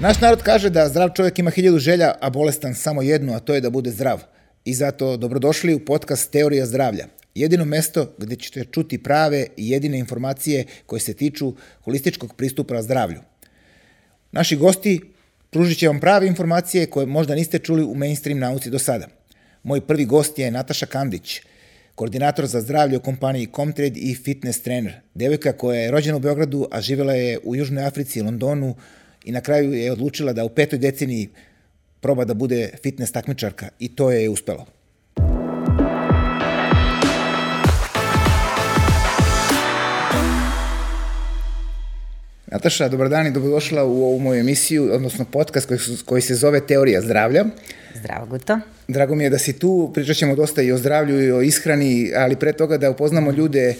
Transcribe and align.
Naš 0.00 0.20
narod 0.20 0.42
kaže 0.42 0.70
da 0.70 0.88
zdrav 0.88 1.08
čovjek 1.14 1.38
ima 1.38 1.50
hiljadu 1.50 1.78
želja, 1.78 2.14
a 2.20 2.30
bolestan 2.30 2.74
samo 2.74 3.02
jednu, 3.02 3.34
a 3.34 3.40
to 3.40 3.54
je 3.54 3.60
da 3.60 3.70
bude 3.70 3.90
zdrav. 3.90 4.22
I 4.64 4.74
zato 4.74 5.16
dobrodošli 5.16 5.74
u 5.74 5.84
podcast 5.84 6.30
Teorija 6.30 6.66
zdravlja. 6.66 7.06
Jedino 7.34 7.64
mesto 7.64 8.14
gde 8.18 8.36
ćete 8.36 8.64
čuti 8.64 9.02
prave 9.02 9.46
i 9.56 9.70
jedine 9.70 9.98
informacije 9.98 10.64
koje 10.86 11.00
se 11.00 11.14
tiču 11.14 11.52
holističkog 11.84 12.34
pristupa 12.34 12.82
zdravlju. 12.82 13.20
Naši 14.32 14.56
gosti 14.56 15.00
pružit 15.50 15.78
će 15.78 15.88
vam 15.88 16.00
prave 16.00 16.26
informacije 16.26 16.86
koje 16.86 17.06
možda 17.06 17.34
niste 17.34 17.58
čuli 17.58 17.84
u 17.84 17.94
mainstream 17.94 18.38
nauci 18.38 18.70
do 18.70 18.78
sada. 18.78 19.08
Moj 19.62 19.80
prvi 19.80 20.04
gost 20.04 20.38
je 20.38 20.50
Nataša 20.50 20.86
Kandić, 20.86 21.40
koordinator 21.94 22.46
za 22.46 22.60
zdravlje 22.60 22.96
u 22.96 23.02
kompaniji 23.02 23.48
Comtrade 23.56 24.00
i 24.00 24.14
fitness 24.14 24.62
trener. 24.62 24.94
Devojka 25.14 25.52
koja 25.52 25.80
je 25.80 25.90
rođena 25.90 26.16
u 26.16 26.20
Beogradu, 26.20 26.68
a 26.70 26.80
živela 26.80 27.12
je 27.12 27.38
u 27.44 27.56
Južnoj 27.56 27.84
Africi 27.84 28.18
i 28.18 28.22
Londonu 28.22 28.74
i 29.24 29.32
na 29.32 29.40
kraju 29.40 29.72
je 29.72 29.92
odlučila 29.92 30.32
da 30.32 30.44
u 30.44 30.48
petoj 30.48 30.78
deceniji 30.78 31.28
proba 32.00 32.24
da 32.24 32.34
bude 32.34 32.70
fitness 32.82 33.12
takmičarka 33.12 33.68
i 33.78 33.88
to 33.88 34.10
je 34.10 34.28
uspelo. 34.28 34.66
Nataša, 42.50 42.88
dobar 42.88 43.08
dan 43.08 43.26
i 43.26 43.30
dobrodošla 43.30 43.84
u 43.84 44.04
ovu 44.04 44.18
moju 44.18 44.40
emisiju, 44.40 44.90
odnosno 44.92 45.24
podcast 45.24 45.68
koji, 45.68 45.80
koji 46.04 46.22
se 46.22 46.34
zove 46.34 46.66
Teorija 46.66 47.00
zdravlja. 47.00 47.44
Zdravo, 47.94 48.26
Guto. 48.26 48.58
Drago 48.88 49.14
mi 49.14 49.24
je 49.24 49.30
da 49.30 49.38
si 49.38 49.58
tu, 49.58 49.90
pričat 49.94 50.16
ćemo 50.16 50.34
dosta 50.34 50.62
i 50.62 50.72
o 50.72 50.78
zdravlju 50.78 51.24
i 51.24 51.32
o 51.32 51.42
ishrani, 51.42 52.12
ali 52.16 52.36
pre 52.36 52.52
toga 52.52 52.78
da 52.78 52.90
upoznamo 52.90 53.32
ljude 53.32 53.74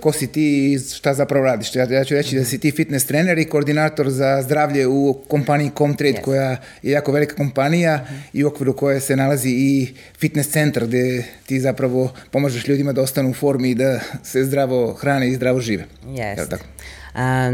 ko 0.00 0.12
si 0.12 0.26
ti 0.26 0.72
i 0.72 0.78
šta 0.78 1.14
zapravo 1.14 1.44
radiš. 1.44 1.76
Ja, 1.76 1.84
ja 1.84 2.04
ću 2.04 2.14
reći 2.14 2.36
da 2.36 2.44
si 2.44 2.58
ti 2.58 2.70
fitness 2.70 3.06
trener 3.06 3.38
i 3.38 3.44
koordinator 3.44 4.10
za 4.10 4.42
zdravlje 4.42 4.86
u 4.86 5.14
kompaniji 5.28 5.70
Comtrade, 5.78 6.18
yes. 6.18 6.22
koja 6.22 6.50
je 6.82 6.92
jako 6.92 7.12
velika 7.12 7.36
kompanija 7.36 8.00
uh 8.02 8.10
-huh. 8.10 8.20
i 8.32 8.44
u 8.44 8.48
okviru 8.48 8.76
koje 8.76 9.00
se 9.00 9.16
nalazi 9.16 9.50
i 9.50 9.94
fitness 10.18 10.50
centar 10.50 10.86
gde 10.86 11.24
ti 11.46 11.60
zapravo 11.60 12.12
pomažeš 12.30 12.68
ljudima 12.68 12.92
da 12.92 13.02
ostanu 13.02 13.30
u 13.30 13.34
formi 13.34 13.70
i 13.70 13.74
da 13.74 14.00
se 14.22 14.44
zdravo 14.44 14.92
hrane 14.92 15.28
i 15.28 15.34
zdravo 15.34 15.60
žive. 15.60 15.84
Jeste. 16.06 16.56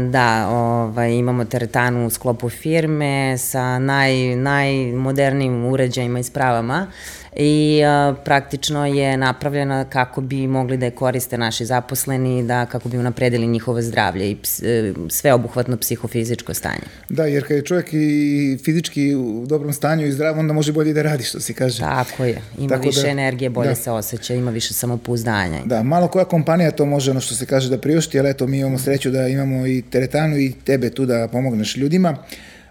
Da, 0.09 0.47
ovaj, 0.49 1.11
imamo 1.11 1.45
teretanu 1.45 2.07
u 2.07 2.09
sklopu 2.09 2.49
firme 2.49 3.37
sa 3.37 3.79
naj, 3.79 4.35
najmodernijim 4.35 5.65
uređajima 5.65 6.19
i 6.19 6.23
spravama 6.23 6.87
i 7.35 7.81
a, 7.85 8.15
praktično 8.25 8.85
je 8.85 9.17
napravljena 9.17 9.85
kako 9.85 10.21
bi 10.21 10.47
mogli 10.47 10.77
da 10.77 10.85
je 10.85 10.91
koriste 10.91 11.37
naši 11.37 11.65
zaposleni, 11.65 12.43
da 12.43 12.65
kako 12.65 12.89
bi 12.89 12.97
unapredili 12.97 13.47
njihovo 13.47 13.81
zdravlje 13.81 14.31
i 14.31 14.35
ps, 14.35 14.61
e, 14.63 14.93
sveobuhvatno 15.09 15.77
psihofizičko 15.77 16.53
stanje. 16.53 16.81
Da, 17.09 17.25
jer 17.25 17.47
kad 17.47 17.57
je 17.57 17.65
čovjek 17.65 17.87
i 17.93 18.57
fizički 18.63 19.15
u 19.15 19.45
dobrom 19.45 19.73
stanju 19.73 20.07
i 20.07 20.11
zdrav, 20.11 20.39
onda 20.39 20.53
može 20.53 20.71
bolje 20.71 20.93
da 20.93 21.01
radi, 21.01 21.23
što 21.23 21.39
se 21.39 21.53
kaže. 21.53 21.79
Tako 21.79 22.23
je, 22.23 22.41
ima 22.59 22.69
Tako 22.69 22.83
više 22.83 23.01
da, 23.01 23.09
energije, 23.09 23.49
bolje 23.49 23.69
da. 23.69 23.75
se 23.75 23.91
osjeća, 23.91 24.33
ima 24.33 24.51
više 24.51 24.73
samopouzdanja. 24.73 25.61
Da, 25.65 25.83
malo 25.83 26.07
koja 26.07 26.25
kompanija 26.25 26.71
to 26.71 26.85
može, 26.85 27.11
ono 27.11 27.19
što 27.19 27.35
se 27.35 27.45
kaže, 27.45 27.69
da 27.69 27.77
priušti, 27.77 28.19
ali 28.19 28.29
eto, 28.29 28.47
mi 28.47 28.59
imamo 28.59 28.77
sreću 28.77 29.11
da 29.11 29.27
imamo 29.27 29.67
i 29.67 29.81
teretanu 29.81 30.37
i 30.37 30.53
tebe 30.63 30.89
tu 30.89 31.05
da 31.05 31.27
pomogneš 31.31 31.77
ljudima. 31.77 32.17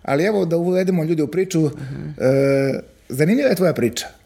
Ali 0.02 0.24
evo 0.24 0.44
da 0.44 0.56
uvedemo 0.56 1.04
ljude 1.04 1.22
u 1.22 1.26
priču, 1.28 1.60
uh 1.60 1.70
-huh. 1.70 2.76
e, 2.76 2.80
zanimljiva 3.08 3.48
je 3.48 3.54
tvoja 3.54 3.72
priča. 3.72 4.19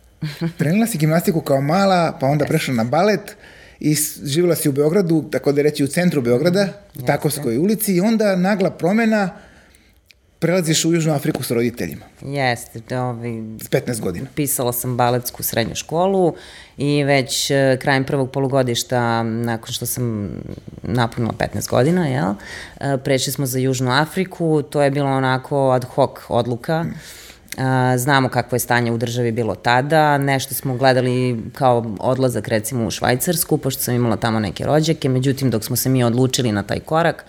Trenila 0.59 0.87
si 0.87 0.99
gimnastiku 0.99 1.41
kao 1.41 1.61
mala, 1.61 2.19
pa 2.21 2.27
onda 2.27 2.45
prešla 2.45 2.75
na 2.75 2.85
balet 2.85 3.37
i 3.81 3.97
živjela 4.25 4.55
si 4.55 4.69
u 4.69 4.73
Beogradu, 4.73 5.25
tako 5.31 5.53
da 5.53 5.63
reći 5.63 5.85
u 5.85 5.87
centru 5.87 6.23
Beograda, 6.23 6.69
u 6.99 7.03
Takovskoj 7.03 7.59
ulici 7.59 7.95
i 7.95 8.01
onda 8.01 8.37
nagla 8.37 8.71
promena 8.71 9.31
prelaziš 10.39 10.85
u 10.85 10.93
Južnu 10.95 11.13
Afriku 11.15 11.43
s 11.43 11.51
roditeljima. 11.51 12.05
Jeste. 12.23 12.99
Ovaj, 12.99 13.31
s 13.61 13.71
15 13.71 14.01
godina. 14.01 14.27
Pisala 14.35 14.73
sam 14.73 14.97
baletsku 14.97 15.43
srednju 15.43 15.75
školu 15.75 16.35
i 16.77 17.05
već 17.05 17.51
uh, 17.51 17.57
krajem 17.81 18.05
prvog 18.05 18.31
polugodišta, 18.31 19.23
nakon 19.23 19.73
što 19.73 19.87
sam 19.87 20.31
napunila 20.83 21.33
15 21.33 21.71
godina, 21.71 22.07
jel, 22.07 22.31
uh, 22.31 22.37
prešli 23.05 23.33
smo 23.33 23.47
za 23.47 23.59
Južnu 23.59 23.91
Afriku, 23.91 24.63
to 24.63 24.83
je 24.83 24.91
bilo 24.91 25.11
onako 25.11 25.71
ad 25.71 25.85
hoc 25.85 26.11
odluka. 26.29 26.83
Mm 26.83 26.95
znamo 27.97 28.29
kakvo 28.29 28.57
je 28.57 28.61
stanje 28.61 28.93
u 28.93 28.99
državi 28.99 29.33
bilo 29.33 29.55
tada, 29.55 30.19
nešto 30.19 30.55
smo 30.55 30.77
gledali 30.77 31.43
kao 31.55 31.85
odlazak 32.01 32.49
recimo 32.49 32.87
u 32.87 32.91
Švajcarsku, 32.91 33.59
pošto 33.59 33.83
sam 33.83 33.95
imala 33.95 34.17
tamo 34.17 34.41
neke 34.41 34.65
rođake, 34.65 35.09
međutim 35.09 35.51
dok 35.51 35.65
smo 35.65 35.77
se 35.77 35.89
mi 35.89 36.05
odlučili 36.05 36.53
na 36.53 36.63
taj 36.63 36.81
korak, 36.81 37.25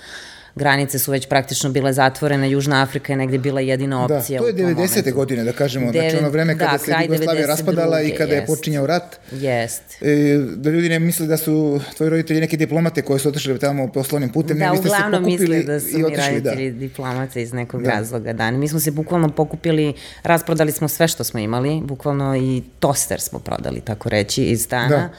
granice 0.56 1.00
su 1.00 1.12
već 1.12 1.28
praktično 1.28 1.70
bile 1.70 1.94
zatvorene, 1.94 2.52
Južna 2.52 2.82
Afrika 2.82 3.14
je 3.14 3.18
negde 3.18 3.38
bila 3.38 3.62
jedina 3.62 4.08
da, 4.08 4.18
opcija. 4.18 4.42
Da, 4.42 4.52
to 4.52 4.60
je 4.60 4.76
90. 4.76 5.14
godine, 5.14 5.44
da 5.44 5.52
kažemo, 5.52 5.92
Deve, 5.92 6.10
znači 6.10 6.24
ono 6.24 6.30
vreme 6.30 6.58
kada 6.58 6.72
da, 6.72 6.78
se 6.78 6.92
Jugoslavija 7.04 7.48
raspadala 7.48 8.02
i 8.02 8.12
kada 8.12 8.34
jest, 8.34 8.50
je 8.50 8.56
počinjao 8.56 8.88
rat. 8.88 9.20
Jest. 9.32 9.82
E, 10.02 10.38
da 10.56 10.70
ljudi 10.70 10.90
ne 10.90 11.00
misle 11.00 11.28
da 11.28 11.38
su 11.38 11.82
tvoji 11.98 12.10
roditelji 12.10 12.40
neki 12.40 12.58
diplomate 12.58 13.02
koji 13.02 13.20
su 13.20 13.30
otišli 13.30 13.60
tamo 13.60 13.92
poslovnim 13.92 14.30
putem, 14.30 14.60
da, 14.60 14.66
ne, 14.66 14.72
vi 14.72 14.78
ste 14.78 14.90
se 14.90 14.96
pokupili 15.12 15.64
da 15.64 15.80
su 15.80 16.00
i 16.00 16.04
otišli, 16.04 16.24
roditelji 16.30 16.72
da. 16.72 16.80
diplomate 16.80 17.42
iz 17.42 17.54
nekog 17.54 17.84
da. 17.84 17.90
razloga, 17.90 18.34
da. 18.34 18.52
Mi 18.52 18.68
smo 18.68 18.80
se 18.80 18.92
bukvalno 18.92 19.30
pokupili, 19.30 19.94
rasprodali 20.24 20.72
smo 20.72 20.88
sve 20.88 21.08
što 21.08 21.24
smo 21.24 21.40
imali, 21.40 21.82
bukvalno 21.84 22.38
i 22.38 22.64
toster 22.80 23.22
smo 23.22 23.40
prodali, 23.40 23.82
tako 23.82 24.10
reći, 24.10 24.44
iz 24.44 24.62
stana. 24.62 24.90
Da 24.90 25.10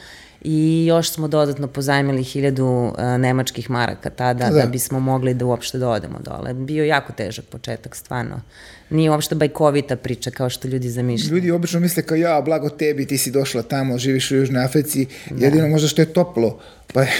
i 0.41 0.85
još 0.85 1.11
smo 1.11 1.27
dodatno 1.27 1.67
pozajmili 1.67 2.23
hiljadu 2.23 2.65
uh, 2.65 2.93
nemačkih 3.19 3.69
maraka 3.69 4.09
tada 4.09 4.49
da. 4.49 4.61
da 4.61 4.65
bismo 4.65 4.99
mogli 4.99 5.33
da 5.33 5.45
uopšte 5.45 5.77
da 5.77 5.89
odemo 5.89 6.19
dole. 6.19 6.53
Bio 6.53 6.85
jako 6.85 7.13
težak 7.13 7.45
početak, 7.45 7.95
stvarno 7.95 8.41
nije 8.89 9.11
uopšte 9.11 9.35
bajkovita 9.35 9.95
priča 9.95 10.31
kao 10.31 10.49
što 10.49 10.67
ljudi 10.67 10.89
zamišljaju. 10.89 11.35
Ljudi 11.35 11.51
obično 11.51 11.79
misle 11.79 12.03
kao 12.03 12.15
ja, 12.15 12.41
blago 12.41 12.69
tebi, 12.69 13.05
ti 13.05 13.17
si 13.17 13.31
došla 13.31 13.61
tamo, 13.61 13.97
živiš 13.97 14.31
u 14.31 14.35
Južnoj 14.35 14.63
Africi, 14.63 15.05
da. 15.29 15.45
jedino 15.45 15.67
možda 15.67 15.87
što 15.87 16.01
je 16.01 16.13
toplo, 16.13 16.59
pa 16.93 17.01
je, 17.01 17.11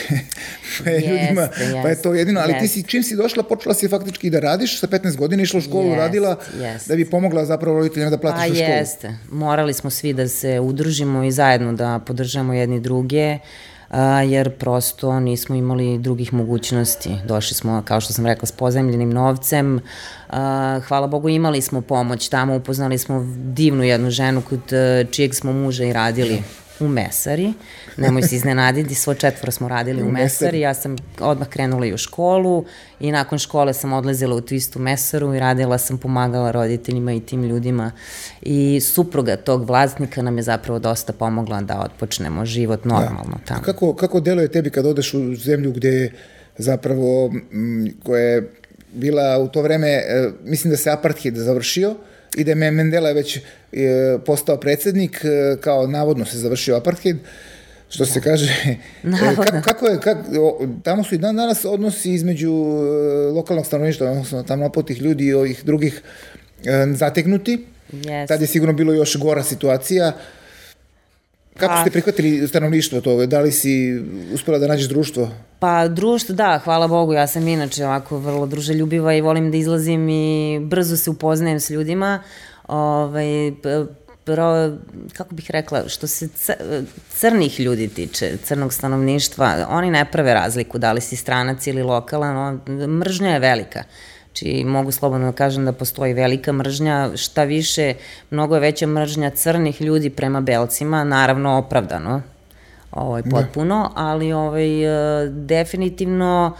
pa 0.83 0.89
je 0.89 0.95
jeste, 0.95 1.11
ljudima, 1.11 1.41
jeste, 1.41 1.79
pa 1.83 1.89
je 1.89 2.01
to 2.01 2.13
jedino, 2.13 2.39
ali 2.39 2.53
jeste. 2.53 2.67
ti 2.67 2.73
si, 2.73 2.83
čim 2.83 3.03
si 3.03 3.16
došla, 3.16 3.44
počela 3.44 3.75
si 3.75 3.88
faktički 3.88 4.29
da 4.29 4.39
radiš, 4.39 4.79
sa 4.79 4.88
15 4.88 5.16
godina 5.16 5.44
išla 5.44 5.57
u 5.57 5.61
školu, 5.61 5.88
jeste, 5.88 6.01
radila, 6.01 6.39
jeste. 6.59 6.89
da 6.89 6.95
bi 6.95 7.09
pomogla 7.09 7.45
zapravo 7.45 7.77
roditeljima 7.77 8.09
da 8.09 8.17
platiš 8.17 8.39
pa, 8.39 8.51
u 8.51 8.56
školu. 8.56 8.67
Pa 8.67 8.73
jeste, 8.73 9.16
morali 9.31 9.73
smo 9.73 9.89
svi 9.89 10.13
da 10.13 10.27
se 10.27 10.59
udružimo 10.59 11.23
i 11.23 11.31
zajedno 11.31 11.73
da 11.73 12.00
podržamo 12.00 12.53
jedni 12.53 12.79
druge, 12.79 13.33
uh, 13.33 13.41
a, 13.89 14.21
jer 14.21 14.57
prosto 14.57 15.19
nismo 15.19 15.55
imali 15.55 15.97
drugih 15.97 16.33
mogućnosti. 16.33 17.09
Došli 17.25 17.55
smo, 17.55 17.81
kao 17.85 18.01
što 18.01 18.13
sam 18.13 18.25
rekla, 18.25 18.45
s 18.45 18.51
pozemljenim 18.51 19.09
novcem. 19.09 19.79
A, 20.29 20.79
hvala 20.87 21.07
Bogu, 21.07 21.29
imali 21.29 21.61
smo 21.61 21.81
pomoć 21.81 22.29
tamo, 22.29 22.55
upoznali 22.55 22.97
smo 22.97 23.25
divnu 23.35 23.83
jednu 23.83 24.09
ženu 24.09 24.41
kod 24.41 24.73
e, 24.73 25.05
čijeg 25.11 25.35
smo 25.35 25.53
muža 25.53 25.83
i 25.83 25.93
radili 25.93 26.43
u 26.79 26.88
Mesari. 26.88 27.53
Nemoj 27.97 28.21
se 28.21 28.35
iznenaditi, 28.35 28.95
svo 28.95 29.13
četvoro 29.13 29.51
smo 29.51 29.67
radili 29.67 30.03
u, 30.03 30.11
Mesari. 30.11 30.59
Ja 30.59 30.73
sam 30.73 30.95
odmah 31.19 31.47
krenula 31.47 31.85
i 31.85 31.93
u 31.93 31.97
školu 31.97 32.65
i 32.99 33.11
nakon 33.11 33.39
škole 33.39 33.73
sam 33.73 33.93
odlazila 33.93 34.35
u 34.35 34.41
tu 34.41 34.53
istu 34.53 34.79
Mesaru 34.79 35.33
i 35.33 35.39
radila 35.39 35.77
sam, 35.77 35.97
pomagala 35.97 36.51
roditeljima 36.51 37.13
i 37.13 37.19
tim 37.19 37.43
ljudima. 37.43 37.91
I 38.41 38.79
supruga 38.79 39.35
tog 39.35 39.67
vlasnika 39.67 40.21
nam 40.21 40.38
je 40.38 40.43
zapravo 40.43 40.79
dosta 40.79 41.13
pomogla 41.13 41.61
da 41.61 41.79
otpočnemo 41.79 42.45
život 42.45 42.83
da. 42.83 42.89
normalno 42.89 43.38
da. 43.38 43.45
tamo. 43.45 43.61
Kako, 43.61 43.94
kako 43.94 44.19
deluje 44.19 44.47
tebi 44.47 44.69
kad 44.69 44.85
odeš 44.85 45.13
u 45.13 45.35
zemlju 45.35 45.71
gde 45.71 46.11
zapravo, 46.57 47.31
m, 47.51 47.94
koja 48.03 48.21
je 48.21 48.51
bila 48.94 49.38
u 49.38 49.47
to 49.47 49.61
vreme, 49.61 49.88
e, 49.88 50.29
mislim 50.44 50.71
da 50.71 50.77
se 50.77 50.91
apartheid 50.91 51.35
završio, 51.35 51.95
i 52.35 52.43
da 52.43 52.51
je 52.51 52.71
Mendela 52.71 53.11
već 53.11 53.38
e, 53.38 53.41
postao 54.25 54.57
predsednik, 54.57 55.21
e, 55.23 55.57
kao 55.61 55.88
navodno 55.88 56.25
se 56.25 56.38
završio 56.38 56.75
apartheid, 56.75 57.17
što 57.89 58.05
da. 58.05 58.11
se 58.11 58.21
kaže, 58.21 58.51
e, 59.03 59.35
kako, 59.35 59.61
kako 59.63 59.88
je, 59.88 59.99
kako, 59.99 60.59
tamo 60.83 61.03
su 61.03 61.15
i 61.15 61.17
dan 61.17 61.35
danas 61.35 61.65
odnosi 61.65 62.13
između 62.13 62.53
lokalnog 63.33 63.65
stanovništva, 63.65 64.11
odnosno 64.11 64.43
tamo 64.43 64.65
opotih 64.65 65.01
ljudi 65.01 65.25
i 65.25 65.33
ovih 65.33 65.61
drugih 65.65 66.01
zategnuti. 66.94 67.65
Yes. 67.94 68.27
Tad 68.27 68.41
je 68.41 68.47
sigurno 68.47 68.74
bilo 68.74 68.94
još 68.94 69.18
gora 69.18 69.44
situacija. 69.44 70.12
Kako 71.57 71.74
pa, 71.74 71.81
ste 71.81 71.92
prihvatili 71.92 72.48
stanovništvo 72.48 73.01
to? 73.01 73.25
Da 73.25 73.39
li 73.39 73.51
si 73.51 74.04
uspela 74.33 74.59
da 74.59 74.68
nađeš 74.68 74.88
društvo? 74.88 75.30
Pa 75.59 75.88
društvo, 75.88 76.36
da, 76.36 76.59
hvala 76.63 76.88
Bogu, 76.88 77.13
ja 77.13 77.27
sam 77.27 77.48
inače 77.48 77.86
ovako 77.86 78.18
vrlo 78.18 78.45
druželjubiva 78.45 79.13
i 79.13 79.21
volim 79.21 79.51
da 79.51 79.57
izlazim 79.57 80.09
i 80.09 80.59
brzo 80.59 80.98
se 80.98 81.09
upoznajem 81.09 81.59
s 81.59 81.69
ljudima. 81.69 82.19
Ovaj, 82.68 83.51
pro, 84.24 84.77
kako 85.13 85.36
bih 85.36 85.51
rekla, 85.51 85.89
što 85.89 86.07
se 86.07 86.27
crnih 87.09 87.60
ljudi 87.60 87.88
tiče, 87.88 88.38
crnog 88.44 88.74
stanovništva, 88.74 89.68
oni 89.69 89.92
ne 89.92 90.06
prave 90.12 90.33
razliku 90.33 90.77
da 90.77 90.92
li 90.92 91.01
si 91.01 91.15
stranac 91.15 91.68
ili 91.68 91.83
lokalan, 91.83 92.60
mržnja 93.00 93.30
je 93.30 93.39
velika. 93.39 93.83
Znači, 94.38 94.63
mogu 94.63 94.92
slobodno 94.92 95.25
da 95.25 95.31
kažem 95.31 95.66
da 95.66 95.72
postoji 95.72 96.13
velika 96.13 96.51
mržnja, 96.51 97.10
šta 97.16 97.44
više, 97.44 97.94
mnogo 98.30 98.56
je 98.56 98.62
veća 98.62 98.88
mržnja 98.88 99.30
crnih 99.30 99.81
ljudi 99.81 100.10
prema 100.10 100.42
belcima, 100.42 101.04
naravno 101.04 101.57
opravdano, 101.57 102.22
ovaj, 102.92 103.24
potpuno, 103.31 103.92
da. 103.95 104.01
ali 104.01 104.34
ovaj, 104.34 104.84
e, 104.84 105.30
definitivno 105.30 106.56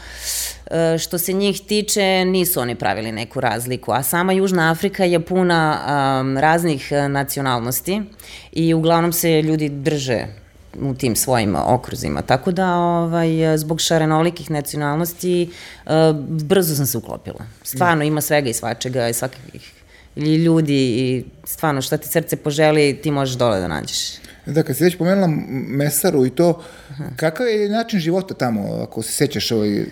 e, 0.72 0.98
što 0.98 1.18
se 1.18 1.34
njih 1.34 1.62
tiče 1.68 2.26
nisu 2.26 2.60
oni 2.60 2.76
pravili 2.76 3.12
neku 3.12 3.42
razliku, 3.42 3.92
a 3.92 4.04
sama 4.04 4.34
Južna 4.34 4.72
Afrika 4.72 5.04
je 5.04 5.20
puna 5.20 5.80
um, 6.22 6.38
raznih 6.38 6.92
nacionalnosti 7.10 8.02
i 8.52 8.74
uglavnom 8.74 9.14
se 9.14 9.42
ljudi 9.42 9.70
drže 9.70 10.47
u 10.82 10.94
tim 10.94 11.16
svojim 11.16 11.56
okruzima. 11.56 12.22
Tako 12.22 12.52
da, 12.52 12.76
ovaj, 12.76 13.58
zbog 13.58 13.82
šarenolikih 13.82 14.52
nacionalnosti, 14.52 15.50
brzo 16.28 16.76
sam 16.76 16.86
se 16.86 16.98
uklopila. 16.98 17.46
Stvarno, 17.64 18.04
ima 18.04 18.22
svega 18.22 18.50
i 18.50 18.54
svačega 18.54 19.10
i 19.10 19.14
svakakih 19.14 19.74
i 20.16 20.36
ljudi 20.36 20.76
i 20.76 21.24
stvarno 21.44 21.82
šta 21.82 21.98
ti 21.98 22.08
srce 22.08 22.36
poželi, 22.36 23.00
ti 23.04 23.12
možeš 23.12 23.36
dole 23.36 23.60
da 23.60 23.68
nađeš. 23.68 24.14
Da, 24.46 24.64
kad 24.64 24.78
si 24.78 24.84
već 24.84 24.98
pomenula 24.98 25.28
Mesaru 25.52 26.26
i 26.26 26.30
to, 26.30 26.62
Aha. 26.90 27.04
kakav 27.16 27.48
je 27.48 27.70
način 27.70 28.00
života 28.00 28.34
tamo, 28.34 28.80
ako 28.84 29.02
se 29.02 29.12
sećaš 29.12 29.52
ovaj... 29.52 29.86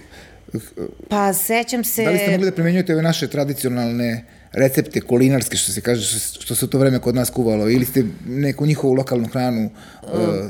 Pa, 1.10 1.34
sećam 1.34 1.84
se... 1.84 2.04
Da 2.04 2.10
li 2.10 2.18
ste 2.18 2.32
mogli 2.32 2.46
da 2.46 2.52
primenjujete 2.52 2.94
ove 2.94 3.02
naše 3.02 3.28
tradicionalne 3.28 4.26
recepte 4.56 5.02
kulinarske, 5.02 5.57
što 5.57 5.72
se 5.72 5.81
kaže, 5.81 6.19
što 6.19 6.56
se 6.56 6.66
u 6.66 6.68
to 6.68 6.78
vreme 6.78 7.00
kod 7.00 7.16
nas 7.16 7.30
kuvalo, 7.30 7.69
ili 7.69 7.86
ste 7.86 8.04
neku 8.25 8.66
njihovu 8.66 8.94
lokalnu 8.94 9.28
hranu? 9.28 9.69
Uh... 10.04 10.10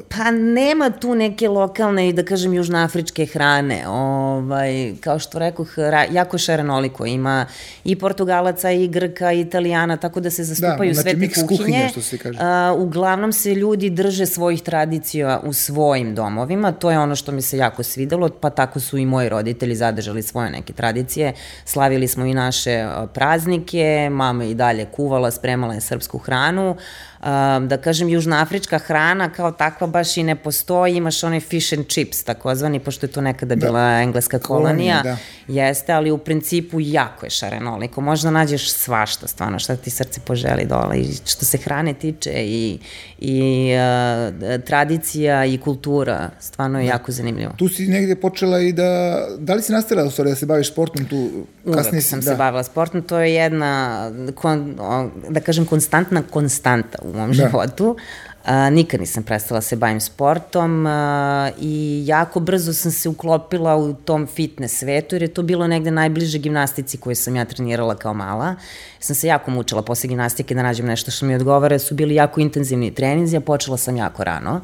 Pa 0.09 0.31
nema 0.31 0.89
tu 0.89 1.15
neke 1.15 1.47
lokalne 1.49 2.09
i 2.09 2.13
da 2.13 2.25
kažem 2.25 2.53
južnoafričke 2.53 3.25
hrane. 3.25 3.87
Ovaj, 3.87 4.93
kao 4.99 5.19
što 5.19 5.39
rekoh, 5.39 5.67
jako 6.11 6.37
šarenoliko. 6.37 7.05
Ima 7.05 7.45
i 7.83 7.95
Portugalaca, 7.95 8.71
i 8.71 8.87
Grka, 8.87 9.31
i 9.31 9.41
Italijana, 9.41 9.97
tako 9.97 10.19
da 10.19 10.29
se 10.29 10.41
da, 10.41 10.45
zastupaju 10.45 10.89
da, 10.89 11.01
znači, 11.01 11.17
sve 11.17 11.27
te 11.27 11.33
kuhinje. 11.33 11.57
kuhinje 11.57 11.89
što 11.89 12.01
se 12.01 12.17
kaže. 12.17 12.39
Uh, 12.39 12.81
uglavnom 12.81 13.33
se 13.33 13.55
ljudi 13.55 13.89
drže 13.89 14.25
svojih 14.25 14.61
tradicija 14.61 15.41
u 15.43 15.53
svojim 15.53 16.15
domovima. 16.15 16.71
To 16.71 16.91
je 16.91 16.99
ono 16.99 17.15
što 17.15 17.31
mi 17.31 17.41
se 17.41 17.57
jako 17.57 17.83
svidelo, 17.83 18.29
pa 18.29 18.49
tako 18.49 18.79
su 18.79 18.97
i 18.97 19.05
moji 19.05 19.29
roditelji 19.29 19.75
zadržali 19.75 20.23
svoje 20.23 20.49
neke 20.49 20.73
tradicije. 20.73 21.33
Slavili 21.65 22.07
smo 22.07 22.25
i 22.25 22.33
naše 22.33 22.87
praznike, 23.13 23.94
mama 24.09 24.45
i 24.45 24.53
dalje 24.53 24.85
kuvala, 24.85 25.31
spremala 25.31 25.73
je 25.73 25.81
srpsku 25.81 26.17
hranu, 26.17 26.75
da 27.67 27.77
kažem, 27.83 28.09
južnoafrička 28.09 28.77
hrana 28.77 29.29
kao 29.29 29.51
takva 29.51 29.87
baš 29.87 30.17
i 30.17 30.23
ne 30.23 30.35
postoji, 30.35 30.95
imaš 30.95 31.23
onaj 31.23 31.39
fish 31.39 31.73
and 31.73 31.87
chips, 31.87 32.23
takozvani, 32.23 32.79
pošto 32.79 33.05
je 33.05 33.11
to 33.11 33.21
nekada 33.21 33.55
da. 33.55 33.65
bila 33.65 34.01
engleska 34.01 34.39
kolonija, 34.39 35.01
kolonija 35.01 35.17
da. 35.47 35.53
jeste, 35.53 35.93
ali 35.93 36.11
u 36.11 36.17
principu 36.17 36.79
jako 36.79 37.25
je 37.25 37.29
šarenoliko, 37.29 38.01
možda 38.01 38.31
nađeš 38.31 38.71
svašta, 38.71 39.27
stvarno, 39.27 39.59
šta 39.59 39.75
ti 39.75 39.89
srce 39.89 40.21
poželi 40.25 40.65
dole, 40.65 40.99
i 40.99 41.13
što 41.25 41.45
se 41.45 41.57
hrane 41.57 41.93
tiče 41.93 42.31
i, 42.35 42.79
i 43.19 43.71
uh, 43.73 44.63
tradicija 44.65 45.45
i 45.45 45.57
kultura, 45.57 46.29
stvarno 46.39 46.79
je 46.79 46.85
da. 46.85 46.91
jako 46.91 47.11
zanimljivo. 47.11 47.51
Tu 47.57 47.67
si 47.67 47.87
negde 47.87 48.15
počela 48.15 48.59
i 48.59 48.73
da, 48.73 49.21
da 49.37 49.53
li 49.53 49.61
si 49.61 49.71
nastavila 49.71 50.07
u 50.07 50.11
stvari 50.11 50.29
da 50.29 50.35
se 50.35 50.45
baviš 50.45 50.71
sportom 50.71 51.05
tu? 51.05 51.29
Kasnije 51.73 51.91
Uvek 51.91 52.03
sam 52.03 52.19
da. 52.19 52.31
se 52.31 52.35
bavila 52.35 52.63
sportom, 52.63 53.01
to 53.01 53.19
je 53.19 53.33
jedna, 53.33 54.11
kon, 54.35 54.75
da 55.29 55.39
kažem, 55.39 55.65
konstantna 55.65 56.21
konstanta 56.21 56.97
u 57.01 57.14
mom 57.15 57.31
da. 57.31 57.33
životu. 57.33 57.95
A, 58.45 58.69
nikad 58.69 58.99
nisam 58.99 59.23
prestala 59.23 59.57
da 59.57 59.61
se 59.61 59.75
bavim 59.75 59.99
sportom 59.99 60.85
a, 60.87 61.49
i 61.61 62.03
jako 62.05 62.39
brzo 62.39 62.73
sam 62.73 62.91
se 62.91 63.09
uklopila 63.09 63.75
u 63.75 63.93
tom 63.93 64.27
fitness 64.27 64.79
svetu 64.79 65.15
jer 65.15 65.21
je 65.21 65.27
to 65.27 65.43
bilo 65.43 65.67
negde 65.67 65.91
najbliže 65.91 66.37
gimnastici 66.37 66.97
koju 66.97 67.15
sam 67.15 67.35
ja 67.35 67.45
trenirala 67.45 67.95
kao 67.95 68.13
mala. 68.13 68.55
Sam 68.99 69.15
se 69.15 69.27
jako 69.27 69.51
mučila 69.51 69.81
posle 69.81 70.07
gimnastike 70.07 70.55
da 70.55 70.63
nađem 70.63 70.85
nešto 70.85 71.11
što 71.11 71.25
mi 71.25 71.35
odgovara, 71.35 71.79
su 71.79 71.95
bili 71.95 72.15
jako 72.15 72.41
intenzivni 72.41 72.93
treninzi, 72.93 73.37
a 73.37 73.41
počela 73.41 73.77
sam 73.77 73.97
jako 73.97 74.23
rano. 74.23 74.61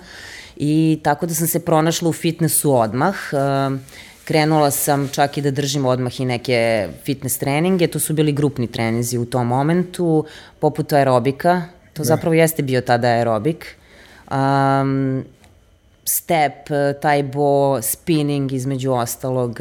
I 0.57 1.00
tako 1.03 1.25
da 1.25 1.33
sam 1.33 1.48
se 1.48 1.65
pronašla 1.65 2.09
u 2.09 2.13
fitnessu 2.13 2.74
odmah. 2.74 3.15
A, 3.33 3.77
krenula 4.24 4.71
sam 4.71 5.09
čak 5.12 5.38
i 5.38 5.42
da 5.42 5.51
držim 5.51 5.86
odmah 5.86 6.19
i 6.19 6.25
neke 6.25 6.88
fitness 7.06 7.38
treninge, 7.38 7.88
to 7.88 8.00
su 8.00 8.13
bili 8.13 8.31
grupni 8.31 8.68
treninzi 8.68 9.18
u 9.18 9.25
tom 9.25 9.48
momentu, 9.48 10.25
poput 10.59 10.94
aerobika, 10.94 11.62
To 11.94 12.04
zapravo 12.04 12.34
jeste 12.34 12.64
bio 12.64 12.82
tada 12.82 13.08
aerobik. 13.08 13.76
Um, 14.32 15.26
step, 16.06 16.70
taj 17.02 17.24
bo, 17.24 17.82
spinning 17.82 18.52
između 18.54 18.92
ostalog. 18.92 19.60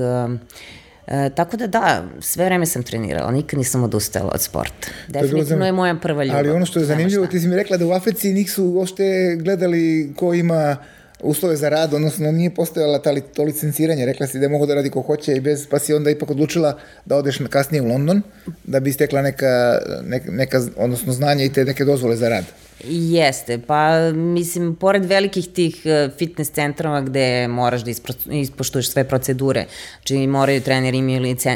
E, 1.07 1.31
tako 1.31 1.57
da 1.57 1.67
da, 1.67 2.05
sve 2.21 2.45
vreme 2.45 2.67
sam 2.67 2.83
trenirala, 2.83 3.31
nikad 3.31 3.59
nisam 3.59 3.85
odustajala 3.85 4.31
od 4.35 4.41
sporta. 4.41 4.89
Definitivno 5.09 5.67
je 5.67 5.73
moja 5.73 5.95
prva 5.95 6.25
ljubav. 6.25 6.39
Ali 6.39 6.51
ono 6.51 6.67
što 6.67 6.79
je 6.79 6.85
zanimljivo, 6.85 7.27
ti 7.27 7.41
si 7.41 7.49
mi 7.49 7.57
rekla 7.57 7.77
da 7.77 7.87
u 7.87 7.93
Africi 7.93 8.33
nisu 8.33 8.65
uopšte 8.65 9.37
gledali 9.43 10.13
ko 10.17 10.35
ima 10.35 10.77
uslove 11.23 11.57
za 11.57 11.69
rad, 11.69 11.95
odnosno 11.95 12.33
nije 12.33 12.55
postojala 12.55 12.99
ta 12.99 13.11
li, 13.11 13.21
to 13.21 13.43
licenciranje, 13.43 14.07
rekla 14.07 14.27
si 14.27 14.39
da 14.39 14.45
je 14.45 14.49
mogo 14.49 14.67
da 14.67 14.75
radi 14.75 14.91
ko 14.91 15.01
hoće 15.01 15.33
i 15.37 15.41
bez, 15.41 15.67
pa 15.67 15.79
si 15.79 15.95
onda 15.95 16.11
ipak 16.11 16.31
odlučila 16.31 16.79
da 17.05 17.17
odeš 17.17 17.39
kasnije 17.51 17.83
u 17.83 17.89
London, 17.89 18.23
da 18.65 18.81
bi 18.81 18.93
stekla 18.93 19.23
neka, 19.23 19.79
neka, 20.03 20.31
neka 20.31 20.61
odnosno 20.77 21.13
znanje 21.13 21.45
i 21.45 21.53
te 21.53 21.65
neke 21.65 21.85
dozvole 21.85 22.17
za 22.17 22.29
rad. 22.29 22.45
Jeste, 22.85 23.59
pa 23.59 24.11
mislim, 24.13 24.75
pored 24.75 25.05
velikih 25.05 25.49
tih 25.49 25.83
e, 25.85 26.09
fitness 26.19 26.51
centrova 26.51 27.01
gde 27.01 27.49
moraš 27.49 27.81
da 27.81 27.91
ispoštuješ 28.31 28.91
sve 28.91 29.05
procedure, 29.05 29.67
znači 29.97 30.27
moraju 30.27 30.61
treneri 30.61 30.99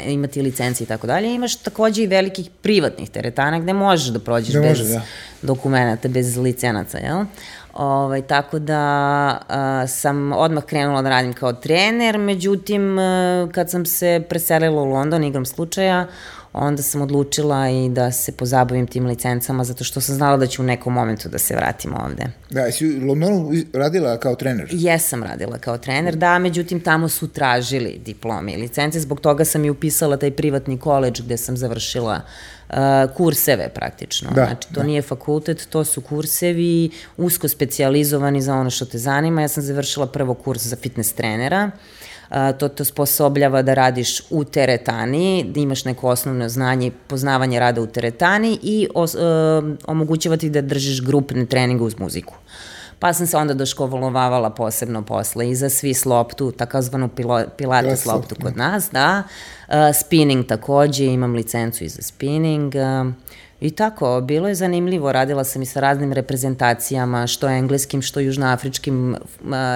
imati 0.06 0.42
licenci 0.42 0.84
i 0.84 0.86
tako 0.86 1.06
dalje, 1.06 1.34
imaš 1.34 1.56
takođe 1.56 2.02
i 2.02 2.06
velikih 2.06 2.50
privatnih 2.62 3.10
teretana 3.10 3.60
gde 3.60 3.72
možeš 3.72 4.08
da 4.08 4.18
prođeš 4.18 4.54
bez 4.54 4.64
može, 4.64 4.84
da. 4.84 5.02
dokumenta, 5.42 6.08
bez 6.08 6.36
licenaca, 6.36 6.98
jel? 6.98 7.24
Ovaj, 7.74 8.22
tako 8.22 8.58
da 8.58 8.78
a, 9.48 9.86
sam 9.86 10.32
odmah 10.32 10.64
krenula 10.64 11.02
da 11.02 11.08
radim 11.08 11.32
kao 11.32 11.52
trener, 11.52 12.18
međutim, 12.18 12.98
a, 12.98 13.48
kad 13.52 13.70
sam 13.70 13.86
se 13.86 14.22
preselila 14.28 14.82
u 14.82 14.84
London 14.84 15.24
igram 15.24 15.46
slučaja, 15.46 16.06
onda 16.54 16.82
sam 16.82 17.02
odlučila 17.02 17.70
i 17.70 17.88
da 17.88 18.12
se 18.12 18.32
pozabavim 18.32 18.86
tim 18.86 19.06
licencama, 19.06 19.64
zato 19.64 19.84
što 19.84 20.00
sam 20.00 20.14
znala 20.14 20.36
da 20.36 20.46
ću 20.46 20.62
u 20.62 20.64
nekom 20.64 20.92
momentu 20.92 21.28
da 21.28 21.38
se 21.38 21.56
vratim 21.56 21.94
ovde. 21.94 22.26
Da, 22.50 22.60
jesi 22.60 22.86
u 22.86 23.06
Londonu 23.06 23.52
radila 23.72 24.16
kao 24.16 24.34
trener? 24.34 24.68
Jesam 24.72 25.22
radila 25.22 25.58
kao 25.58 25.78
trener, 25.78 26.16
da, 26.16 26.38
međutim 26.38 26.80
tamo 26.80 27.08
su 27.08 27.28
tražili 27.28 28.00
diplome 28.04 28.52
i 28.52 28.56
licence, 28.56 29.00
zbog 29.00 29.20
toga 29.20 29.44
sam 29.44 29.64
i 29.64 29.70
upisala 29.70 30.16
taj 30.16 30.30
privatni 30.30 30.78
koleđ 30.78 31.20
gde 31.20 31.36
sam 31.36 31.56
završila 31.56 32.20
uh, 32.68 32.76
kurseve 33.16 33.68
praktično. 33.68 34.30
Da, 34.30 34.46
znači, 34.46 34.68
to 34.68 34.80
da. 34.80 34.86
nije 34.86 35.02
fakultet, 35.02 35.66
to 35.70 35.84
su 35.84 36.00
kursevi 36.00 36.90
usko 37.16 37.48
specializovani 37.48 38.42
za 38.42 38.54
ono 38.54 38.70
što 38.70 38.84
te 38.84 38.98
zanima. 38.98 39.42
Ja 39.42 39.48
sam 39.48 39.62
završila 39.62 40.06
prvo 40.06 40.34
kurs 40.34 40.66
za 40.66 40.76
fitness 40.76 41.12
trenera, 41.12 41.70
uh, 41.74 41.80
to 42.58 42.68
te 42.68 42.84
sposobljava 42.84 43.62
da 43.62 43.74
radiš 43.74 44.22
u 44.30 44.44
teretani, 44.44 45.44
da 45.54 45.60
imaš 45.60 45.84
neko 45.84 46.08
osnovno 46.08 46.48
znanje 46.48 46.86
i 46.86 46.90
poznavanje 46.90 47.60
rada 47.60 47.80
u 47.80 47.86
teretani 47.86 48.58
i 48.62 48.88
os, 48.94 49.14
uh, 49.14 49.20
omogućava 49.86 50.36
ti 50.36 50.50
da 50.50 50.60
držiš 50.60 51.02
grupne 51.02 51.46
treninge 51.46 51.84
uz 51.84 51.98
muziku. 51.98 52.34
Pa 52.98 53.12
sam 53.12 53.26
se 53.26 53.36
onda 53.36 53.54
doškolovavala 53.54 54.50
posebno 54.50 55.02
posle 55.02 55.50
i 55.50 55.54
za 55.54 55.68
svi 55.68 55.94
sloptu, 55.94 56.52
takozvanu 56.52 57.08
pilates 57.56 58.06
loptu 58.06 58.34
kod 58.42 58.54
da. 58.54 58.70
nas, 58.70 58.90
da. 58.92 59.22
Uh, 59.68 59.74
spinning 60.00 60.46
takođe, 60.46 61.04
imam 61.04 61.34
licencu 61.34 61.84
i 61.84 61.88
za 61.88 62.02
spinning. 62.02 62.74
Uh, 62.74 63.12
I 63.64 63.70
tako, 63.70 64.20
bilo 64.20 64.48
je 64.48 64.54
zanimljivo, 64.54 65.12
radila 65.12 65.44
sam 65.44 65.62
i 65.62 65.66
sa 65.66 65.80
raznim 65.80 66.12
reprezentacijama, 66.12 67.26
što 67.26 67.48
engleskim, 67.48 68.02
što 68.02 68.20
južnoafričkim 68.20 69.16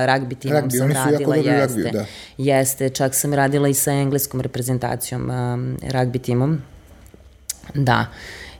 rugby 0.07 0.39
timom 0.39 0.63
rugby, 0.63 0.79
sam 0.79 0.93
radila, 0.93 1.37
jeste. 1.37 1.81
Rugby, 1.81 1.93
da. 1.93 2.05
Jeste, 2.39 2.89
čak 2.89 3.15
sam 3.15 3.35
radila 3.35 3.69
i 3.69 3.75
sa 3.75 3.93
engleskom 3.93 4.41
reprezentacijom, 4.41 5.31
rugby 5.83 6.21
timom. 6.21 6.63
Da. 7.75 8.07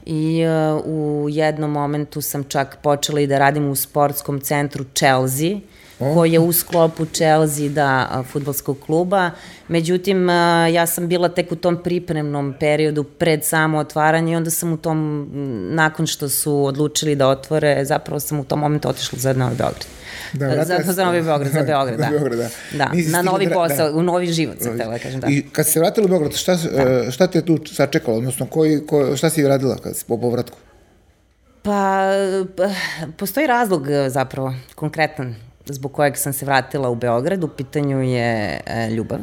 I 0.05 0.43
uh, 0.45 0.85
u 0.85 1.27
jednom 1.29 1.71
momentu 1.71 2.21
sam 2.21 2.43
čak 2.43 2.77
počela 2.83 3.19
i 3.19 3.27
da 3.27 3.39
radim 3.39 3.69
u 3.69 3.75
sportskom 3.75 4.39
centru 4.41 4.85
Chelsea, 4.95 5.59
koji 5.99 6.31
je 6.31 6.39
u 6.39 6.53
sklopu 6.53 7.05
Chelsea, 7.05 7.69
da, 7.69 8.23
futbolskog 8.31 8.77
kluba. 8.85 9.31
Međutim, 9.67 10.29
ja 10.73 10.87
sam 10.87 11.07
bila 11.07 11.29
tek 11.29 11.51
u 11.51 11.55
tom 11.55 11.83
pripremnom 11.83 12.55
periodu 12.59 13.03
pred 13.03 13.45
samo 13.45 13.77
otvaranje 13.77 14.33
i 14.33 14.35
onda 14.35 14.49
sam 14.51 14.73
u 14.73 14.77
tom, 14.77 15.29
nakon 15.71 16.07
što 16.07 16.29
su 16.29 16.65
odlučili 16.65 17.15
da 17.15 17.27
otvore, 17.27 17.85
zapravo 17.85 18.19
sam 18.19 18.39
u 18.39 18.43
tom 18.43 18.59
momentu 18.59 18.89
otišla 18.89 19.19
za 19.19 19.33
Novi 19.33 19.55
Beograd. 19.55 19.85
Da, 20.33 20.65
za, 20.65 20.93
za 20.93 21.05
Novi 21.05 21.21
Beograd, 21.21 21.51
za 21.59 21.63
Beograd, 21.63 21.99
da. 21.99 22.07
Beograd, 22.09 22.39
da. 22.39 22.49
da. 22.77 22.91
na 23.11 23.21
novi 23.21 23.49
posao, 23.53 23.91
da. 23.91 23.97
u 23.97 24.03
novi 24.03 24.27
život 24.27 24.55
sam 24.61 24.77
tela 24.77 24.91
da 24.91 24.99
kažem, 24.99 25.19
da. 25.19 25.27
I 25.27 25.43
kad 25.51 25.65
si 25.65 25.71
se 25.71 25.79
vratila 25.79 26.05
u 26.05 26.09
Beograd, 26.09 26.33
šta, 26.33 26.55
da. 26.55 27.11
šta 27.11 27.27
te 27.27 27.41
tu 27.41 27.59
sačekalo, 27.65 28.17
odnosno 28.17 28.45
koji, 28.45 28.85
ko, 28.85 29.17
šta 29.17 29.29
si 29.29 29.47
radila 29.47 29.77
kad 29.77 29.97
si 29.97 30.05
po 30.05 30.17
povratku? 30.17 30.57
Pa, 31.61 32.11
pa, 32.57 32.69
postoji 33.17 33.47
razlog 33.47 33.87
zapravo, 34.07 34.53
konkretan 34.75 35.35
zbog 35.73 35.91
kojeg 35.91 36.17
sam 36.17 36.33
se 36.33 36.45
vratila 36.45 36.89
u 36.89 36.95
Beograd, 36.95 37.43
u 37.43 37.47
pitanju 37.47 38.01
je 38.01 38.61
e, 38.65 38.89
ljubav. 38.89 39.19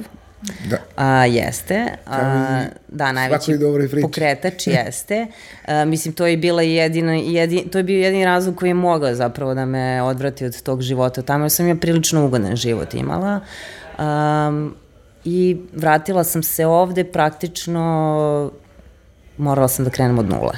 Da. 0.71 0.77
A, 0.97 1.25
jeste. 1.25 1.87
A, 2.07 2.65
da, 2.89 3.13
najveći 3.13 3.53
pokretač 4.03 4.67
jeste. 4.77 5.27
A, 5.67 5.85
mislim, 5.85 6.15
to 6.15 6.27
je 6.27 6.37
bila 6.37 6.63
jedina, 6.63 7.15
jedin, 7.15 7.69
to 7.69 7.79
je 7.79 7.85
bio 7.85 7.99
jedini 8.01 8.25
razlog 8.25 8.57
koji 8.57 8.71
je 8.71 8.75
mogao 8.75 9.15
zapravo 9.15 9.55
da 9.55 9.65
me 9.65 10.03
odvrati 10.03 10.45
od 10.45 10.63
tog 10.63 10.83
života. 10.83 11.23
Tamo 11.23 11.49
sam 11.49 11.69
ja 11.69 11.75
prilično 11.75 12.27
ugodan 12.27 12.57
život 12.57 12.95
imala. 12.95 13.41
Um, 13.99 14.75
I 15.25 15.57
vratila 15.73 16.25
sam 16.25 16.43
se 16.43 16.67
ovde 16.67 17.05
praktično, 17.05 18.51
morala 19.37 19.69
sam 19.69 19.85
da 19.85 19.91
krenem 19.91 20.19
od 20.19 20.29
nule. 20.29 20.55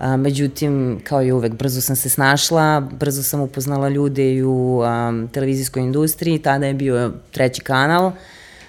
A, 0.00 0.16
međutim, 0.16 1.00
kao 1.04 1.22
i 1.22 1.32
uvek, 1.32 1.52
brzo 1.54 1.80
sam 1.80 1.96
se 1.96 2.08
snašla, 2.08 2.80
brzo 2.80 3.22
sam 3.22 3.40
upoznala 3.40 3.88
ljude 3.88 4.34
i 4.34 4.42
u 4.42 4.80
a, 4.84 5.12
televizijskoj 5.32 5.82
industriji, 5.82 6.38
tada 6.38 6.66
je 6.66 6.74
bio 6.74 7.12
treći 7.30 7.60
kanal. 7.60 8.12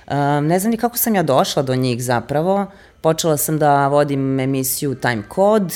A, 0.07 0.39
ne 0.41 0.59
znam 0.59 0.71
ni 0.71 0.77
kako 0.77 0.97
sam 0.97 1.15
ja 1.15 1.23
došla 1.23 1.63
do 1.63 1.75
njih 1.75 2.03
zapravo. 2.03 2.65
Počela 3.01 3.37
sam 3.37 3.59
da 3.59 3.87
vodim 3.87 4.39
emisiju 4.39 4.95
Time 4.95 5.23
Code, 5.35 5.73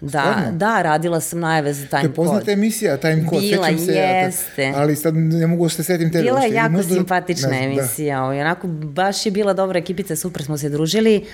Da, 0.00 0.08
Stvarno? 0.08 0.58
da, 0.58 0.82
radila 0.82 1.20
sam 1.20 1.40
najave 1.40 1.72
za 1.72 1.86
Time 1.86 2.02
Code. 2.02 2.14
To 2.14 2.22
je 2.22 2.26
poznata 2.26 2.52
emisija, 2.52 2.96
Time 2.96 3.24
Code, 3.30 3.40
Bila, 3.40 3.66
sećam 3.66 3.78
se. 3.86 3.92
jeste. 3.92 4.62
Ja, 4.62 4.72
ali 4.76 4.96
sad 4.96 5.14
ne 5.16 5.46
mogu 5.46 5.64
da 5.64 5.68
se 5.68 5.84
setim 5.84 6.12
tebe. 6.12 6.24
Bila 6.24 6.40
je 6.40 6.54
jako 6.54 6.72
možda, 6.72 6.94
simpatična 6.94 7.48
ne, 7.48 7.64
emisija, 7.64 8.18
da. 8.18 8.24
onako 8.24 8.66
baš 8.68 9.26
je 9.26 9.32
bila 9.32 9.52
dobra 9.52 9.78
ekipica, 9.78 10.16
super 10.16 10.42
smo 10.42 10.58
se 10.58 10.68
družili. 10.68 11.24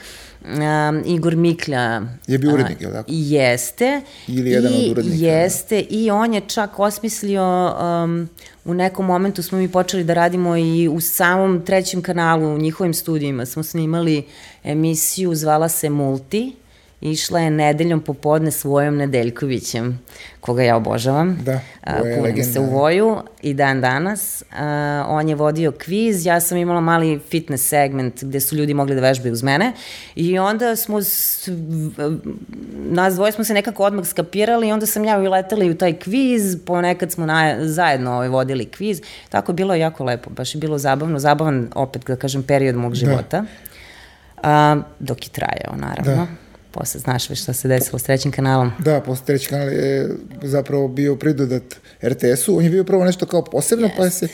Um, 0.45 1.03
Igor 1.07 1.37
Miklja 1.37 2.03
je 2.27 2.39
bio 2.39 2.53
urednik, 2.53 2.81
je 2.81 2.87
li 2.87 2.93
tako? 2.93 3.07
Jeste. 3.13 4.01
Ili 4.29 4.51
jedan 4.51 4.73
I, 4.73 4.77
od 4.77 4.91
urednika. 4.91 5.27
Jeste, 5.27 5.81
i 5.81 6.11
on 6.11 6.35
je 6.35 6.41
čak 6.41 6.79
osmislio 6.79 7.75
um, 8.05 8.29
u 8.65 8.75
nekom 8.75 9.07
momentu 9.07 9.43
smo 9.43 9.59
mi 9.59 9.69
počeli 9.69 10.05
da 10.05 10.15
radimo 10.15 10.57
i 10.57 10.89
u 10.89 11.01
samom 11.01 11.65
trećem 11.65 12.03
kanalu, 12.03 12.55
u 12.55 12.59
njihovim 12.59 12.95
studijima 12.95 13.47
smo 13.47 13.63
snimali 13.63 14.25
emisiju, 14.65 15.35
zvala 15.35 15.69
se 15.69 15.91
Multi, 15.91 16.53
išla 17.01 17.41
je 17.41 17.51
nedeljom 17.51 18.01
popodne 18.01 18.51
s 18.51 18.65
Vojom 18.65 18.97
Nedeljkovićem, 18.97 20.01
koga 20.41 20.63
ja 20.63 20.77
obožavam. 20.77 21.39
Da, 21.45 21.61
Voja 22.01 22.17
Kunim 22.17 22.45
se 22.45 22.61
u 22.61 22.65
Voju 22.65 23.17
i 23.43 23.55
dan 23.55 23.81
danas. 23.81 24.43
A, 24.57 25.05
on 25.09 25.29
je 25.29 25.35
vodio 25.35 25.73
kviz, 25.73 26.27
ja 26.27 26.41
sam 26.41 26.59
imala 26.59 26.81
mali 26.81 27.21
fitness 27.31 27.69
segment 27.69 28.25
gde 28.25 28.41
su 28.41 28.57
ljudi 28.57 28.75
mogli 28.75 28.95
da 28.95 29.01
vežbaju 29.01 29.33
uz 29.33 29.43
mene 29.43 29.73
i 30.15 30.39
onda 30.39 30.77
smo, 30.77 31.03
s, 31.03 31.49
nas 32.75 33.15
dvoje 33.15 33.33
smo 33.33 33.45
se 33.45 33.55
nekako 33.55 33.85
odmah 33.85 34.07
skapirali 34.07 34.69
i 34.69 34.73
onda 34.73 34.87
sam 34.87 35.05
ja 35.05 35.19
uletela 35.19 35.67
u 35.67 35.75
taj 35.75 35.93
kviz, 35.93 36.57
ponekad 36.67 37.13
smo 37.13 37.27
na, 37.27 37.57
zajedno 37.61 38.13
ovaj, 38.13 38.29
vodili 38.29 38.65
kviz, 38.65 39.03
tako 39.29 39.53
je 39.53 39.55
bilo 39.55 39.75
jako 39.75 40.05
lepo, 40.05 40.31
baš 40.31 40.55
je 40.55 40.59
bilo 40.59 40.79
zabavno, 40.79 41.19
zabavan 41.19 41.71
opet, 41.75 42.07
da 42.07 42.17
kažem, 42.17 42.43
period 42.43 42.77
mog 42.77 42.93
da. 42.93 42.97
života. 42.97 43.41
Da. 43.41 43.47
A, 44.43 44.77
dok 44.99 45.27
je 45.27 45.31
trajao, 45.31 45.77
naravno. 45.77 46.15
Da 46.15 46.46
posle 46.79 47.01
znaš 47.01 47.31
već 47.31 47.43
šta 47.43 47.53
se 47.53 47.69
desilo 47.69 47.99
s 47.99 48.03
trećim 48.03 48.33
kanalom. 48.33 48.73
Da, 48.79 49.01
posle 49.01 49.27
treći 49.27 49.49
kanal 49.49 49.69
je 49.69 50.09
zapravo 50.43 50.89
bio 50.89 51.17
pridodat 51.17 51.63
RTS-u, 52.05 52.57
on 52.57 52.65
je 52.65 52.71
bio 52.71 52.85
prvo 52.85 53.05
nešto 53.05 53.27
kao 53.27 53.45
posebno, 53.45 53.89
yes. 53.89 53.97
pa 53.97 54.05
je 54.05 54.11
se 54.11 54.29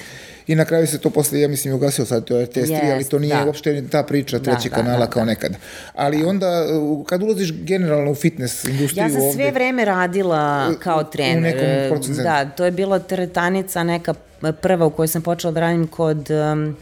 i 0.46 0.54
na 0.54 0.64
kraju 0.64 0.86
se 0.86 0.98
to 0.98 1.10
posle, 1.10 1.40
ja 1.40 1.48
mislim, 1.48 1.74
ugasio 1.74 2.04
sad 2.04 2.24
to 2.24 2.42
RTS 2.42 2.56
3, 2.56 2.62
yes, 2.68 2.92
ali 2.92 3.04
to 3.04 3.18
nije 3.18 3.36
da. 3.36 3.44
uopšte 3.44 3.84
ta 3.90 4.02
priča 4.02 4.38
da, 4.38 4.44
trećeg 4.44 4.70
da, 4.70 4.76
kanala 4.76 4.98
da, 4.98 5.04
da, 5.04 5.10
kao 5.10 5.24
nekad. 5.24 5.56
Ali 5.94 6.24
onda, 6.24 6.66
kad 7.06 7.22
ulaziš 7.22 7.52
generalno 7.52 8.10
u 8.10 8.14
fitness 8.14 8.64
industriju 8.64 9.04
Ja 9.04 9.10
sam 9.10 9.20
ovde, 9.22 9.32
sve 9.32 9.50
vreme 9.50 9.84
radila 9.84 10.74
kao 10.78 11.04
trener. 11.04 11.38
U 11.38 11.60
nekom 11.60 11.96
procesu. 11.96 12.22
Da, 12.22 12.44
to 12.44 12.64
je 12.64 12.70
bila 12.70 12.98
teretanica 12.98 13.84
neka 13.84 14.14
prva 14.60 14.86
u 14.86 14.90
kojoj 14.90 15.08
sam 15.08 15.22
počela 15.22 15.52
da 15.52 15.60
radim 15.60 15.86
kod... 15.86 16.28
Um, 16.30 16.76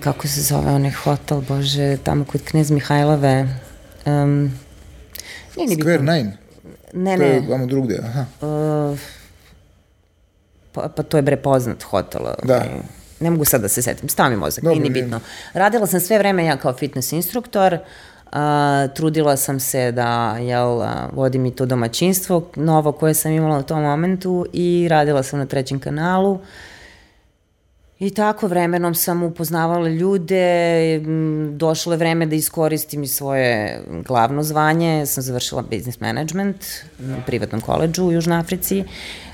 kako 0.00 0.28
se 0.28 0.40
zove 0.40 0.70
onaj 0.70 0.90
hotel, 0.90 1.40
bože, 1.40 1.96
tamo 1.96 2.24
kod 2.24 2.40
Knez 2.44 2.70
Mihajlove, 2.70 3.48
Um, 4.06 4.58
nije 5.56 5.68
ni 5.68 5.76
Square 5.76 5.98
bitno. 5.98 6.12
Nine? 6.12 6.36
Ne, 6.92 7.16
to 7.16 7.22
ne. 7.22 7.28
To 7.28 7.34
je 7.34 7.48
vamo 7.48 7.66
drugde, 7.66 7.98
aha. 8.04 8.24
Uh, 8.40 8.98
pa, 10.72 10.88
pa 10.88 11.02
to 11.02 11.16
je 11.16 11.22
bre 11.22 11.36
poznat 11.36 11.82
hotel. 11.82 12.22
Da. 12.42 12.54
Ovaj. 12.54 12.68
Ne 13.20 13.30
mogu 13.30 13.44
sad 13.44 13.60
da 13.60 13.68
se 13.68 13.82
setim, 13.82 14.08
stav 14.08 14.30
mi 14.30 14.36
mozak, 14.36 14.64
Dobro, 14.64 14.80
nije 14.80 14.90
ni 14.90 15.02
bitno. 15.02 15.20
Radila 15.52 15.86
sam 15.86 16.00
sve 16.00 16.18
vreme 16.18 16.44
ja 16.44 16.56
kao 16.56 16.72
fitness 16.72 17.12
instruktor, 17.12 17.74
uh, 17.74 18.32
trudila 18.94 19.36
sam 19.36 19.60
se 19.60 19.92
da 19.92 20.36
jel, 20.40 20.82
vodim 21.12 21.46
i 21.46 21.56
to 21.56 21.66
domaćinstvo 21.66 22.50
novo 22.56 22.92
koje 22.92 23.14
sam 23.14 23.32
imala 23.32 23.58
u 23.58 23.62
tom 23.62 23.82
momentu 23.82 24.46
i 24.52 24.86
radila 24.90 25.22
sam 25.22 25.38
na 25.38 25.46
trećem 25.46 25.80
kanalu. 25.80 26.32
Uh, 26.32 26.40
I 28.02 28.10
tako 28.10 28.46
vremenom 28.46 28.94
sam 28.94 29.22
upoznavala 29.22 29.88
ljude, 29.88 31.00
došlo 31.50 31.92
je 31.92 31.96
vreme 31.96 32.26
da 32.26 32.34
iskoristim 32.34 33.02
i 33.02 33.06
svoje 33.06 33.80
glavno 34.06 34.42
zvanje, 34.42 35.06
sam 35.06 35.22
završila 35.22 35.62
business 35.62 36.00
management 36.00 36.56
u 36.98 37.26
privatnom 37.26 37.60
koleđu 37.60 38.04
u 38.04 38.12
Južnoj 38.12 38.38
Africi 38.38 38.84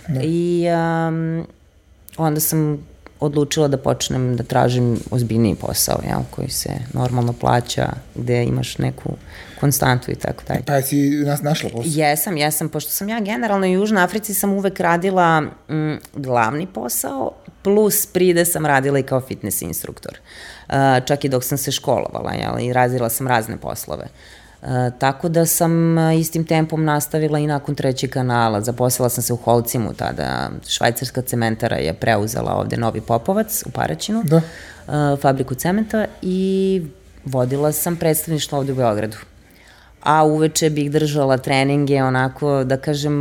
da. 0.08 0.20
i 0.24 0.64
um, 1.08 1.46
onda 2.16 2.40
sam 2.40 2.86
odlučila 3.20 3.68
da 3.68 3.76
počnem 3.76 4.36
da 4.36 4.42
tražim 4.42 5.00
ozbiljniji 5.10 5.54
posao, 5.54 6.00
jel, 6.08 6.20
koji 6.30 6.50
se 6.50 6.70
normalno 6.92 7.32
plaća, 7.32 7.92
gde 8.14 8.44
imaš 8.44 8.78
neku 8.78 9.10
konstantu 9.60 10.10
i 10.10 10.14
tako 10.14 10.42
dalje. 10.48 10.62
Pa 10.66 10.82
si 10.82 11.10
nas 11.10 11.42
našla 11.42 11.70
posao? 11.70 11.92
Jesam, 11.94 12.36
jesam, 12.36 12.68
pošto 12.68 12.90
sam 12.90 13.08
ja 13.08 13.20
generalno 13.20 13.66
u 13.66 13.72
Južnoj 13.72 14.02
Africi 14.02 14.34
sam 14.34 14.52
uvek 14.52 14.80
radila 14.80 15.42
m, 15.68 15.98
glavni 16.14 16.66
posao, 16.66 17.32
plus 17.68 18.06
pride 18.06 18.44
sam 18.44 18.66
radila 18.66 18.98
i 18.98 19.02
kao 19.02 19.20
fitness 19.20 19.62
instruktor. 19.62 20.18
Uh, 20.68 20.74
čak 21.04 21.24
i 21.24 21.28
dok 21.28 21.44
sam 21.44 21.58
se 21.58 21.72
školovala, 21.72 22.32
jel, 22.32 22.58
i 22.60 22.72
razila 22.72 23.08
sam 23.08 23.28
razne 23.28 23.56
poslove. 23.56 24.06
Uh, 24.62 24.68
tako 24.98 25.28
da 25.28 25.46
sam 25.46 25.98
uh, 25.98 26.20
istim 26.20 26.44
tempom 26.44 26.84
nastavila 26.84 27.38
i 27.38 27.46
nakon 27.46 27.74
trećeg 27.74 28.10
kanala. 28.10 28.60
Zaposlala 28.60 29.08
sam 29.08 29.22
se 29.22 29.32
u 29.32 29.36
Holcimu 29.36 29.94
tada. 29.94 30.50
Švajcarska 30.66 31.22
cementara 31.22 31.76
je 31.76 31.94
preuzela 31.94 32.54
ovde 32.54 32.76
Novi 32.76 33.00
Popovac 33.00 33.62
u 33.66 33.70
Paraćinu, 33.70 34.22
da. 34.24 34.36
uh, 34.36 35.20
fabriku 35.20 35.54
cementa 35.54 36.06
i 36.22 36.82
vodila 37.24 37.72
sam 37.72 37.96
predstavništvo 37.96 38.58
ovde 38.58 38.72
u 38.72 38.76
Beogradu. 38.76 39.16
A 40.02 40.24
uveče 40.24 40.70
bih 40.70 40.90
držala 40.90 41.36
treninge 41.36 42.02
onako, 42.02 42.64
da 42.64 42.76
kažem, 42.76 43.16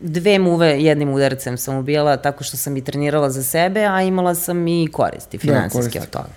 dve 0.00 0.38
muve 0.38 0.82
jednim 0.82 1.10
udarcem 1.10 1.58
sam 1.58 1.76
ubijala 1.76 2.16
tako 2.16 2.44
što 2.44 2.56
sam 2.56 2.76
i 2.76 2.84
trenirala 2.84 3.30
za 3.30 3.42
sebe, 3.42 3.84
a 3.84 4.02
imala 4.02 4.34
sam 4.34 4.68
i 4.68 4.88
koristi 4.92 5.36
da, 5.36 5.40
finansijske 5.40 5.98
da, 5.98 6.02
od 6.02 6.10
toga. 6.10 6.28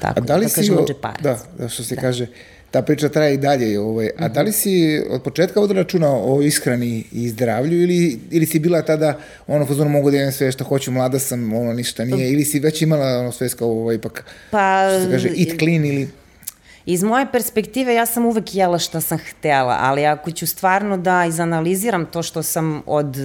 Tako, 0.00 0.20
a 0.20 0.20
da 0.20 0.36
li 0.36 0.46
da 0.46 0.52
kažemo 0.52 0.80
o, 0.80 0.86
Da, 1.22 1.38
da, 1.58 1.68
što 1.68 1.82
se 1.82 1.94
da. 1.94 2.00
kaže, 2.00 2.26
ta 2.70 2.82
priča 2.82 3.08
traje 3.08 3.34
i 3.34 3.38
dalje. 3.38 3.80
Ovaj. 3.80 4.10
A 4.18 4.28
da 4.28 4.42
li 4.42 4.52
si 4.52 5.02
od 5.10 5.22
početka 5.22 5.60
ovdje 5.60 5.76
računao 5.76 6.34
o 6.34 6.42
ishrani 6.42 7.04
i 7.12 7.28
zdravlju 7.28 7.82
ili, 7.82 8.18
ili 8.30 8.46
si 8.46 8.58
bila 8.58 8.82
tada 8.82 9.18
ono 9.46 9.66
fazonu 9.66 9.90
mogu 9.90 10.10
da 10.10 10.16
imam 10.16 10.32
sve 10.32 10.52
što 10.52 10.64
hoću, 10.64 10.90
mlada 10.90 11.18
sam, 11.18 11.52
ono 11.52 11.72
ništa 11.72 12.04
nije, 12.04 12.32
ili 12.32 12.44
si 12.44 12.60
već 12.60 12.82
imala 12.82 13.18
ono 13.18 13.32
sve 13.32 13.48
kao 13.48 13.68
ovo 13.68 13.92
ipak, 13.92 14.24
pa, 14.50 14.88
što 14.90 15.04
se 15.04 15.10
kaže, 15.10 15.28
eat 15.28 15.58
clean 15.58 15.84
ili... 15.84 16.08
Iz 16.86 17.02
moje 17.02 17.26
perspektive 17.32 17.94
ja 17.94 18.06
sam 18.06 18.26
uvek 18.26 18.54
jela 18.54 18.78
šta 18.78 19.00
sam 19.00 19.18
htela, 19.18 19.78
ali 19.80 20.06
ako 20.06 20.30
ću 20.30 20.46
stvarno 20.46 20.96
da 20.96 21.24
izanaliziram 21.24 22.06
to 22.06 22.22
što 22.22 22.42
sam 22.42 22.82
od 22.86 23.16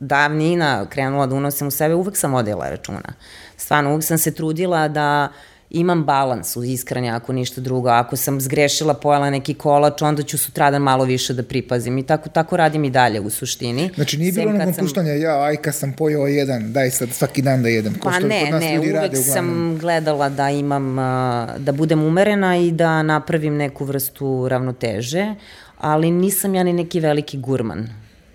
davnina 0.00 0.86
krenula 0.86 1.26
da 1.26 1.34
unosim 1.34 1.66
u 1.66 1.70
sebe, 1.70 1.94
uvek 1.94 2.16
sam 2.16 2.34
odjela 2.34 2.70
računa. 2.70 3.12
Stvarno, 3.56 3.90
uvek 3.90 4.04
sam 4.04 4.18
se 4.18 4.34
trudila 4.34 4.88
da 4.88 5.28
uh, 5.30 5.51
imam 5.72 6.04
balans 6.04 6.56
u 6.56 6.64
ishrani 6.64 7.10
ako 7.10 7.32
ništa 7.32 7.60
drugo. 7.60 7.88
Ako 7.88 8.16
sam 8.16 8.40
zgrešila, 8.40 8.94
pojela 8.94 9.30
neki 9.30 9.54
kolač, 9.54 10.02
onda 10.02 10.22
ću 10.22 10.38
sutradan 10.38 10.82
malo 10.82 11.04
više 11.04 11.34
da 11.34 11.42
pripazim. 11.42 11.98
I 11.98 12.02
tako, 12.02 12.28
tako 12.28 12.56
radim 12.56 12.84
i 12.84 12.90
dalje 12.90 13.20
u 13.20 13.30
suštini. 13.30 13.90
Znači 13.94 14.18
nije 14.18 14.32
bilo 14.32 14.50
onog 14.50 14.68
opuštanja, 14.68 15.12
sam... 15.12 15.22
ja, 15.22 15.42
aj 15.42 15.56
kad 15.56 15.74
sam 15.74 15.92
pojeo 15.92 16.26
jedan, 16.26 16.72
daj 16.72 16.90
sad 16.90 17.08
svaki 17.10 17.42
dan 17.42 17.62
da 17.62 17.68
jedem. 17.68 17.94
Ko 17.94 18.08
pa 18.08 18.12
što 18.12 18.26
ne, 18.26 18.50
ne, 18.60 18.78
uvek 18.78 18.94
rade, 18.94 19.16
sam 19.16 19.78
gledala 19.80 20.28
da 20.28 20.50
imam, 20.50 20.96
da 21.58 21.72
budem 21.72 22.02
umerena 22.02 22.56
i 22.56 22.72
da 22.72 23.02
napravim 23.02 23.56
neku 23.56 23.84
vrstu 23.84 24.48
ravnoteže, 24.48 25.34
ali 25.78 26.10
nisam 26.10 26.54
ja 26.54 26.62
ni 26.62 26.72
neki 26.72 27.00
veliki 27.00 27.38
gurman. 27.38 27.88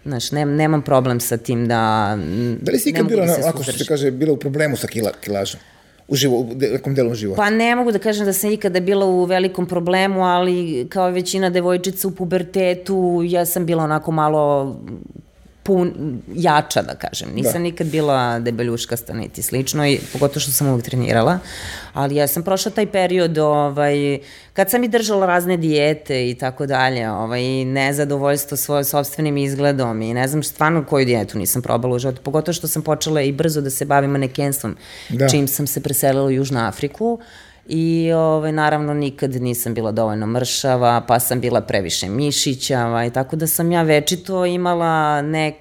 Znaš, 0.06 0.32
ne, 0.32 0.46
nemam 0.46 0.82
problem 0.82 1.20
sa 1.20 1.38
tim 1.38 1.68
da... 1.68 2.18
Da 2.62 2.72
li 2.72 2.80
si 2.80 2.90
ikad 2.90 3.08
bila, 3.08 3.26
da 3.26 3.50
ako 3.50 3.64
što 3.64 3.72
se 3.72 3.86
kaže, 3.86 4.12
bila 4.12 4.34
u 4.34 4.38
problemu 4.38 4.78
sa 4.78 4.88
kila, 4.88 5.12
kilažom? 5.22 5.60
U, 6.08 6.16
živo, 6.16 6.38
u 6.40 6.48
nekom 6.56 6.96
delu 6.96 7.16
života? 7.16 7.42
Pa 7.42 7.50
ne 7.50 7.76
mogu 7.76 7.92
da 7.92 8.00
kažem 8.00 8.26
da 8.26 8.34
sam 8.34 8.52
ikada 8.52 8.80
bila 8.80 9.06
u 9.06 9.26
velikom 9.26 9.66
problemu, 9.66 10.26
ali 10.26 10.88
kao 10.90 11.10
većina 11.10 11.50
devojčica 11.50 12.08
u 12.08 12.12
pubertetu, 12.12 13.22
ja 13.26 13.46
sam 13.46 13.66
bila 13.66 13.84
onako 13.84 14.12
malo 14.12 14.76
pun, 15.68 16.22
jača, 16.36 16.82
da 16.82 16.96
kažem. 16.96 17.30
Nisam 17.36 17.54
da. 17.54 17.60
nikad 17.60 17.88
bila 17.88 18.40
debeljuškasta 18.40 19.14
niti 19.14 19.42
slično, 19.44 19.88
i 19.88 20.00
pogotovo 20.14 20.40
što 20.40 20.52
sam 20.52 20.68
uvijek 20.68 20.86
trenirala, 20.86 21.40
ali 21.94 22.16
ja 22.16 22.28
sam 22.28 22.44
prošla 22.44 22.72
taj 22.72 22.86
period, 22.86 23.38
ovaj, 23.38 24.20
kad 24.54 24.70
sam 24.70 24.84
i 24.84 24.88
držala 24.88 25.26
razne 25.26 25.58
dijete 25.58 26.30
i 26.30 26.36
tako 26.36 26.66
dalje, 26.66 27.10
ovaj, 27.12 27.66
nezadovoljstvo 27.66 28.58
svojim 28.58 28.84
sobstvenim 28.84 29.38
izgledom 29.38 30.02
i 30.02 30.14
ne 30.14 30.28
znam 30.28 30.44
stvarno 30.44 30.86
koju 30.86 31.06
dijetu 31.06 31.38
nisam 31.38 31.62
probala 31.62 31.96
u 31.96 32.00
životu, 32.00 32.22
pogotovo 32.22 32.54
što 32.54 32.68
sam 32.68 32.82
počela 32.82 33.22
i 33.22 33.32
brzo 33.32 33.62
da 33.62 33.70
se 33.70 33.86
bavim 33.86 34.12
manekenstvom, 34.12 34.78
da. 35.10 35.30
čim 35.30 35.48
sam 35.48 35.68
se 35.68 35.84
preselila 35.84 36.26
u 36.26 36.32
Južnu 36.32 36.60
Afriku, 36.60 37.20
I 37.70 38.12
ovaj, 38.16 38.52
naravno 38.52 38.94
nikad 38.94 39.36
nisam 39.36 39.74
bila 39.74 39.92
dovoljno 39.92 40.28
mršava, 40.28 41.02
pa 41.08 41.20
sam 41.20 41.42
bila 41.42 41.62
previše 41.62 42.10
mišićava 42.10 43.06
i 43.06 43.10
tako 43.10 43.36
da 43.36 43.48
sam 43.48 43.72
ja 43.72 43.84
večito 43.84 44.46
imala 44.46 45.22
nek, 45.22 45.56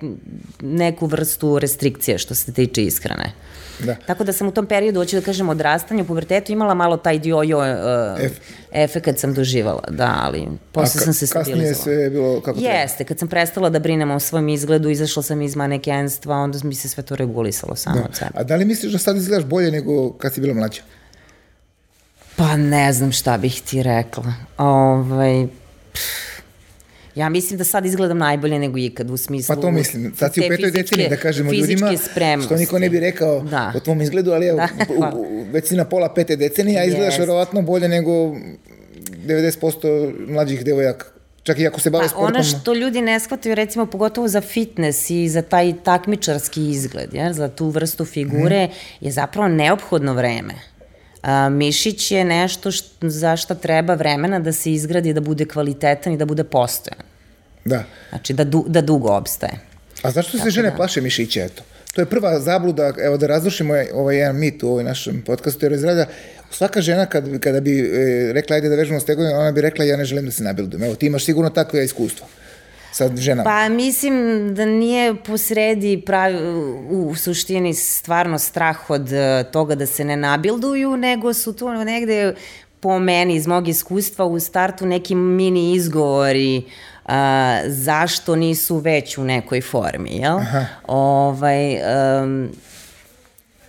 neku 0.61 1.07
vrstu 1.07 1.59
restrikcije 1.59 2.19
što 2.19 2.35
se 2.35 2.53
tiče 2.53 2.83
ishrane. 2.83 3.33
Da. 3.79 3.95
Tako 4.07 4.25
da 4.25 4.33
sam 4.33 4.49
u 4.49 4.51
tom 4.51 4.67
periodu, 4.67 5.01
hoću 5.01 5.17
da 5.17 5.23
kažem, 5.23 5.49
odrastanja, 5.49 6.03
u 6.03 6.07
pubertetu 6.07 6.53
imala 6.53 6.75
malo 6.75 6.97
taj 6.97 7.19
dio-jo 7.19 7.59
uh, 7.59 8.21
F. 8.21 8.33
efekt 8.73 9.19
sam 9.19 9.35
doživala, 9.35 9.83
da, 9.89 10.19
ali 10.23 10.49
posle 10.73 11.01
sam 11.01 11.13
se 11.15 11.27
stabilizovala. 11.27 11.69
Kasnije 11.69 11.85
sve 11.85 11.95
je 11.95 12.11
bilo 12.11 12.41
kako 12.41 12.59
treba? 12.59 12.75
Jeste, 12.75 13.05
kad 13.05 13.19
sam 13.19 13.29
prestala 13.29 13.71
da 13.71 13.79
brinem 13.79 14.11
o 14.11 14.21
svom 14.21 14.49
izgledu, 14.49 14.91
izašla 14.91 15.23
sam 15.23 15.43
iz 15.43 15.57
manekenstva, 15.57 16.37
onda 16.37 16.59
mi 16.65 16.75
se 16.75 16.89
sve 16.89 17.03
to 17.03 17.17
regulisalo 17.17 17.77
samo 17.77 17.97
da. 17.97 18.05
od 18.05 18.17
sebe. 18.17 18.31
A 18.35 18.43
da 18.43 18.57
li 18.57 18.65
misliš 18.65 18.93
da 18.93 18.99
sad 18.99 19.17
izgledaš 19.17 19.45
bolje 19.45 19.71
nego 19.71 20.13
kad 20.13 20.35
si 20.35 20.41
bila 20.41 20.55
mlađa? 20.55 20.83
Pa 22.37 22.57
ne 22.57 22.93
znam 22.93 23.13
šta 23.13 23.39
bih 23.39 23.63
ti 23.63 23.83
rekla. 23.83 24.33
Ovaj, 24.59 25.47
pff, 25.93 26.37
Ja 27.17 27.29
mislim 27.29 27.59
da 27.59 27.65
sad 27.65 27.87
izgledam 27.87 28.19
najbolje 28.19 28.59
nego 28.59 28.79
ikad 28.79 29.11
u 29.11 29.17
smislu... 29.17 29.55
Pa 29.55 29.61
to 29.61 29.71
mislim, 29.71 30.13
sad 30.17 30.35
si 30.35 30.41
u 30.41 30.45
petoj 30.49 30.71
deceni 30.71 31.09
da 31.09 31.17
kažemo 31.17 31.53
ljudima, 31.53 31.93
što 32.45 32.57
niko 32.57 32.79
ne 32.79 32.91
bi 32.91 33.01
rekao 33.01 33.41
da. 33.41 33.73
o 33.77 33.81
tvom 33.81 34.01
izgledu, 34.01 34.33
ali 34.33 34.47
evo, 34.47 34.57
da, 34.57 34.69
u, 35.15 35.21
u, 35.21 35.45
već 35.53 35.69
si 35.69 35.77
na 35.77 35.85
pola 35.85 36.15
pete 36.15 36.37
decenije, 36.37 36.81
a 36.81 36.85
izgledaš 36.85 37.15
yes. 37.15 37.19
verovatno 37.19 37.63
bolje 37.63 37.89
nego 37.89 38.11
90% 38.11 40.15
mlađih 40.29 40.65
devojaka. 40.65 41.07
Čak 41.43 41.59
i 41.59 41.67
ako 41.67 41.81
se 41.81 41.91
bave 41.91 42.05
pa, 42.05 42.09
sportom. 42.09 42.35
Ono 42.35 42.45
što 42.45 42.75
ljudi 42.75 43.03
ne 43.03 43.21
shvataju, 43.21 43.55
recimo, 43.55 43.87
pogotovo 43.87 44.29
za 44.29 44.41
fitness 44.41 45.11
i 45.11 45.29
za 45.29 45.43
taj 45.43 45.75
takmičarski 45.85 46.71
izgled, 46.71 47.15
jer, 47.15 47.33
za 47.33 47.49
tu 47.49 47.69
vrstu 47.69 48.05
figure, 48.05 48.67
mm. 48.67 49.05
je 49.05 49.13
zapravo 49.13 49.49
neophodno 49.49 50.15
vreme. 50.15 50.55
A, 51.27 51.49
mišić 51.49 52.11
je 52.11 52.25
nešto 52.25 52.71
št, 52.71 52.87
za 53.01 53.37
što 53.37 53.55
treba 53.55 53.95
vremena 53.95 54.39
da 54.39 54.53
se 54.53 54.73
izgradi, 54.73 55.13
da 55.13 55.21
bude 55.21 55.45
kvalitetan 55.45 56.13
i 56.13 56.17
da 56.17 56.25
bude 56.25 56.45
postojan. 56.45 57.03
Da. 57.65 57.85
Znači 58.11 58.33
da, 58.33 58.45
du, 58.45 58.65
da 58.69 58.81
dugo 58.81 59.11
obstaje. 59.13 59.59
A 60.03 60.11
zašto 60.11 60.39
se 60.39 60.51
žene 60.51 60.71
da. 60.71 60.77
plaše 60.77 61.01
mišića, 61.01 61.45
eto? 61.45 61.63
To 61.95 62.01
je 62.01 62.07
prva 62.07 62.41
zabluda, 62.41 62.93
evo 63.03 63.17
da 63.17 63.27
razrušimo 63.27 63.75
ovaj 63.95 64.17
jedan 64.17 64.37
mit 64.37 64.63
u 64.63 64.69
ovoj 64.69 64.85
našem 64.85 65.23
podcastu, 65.27 65.65
jer 65.65 65.73
izrada, 65.73 66.07
svaka 66.51 66.81
žena 66.81 67.07
kad, 67.07 67.41
kada 67.41 67.61
bi 67.61 67.81
e, 67.81 68.33
rekla 68.33 68.57
ajde 68.57 68.69
da 68.69 68.77
vežemo 68.77 69.01
stegovine, 69.01 69.35
ona 69.35 69.53
bi 69.53 69.61
rekla 69.61 69.85
ja 69.85 69.97
ne 69.97 70.05
želim 70.05 70.25
da 70.25 70.33
se 70.33 70.45
nabildujem. 70.45 70.85
Evo, 70.85 70.95
ti 70.95 71.07
imaš 71.07 71.25
sigurno 71.25 71.51
takve 71.51 71.85
iskustvo 71.85 72.27
sa 72.97 73.11
ženama? 73.17 73.51
Pa 73.51 73.69
mislim 73.69 74.15
da 74.55 74.65
nije 74.65 75.15
posredi 75.15 76.03
pravi, 76.07 76.39
u 76.91 77.15
suštini 77.15 77.75
stvarno 77.75 78.39
strah 78.39 78.91
od 78.91 79.13
e, 79.13 79.45
toga 79.53 79.75
da 79.75 79.87
se 79.87 80.05
ne 80.05 80.17
nabilduju, 80.17 80.97
nego 80.97 81.35
su 81.35 81.53
tu 81.53 81.69
negde 81.85 82.35
po 82.81 82.99
meni 82.99 83.35
iz 83.35 83.47
mog 83.47 83.69
iskustva 83.69 84.25
u 84.25 84.41
startu 84.41 84.87
neki 84.87 85.15
mini 85.15 85.73
izgovori 85.75 86.63
a, 87.05 87.61
zašto 87.67 88.37
nisu 88.37 88.77
već 88.77 89.19
u 89.19 89.25
nekoj 89.25 89.61
formi, 89.61 90.11
jel? 90.17 90.39
Aha. 90.39 90.65
Ovaj, 90.87 91.75
um, 92.23 92.51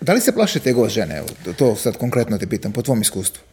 da 0.01 0.13
li 0.13 0.21
se 0.21 0.31
plaše 0.31 0.59
te 0.59 0.73
god 0.73 0.89
žene? 0.89 1.21
To 1.57 1.75
sad 1.75 1.97
konkretno 1.97 2.37
te 2.37 2.47
pitam, 2.47 2.71
po 2.71 2.81
tvom 2.81 3.01
iskustvu. 3.01 3.46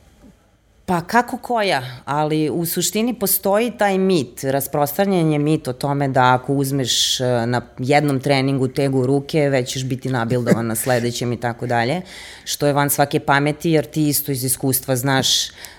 Pa 0.86 1.00
kako 1.00 1.38
koja, 1.38 1.82
ali 2.04 2.50
u 2.50 2.66
suštini 2.66 3.14
postoji 3.14 3.72
taj 3.78 3.98
mit, 3.98 4.44
rasprostranjen 4.44 5.32
je 5.32 5.38
mit 5.38 5.68
o 5.68 5.72
tome 5.72 6.08
da 6.08 6.34
ako 6.34 6.52
uzmeš 6.52 7.20
e, 7.20 7.24
na 7.46 7.60
jednom 7.78 8.20
treningu 8.20 8.68
tegu 8.68 8.98
u 8.98 9.06
ruke, 9.06 9.40
već 9.40 9.72
ćeš 9.72 9.84
biti 9.84 10.08
nabildovan 10.08 10.66
na 10.66 10.74
sledećem 10.74 11.32
i 11.32 11.40
tako 11.40 11.66
dalje, 11.66 12.02
što 12.44 12.66
je 12.66 12.72
van 12.72 12.90
svake 12.90 13.20
pameti, 13.20 13.70
jer 13.70 13.84
ti 13.84 14.08
isto 14.08 14.32
iz 14.32 14.44
iskustva 14.44 14.96
znaš 14.96 15.28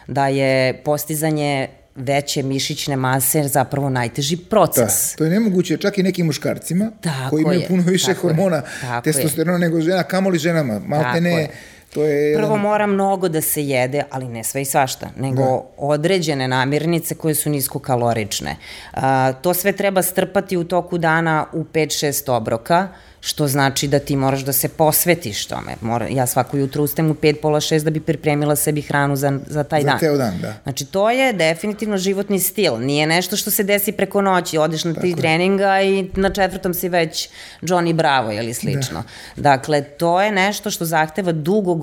da 0.07 0.27
je 0.27 0.81
postizanje 0.83 1.67
veće 1.95 2.43
mišićne 2.43 2.95
mase 2.95 3.43
zapravo 3.43 3.89
najteži 3.89 4.37
proces. 4.37 5.11
Da, 5.11 5.17
to 5.17 5.23
je 5.23 5.29
nemoguće 5.29 5.77
čak 5.77 5.97
i 5.97 6.03
nekim 6.03 6.25
muškarcima 6.25 6.91
tako 7.01 7.29
koji 7.29 7.41
imaju 7.41 7.59
je, 7.59 7.67
puno 7.67 7.83
više 7.83 8.13
hormona 8.13 8.61
testosterona 9.03 9.57
nego 9.57 9.81
žena, 9.81 10.03
kamoli 10.03 10.37
ženama. 10.37 10.79
Malte 10.79 11.21
ne, 11.21 11.31
je 11.31 11.49
To 11.95 12.03
je 12.03 12.35
Prvo 12.35 12.47
jedan... 12.47 12.61
mora 12.61 12.87
mnogo 12.87 13.29
da 13.29 13.41
se 13.41 13.63
jede, 13.63 14.03
ali 14.11 14.27
ne 14.27 14.43
sve 14.43 14.61
i 14.61 14.65
svašta, 14.65 15.09
nego 15.17 15.41
da. 15.41 15.61
određene 15.77 16.47
namirnice 16.47 17.15
koje 17.15 17.35
su 17.35 17.49
niskokalorične. 17.49 18.55
A, 18.93 19.33
to 19.33 19.53
sve 19.53 19.71
treba 19.71 20.01
strpati 20.01 20.57
u 20.57 20.63
toku 20.63 20.97
dana 20.97 21.45
u 21.53 21.63
5-6 21.63 22.31
obroka, 22.31 22.87
što 23.25 23.47
znači 23.47 23.87
da 23.87 23.99
ti 23.99 24.15
moraš 24.15 24.41
da 24.41 24.53
se 24.53 24.69
posvetiš 24.69 25.45
tome. 25.45 25.75
Mora, 25.81 26.07
ja 26.07 26.27
svako 26.27 26.57
jutro 26.57 26.83
ustem 26.83 27.11
u 27.11 27.13
5, 27.13 27.41
pola 27.41 27.59
6 27.59 27.83
da 27.83 27.89
bi 27.89 27.99
pripremila 27.99 28.55
sebi 28.55 28.81
hranu 28.81 29.15
za, 29.15 29.39
za 29.47 29.63
taj 29.63 29.81
za 29.81 29.87
dan. 29.87 29.97
Za 29.97 29.99
ceo 29.99 30.17
dan, 30.17 30.39
da. 30.41 30.53
Znači, 30.63 30.85
to 30.85 31.09
je 31.11 31.33
definitivno 31.33 31.97
životni 31.97 32.39
stil. 32.39 32.77
Nije 32.79 33.07
nešto 33.07 33.37
što 33.37 33.51
se 33.51 33.63
desi 33.63 33.91
preko 33.91 34.21
noći. 34.21 34.57
Odeš 34.57 34.83
na 34.83 34.93
tri 34.93 35.15
treninga 35.15 35.81
i 35.81 36.09
na 36.15 36.29
četvrtom 36.29 36.73
si 36.73 36.89
već 36.89 37.29
Johnny 37.61 37.93
Bravo 37.93 38.31
ili 38.31 38.53
slično. 38.53 39.03
Da. 39.35 39.41
Dakle, 39.41 39.81
to 39.81 40.21
je 40.21 40.31
nešto 40.31 40.71
što 40.71 40.85
zahteva 40.85 41.31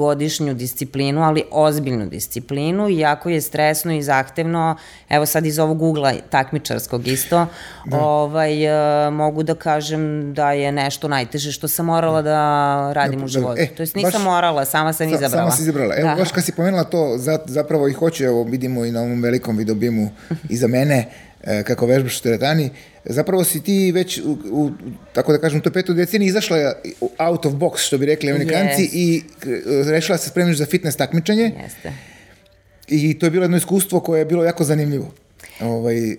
dugogodišnju 0.02 0.54
disciplinu, 0.54 1.22
ali 1.22 1.42
ozbiljnu 1.50 2.06
disciplinu, 2.06 2.88
iako 2.88 3.28
je 3.30 3.40
stresno 3.40 3.92
i 3.92 4.02
zahtevno, 4.02 4.76
evo 5.08 5.26
sad 5.26 5.46
iz 5.46 5.58
ovog 5.58 5.82
ugla 5.82 6.12
takmičarskog 6.30 7.08
isto, 7.08 7.46
da. 7.86 7.98
ovaj, 7.98 8.66
uh, 8.66 9.14
mogu 9.14 9.42
da 9.42 9.54
kažem 9.54 10.34
da 10.34 10.52
je 10.52 10.72
nešto 10.72 11.08
naj 11.08 11.22
najteže 11.22 11.52
što 11.52 11.68
sam 11.68 11.86
morala 11.86 12.22
da 12.22 12.92
radim 12.92 13.18
ja, 13.18 13.24
u 13.24 13.28
životu. 13.28 13.60
E, 13.60 13.66
to 13.66 13.82
jest 13.82 13.94
nisam 13.94 14.12
baš, 14.12 14.24
morala, 14.24 14.64
sama 14.64 14.92
sam 14.92 15.08
izabrala. 15.08 15.30
Sama 15.30 15.50
si 15.50 15.62
izabrala. 15.62 15.94
Evo, 15.96 16.08
da. 16.08 16.14
baš 16.14 16.32
kad 16.32 16.44
si 16.44 16.52
pomenula 16.52 16.84
to, 16.84 17.18
zapravo 17.46 17.88
i 17.88 17.92
hoću, 17.92 18.24
evo, 18.24 18.44
vidimo 18.44 18.84
i 18.84 18.90
na 18.90 19.00
ovom 19.00 19.22
velikom 19.22 19.56
videobimu 19.56 20.10
iza 20.48 20.66
mene, 20.66 21.06
e, 21.44 21.62
kako 21.62 21.86
vežbaš 21.86 22.18
u 22.18 22.22
teretani, 22.22 22.70
zapravo 23.04 23.44
si 23.44 23.62
ti 23.62 23.92
već, 23.92 24.20
u, 24.24 24.38
u, 24.50 24.70
tako 25.12 25.32
da 25.32 25.38
kažem, 25.38 25.60
to 25.60 25.70
petoj 25.70 25.94
deceniji 25.94 26.28
izašla 26.28 26.72
out 27.18 27.46
of 27.46 27.52
box, 27.52 27.86
što 27.86 27.98
bi 27.98 28.06
rekli 28.06 28.30
amerikanci, 28.30 28.82
yes. 28.82 28.90
i 28.92 29.22
e, 29.46 29.90
rešila 29.90 30.18
se 30.18 30.28
spremiš 30.28 30.56
za 30.56 30.66
fitness 30.66 30.96
takmičenje. 30.96 31.52
Jeste. 31.62 31.92
I 32.88 33.18
to 33.18 33.26
je 33.26 33.30
bilo 33.30 33.44
jedno 33.44 33.56
iskustvo 33.56 34.00
koje 34.00 34.18
je 34.18 34.24
bilo 34.24 34.44
jako 34.44 34.64
zanimljivo. 34.64 35.12
Ovaj, 35.60 36.10
e, 36.10 36.16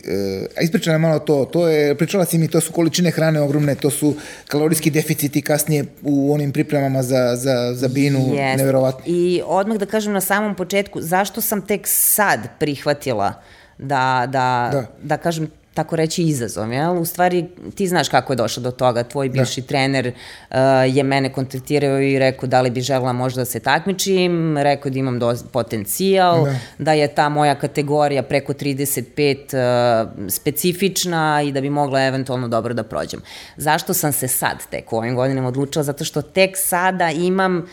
ispriča 0.62 0.91
nam 0.91 1.02
malo 1.02 1.19
to, 1.19 1.46
to 1.46 1.67
je, 1.67 1.96
pričala 1.96 2.26
si 2.26 2.38
mi, 2.38 2.48
to 2.48 2.62
su 2.62 2.72
količine 2.72 3.12
hrane 3.12 3.41
ogromne, 3.41 3.76
to 3.76 3.89
su 3.89 4.15
kalorijski 4.48 4.91
deficiti 4.91 5.41
kasnije 5.41 5.86
u 6.02 6.34
onim 6.34 6.52
pripremama 6.52 7.04
za, 7.04 7.36
za, 7.36 7.74
za 7.74 7.88
binu, 7.88 8.19
yes. 8.19 8.58
neverovatno. 8.58 9.04
I 9.08 9.41
odmah 9.46 9.78
da 9.78 9.86
kažem 9.86 10.13
na 10.13 10.22
samom 10.22 10.56
početku, 10.56 11.02
zašto 11.02 11.41
sam 11.41 11.62
tek 11.62 11.82
sad 11.86 12.39
prihvatila 12.60 13.34
da, 13.78 14.28
da, 14.28 14.69
da. 14.72 14.86
da 15.04 15.17
kažem 15.17 15.48
tako 15.74 15.96
reći 15.96 16.24
izazov, 16.24 16.72
jel? 16.72 17.02
U 17.02 17.06
stvari 17.06 17.46
ti 17.76 17.88
znaš 17.88 18.10
kako 18.10 18.34
je 18.34 18.38
došlo 18.38 18.64
do 18.64 18.72
toga, 18.72 19.04
tvoj 19.04 19.30
da. 19.30 19.34
bivši 19.34 19.62
da. 19.62 19.68
trener 19.68 20.08
uh, 20.08 20.58
je 20.88 21.04
mene 21.04 21.34
kontaktirao 21.34 22.02
i 22.02 22.20
rekao 22.20 22.50
da 22.50 22.62
li 22.62 22.70
bi 22.70 22.82
žela 22.82 23.14
možda 23.14 23.42
da 23.42 23.46
se 23.46 23.60
takmičim, 23.60 24.58
rekao 24.58 24.92
da 24.92 25.00
imam 25.00 25.20
do, 25.20 25.36
potencijal, 25.52 26.46
da. 26.46 26.56
da 26.78 26.94
je 26.94 27.08
ta 27.08 27.30
moja 27.30 27.56
kategorija 27.56 28.24
preko 28.24 28.54
35 28.54 30.06
uh, 30.06 30.30
specifična 30.30 31.42
i 31.42 31.52
da 31.52 31.62
bi 31.62 31.70
mogla 31.70 32.04
eventualno 32.04 32.48
dobro 32.48 32.74
da 32.74 32.84
prođem. 32.84 33.22
Zašto 33.58 33.94
sam 33.94 34.14
se 34.14 34.28
sad 34.28 34.58
tek 34.70 34.94
u 34.94 34.98
ovim 34.98 35.16
godinama 35.16 35.48
odlučila? 35.48 35.84
Zato 35.84 36.04
što 36.04 36.22
tek 36.22 36.58
sada 36.58 37.12
imam 37.12 37.58
uh, 37.58 37.70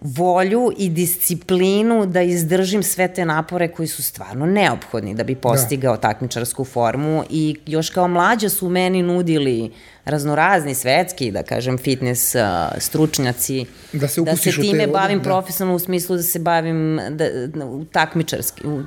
volju 0.00 0.72
i 0.78 0.88
disciplinu 0.88 2.06
da 2.06 2.22
izdržim 2.22 2.82
sve 2.82 3.08
te 3.08 3.24
napore 3.24 3.68
koji 3.68 3.88
su 3.88 4.02
stvarno 4.02 4.46
neophodni 4.46 5.14
da 5.14 5.24
bi 5.24 5.34
da. 5.34 5.40
postigao 5.40 5.94
da. 5.94 6.00
takmičarsku 6.00 6.64
formu 6.64 7.24
i 7.30 7.56
još 7.66 7.90
kao 7.90 8.08
mlađa 8.08 8.48
su 8.48 8.68
meni 8.68 9.02
nudili 9.02 9.70
raznorazni 10.04 10.74
svetski, 10.74 11.30
da 11.30 11.42
kažem, 11.42 11.78
fitness 11.78 12.34
uh, 12.34 12.40
stručnjaci, 12.78 13.66
da 13.92 14.08
se, 14.08 14.20
da 14.20 14.36
se 14.36 14.50
time 14.50 14.86
bavim 14.86 15.18
da. 15.18 15.24
profesionalno 15.24 15.76
u 15.76 15.78
smislu 15.78 16.16
da 16.16 16.22
se 16.22 16.38
bavim 16.38 17.00
da, 17.10 17.46
da, 17.46 17.66
u 17.66 17.84
takmičarski, 17.84 18.66
u, 18.66 18.82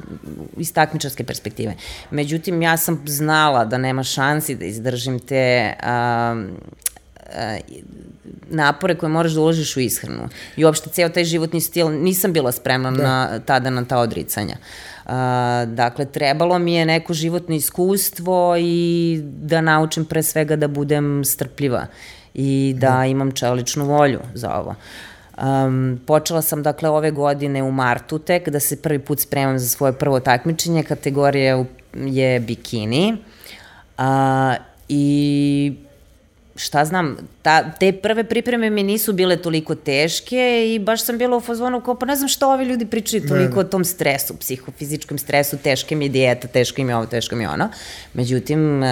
iz 0.58 0.74
takmičarske 0.74 1.24
perspektive. 1.24 1.76
Međutim, 2.12 2.62
ja 2.62 2.78
sam 2.78 3.02
znala 3.06 3.66
da 3.66 3.78
nema 3.78 4.04
šansi 4.04 4.56
da 4.56 4.66
izdržim 4.66 5.20
te 5.20 5.74
uh, 5.80 5.88
napore 8.50 8.96
koje 8.96 9.10
moraš 9.10 9.32
da 9.32 9.42
uložiš 9.42 9.78
u 9.78 9.80
ishranu. 9.80 10.30
I 10.58 10.66
uopšte 10.66 10.90
ceo 10.90 11.10
taj 11.10 11.24
životni 11.24 11.62
stil, 11.62 11.90
nisam 11.90 12.34
bila 12.34 12.52
spremna 12.52 12.92
da. 12.92 13.04
na, 13.04 13.40
tada 13.40 13.70
na 13.70 13.86
ta 13.86 14.00
odricanja. 14.00 14.56
Uh, 15.06 15.12
dakle, 15.68 16.06
trebalo 16.06 16.60
mi 16.60 16.74
je 16.74 16.86
neko 16.86 17.14
životno 17.14 17.56
iskustvo 17.56 18.56
i 18.60 19.22
da 19.24 19.62
naučim 19.62 20.06
pre 20.06 20.24
svega 20.24 20.56
da 20.56 20.68
budem 20.68 21.26
strpljiva 21.26 21.88
i 22.34 22.74
da, 22.78 22.90
da. 22.90 23.06
imam 23.06 23.32
čeličnu 23.32 23.86
volju 23.86 24.20
za 24.34 24.56
ovo. 24.56 24.76
Um, 25.38 26.00
počela 26.08 26.42
sam 26.42 26.64
dakle 26.64 26.90
ove 26.90 27.12
godine 27.12 27.64
u 27.64 27.72
martu 27.72 28.20
tek 28.20 28.50
da 28.50 28.60
se 28.60 28.82
prvi 28.82 29.00
put 29.00 29.20
spremam 29.20 29.60
za 29.60 29.68
svoje 29.68 29.94
prvo 29.94 30.20
takmičenje, 30.20 30.84
kategorija 30.84 31.66
je 31.94 32.40
bikini. 32.40 33.18
Uh, 33.98 34.04
I 34.90 35.74
šta 36.56 36.86
znam, 36.86 37.18
ta, 37.42 37.72
te 37.72 37.92
prve 37.92 38.24
pripreme 38.24 38.70
mi 38.70 38.84
nisu 38.84 39.14
bile 39.14 39.38
toliko 39.38 39.76
teške 39.76 40.74
i 40.76 40.80
baš 40.80 41.06
sam 41.06 41.18
bila 41.18 41.38
u 41.38 41.42
fazonu 41.42 41.82
kao 41.82 41.96
pa 41.96 42.06
ne 42.06 42.16
znam 42.16 42.28
što 42.28 42.52
ovi 42.52 42.66
ljudi 42.66 42.86
pričaju 42.86 43.28
toliko 43.28 43.56
ne. 43.56 43.62
o 43.62 43.64
tom 43.64 43.86
stresu, 43.86 44.38
psihofizičkom 44.40 45.18
stresu, 45.18 45.58
teške 45.58 45.96
mi 45.96 46.06
je 46.06 46.10
dijeta, 46.10 46.48
teško 46.48 46.82
im 46.82 46.90
je 46.90 46.96
ovo, 46.96 47.06
teško 47.06 47.36
mi 47.36 47.44
je 47.44 47.50
ono. 47.50 47.70
Međutim, 48.14 48.84
uh, 48.84 48.90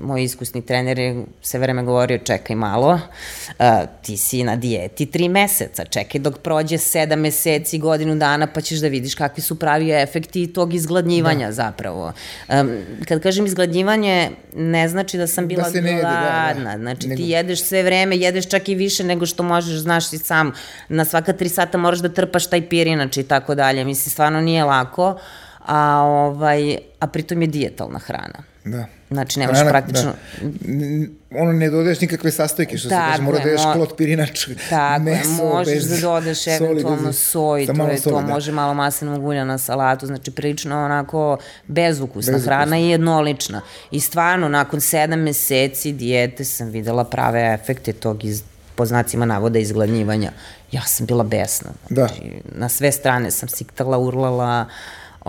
moj 0.00 0.24
iskusni 0.24 0.62
trener 0.62 0.98
je 0.98 1.24
sve 1.42 1.60
vreme 1.60 1.82
govorio 1.82 2.18
čekaj 2.18 2.56
malo, 2.56 2.92
uh, 2.92 3.64
ti 4.02 4.16
si 4.16 4.44
na 4.44 4.56
dijeti 4.56 5.06
tri 5.06 5.28
meseca, 5.28 5.84
čekaj 5.84 6.20
dok 6.20 6.38
prođe 6.38 6.78
sedam 6.78 7.20
meseci, 7.20 7.78
godinu 7.78 8.16
dana 8.16 8.46
pa 8.46 8.60
ćeš 8.60 8.78
da 8.78 8.88
vidiš 8.88 9.14
kakvi 9.14 9.42
su 9.42 9.58
pravi 9.58 9.90
efekti 9.90 10.52
tog 10.52 10.74
izgladnjivanja 10.74 11.46
da. 11.46 11.52
zapravo. 11.52 12.12
Um, 12.48 12.70
kad 13.08 13.22
kažem 13.22 13.46
izgladnjivanje, 13.46 14.30
ne 14.56 14.88
znači 14.88 15.18
da 15.18 15.26
sam 15.26 15.48
bila 15.48 15.70
da 15.70 15.80
gladna, 15.80 16.76
da, 16.76 16.84
da. 16.84 16.89
Znači 16.90 17.08
Nego... 17.08 17.22
ti 17.22 17.28
jedeš 17.28 17.64
sve 17.64 17.82
vreme, 17.82 18.16
jedeš 18.16 18.48
čak 18.48 18.68
i 18.68 18.74
više 18.74 19.04
nego 19.04 19.26
što 19.26 19.42
možeš, 19.42 19.78
znaš 19.78 20.12
i 20.12 20.18
sam, 20.18 20.52
na 20.88 21.04
svaka 21.04 21.32
tri 21.32 21.48
sata 21.48 21.78
moraš 21.78 21.98
da 21.98 22.08
trpaš 22.08 22.46
taj 22.46 22.68
pirinač 22.68 23.16
i 23.16 23.22
tako 23.22 23.54
dalje, 23.54 23.84
mislim, 23.84 24.10
stvarno 24.10 24.40
nije 24.40 24.64
lako, 24.64 25.18
a, 25.66 26.02
ovaj, 26.02 26.76
a 27.00 27.06
pritom 27.06 27.42
je 27.42 27.48
dijetalna 27.48 27.98
hrana. 27.98 28.42
Da. 28.64 28.99
Znači, 29.10 29.38
nemaš 29.38 29.56
Hrana, 29.56 29.70
praktično... 29.70 30.12
Da. 30.32 31.40
Ono, 31.40 31.52
ne 31.52 31.70
dodaješ 31.70 32.00
nikakve 32.00 32.30
sastojke, 32.30 32.78
što 32.78 32.88
tako 32.88 33.02
se 33.02 33.10
kaže, 33.10 33.22
mora 33.22 33.38
da 33.38 33.50
ješ 33.50 33.60
klot 33.72 33.96
pirinač, 33.96 34.48
tako, 34.70 35.02
meso, 35.02 35.30
možeš 35.30 35.74
bez 35.74 35.88
da 35.88 35.96
dodaš 36.00 36.46
eventualno 36.46 37.12
soj, 37.12 37.66
to 37.66 37.86
je 37.86 38.00
to, 38.02 38.10
da. 38.10 38.20
može 38.20 38.52
malo 38.52 38.74
maslinovog 38.74 39.24
ulja 39.24 39.44
na 39.44 39.58
salatu, 39.58 40.06
znači 40.06 40.30
prilično 40.30 40.84
onako 40.84 41.38
bezukusna 41.66 42.32
Bez 42.32 42.44
hrana 42.44 42.78
i 42.78 42.88
jednolična. 42.88 43.60
I 43.90 44.00
stvarno, 44.00 44.48
nakon 44.48 44.80
sedam 44.80 45.20
meseci 45.20 45.92
dijete 45.92 46.44
sam 46.44 46.68
videla 46.68 47.04
prave 47.04 47.58
efekte 47.62 47.92
tog 47.92 48.24
iz 48.24 48.42
po 48.74 48.86
znacima 48.86 49.24
navoda 49.24 49.58
izgladnjivanja. 49.58 50.32
Ja 50.72 50.82
sam 50.82 51.06
bila 51.06 51.24
besna. 51.24 51.70
Da. 51.88 52.06
Znači, 52.06 52.32
na 52.54 52.68
sve 52.68 52.92
strane 52.92 53.30
sam 53.30 53.48
siktala, 53.48 53.98
urlala, 53.98 54.66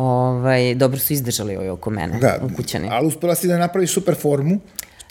ovaj, 0.02 0.76
dobro 0.76 1.00
su 1.00 1.14
izdržali 1.14 1.56
ovaj 1.56 1.70
oko 1.70 1.90
mene, 1.90 2.20
da, 2.20 2.40
ukućani. 2.54 2.88
Ali 2.92 3.08
uspela 3.08 3.36
si 3.36 3.48
da 3.48 3.58
napraviš 3.58 3.94
super 3.94 4.16
formu, 4.16 4.60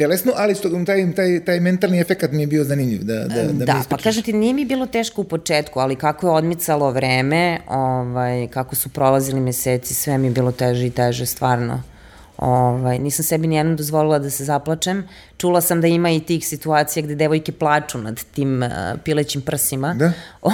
telesno, 0.00 0.32
ali 0.36 0.54
taj, 0.86 1.14
taj, 1.14 1.44
taj 1.44 1.60
mentalni 1.60 2.00
efekt 2.00 2.32
mi 2.32 2.42
je 2.42 2.46
bio 2.46 2.64
zanimljiv. 2.64 3.04
Da, 3.04 3.14
da, 3.14 3.42
da, 3.42 3.64
da 3.64 3.82
pa 3.88 3.96
kažem 3.96 4.22
ti, 4.22 4.32
nije 4.32 4.54
mi 4.54 4.64
bilo 4.64 4.86
teško 4.86 5.20
u 5.20 5.24
početku, 5.24 5.80
ali 5.80 5.96
kako 5.96 6.26
je 6.26 6.30
odmicalo 6.30 6.90
vreme, 6.90 7.58
ovaj, 7.68 8.48
kako 8.48 8.76
su 8.76 8.88
prolazili 8.88 9.40
meseci, 9.40 9.94
sve 9.94 10.18
mi 10.18 10.26
je 10.26 10.30
bilo 10.30 10.52
teže 10.52 10.86
i 10.86 10.90
teže, 10.90 11.26
stvarno. 11.26 11.82
Ovaj, 12.40 12.98
nisam 12.98 13.24
sebi 13.24 13.46
nijednom 13.46 13.76
dozvolila 13.76 14.18
da 14.18 14.30
se 14.30 14.44
zaplačem. 14.44 15.08
Čula 15.36 15.60
sam 15.60 15.80
da 15.80 15.86
ima 15.86 16.10
i 16.10 16.20
tih 16.20 16.46
situacija 16.46 17.02
gde 17.02 17.14
devojke 17.14 17.52
plaču 17.52 17.98
nad 17.98 18.24
tim 18.34 18.62
uh, 18.62 18.68
pilećim 19.04 19.42
prsima. 19.42 19.94
Da? 19.94 20.12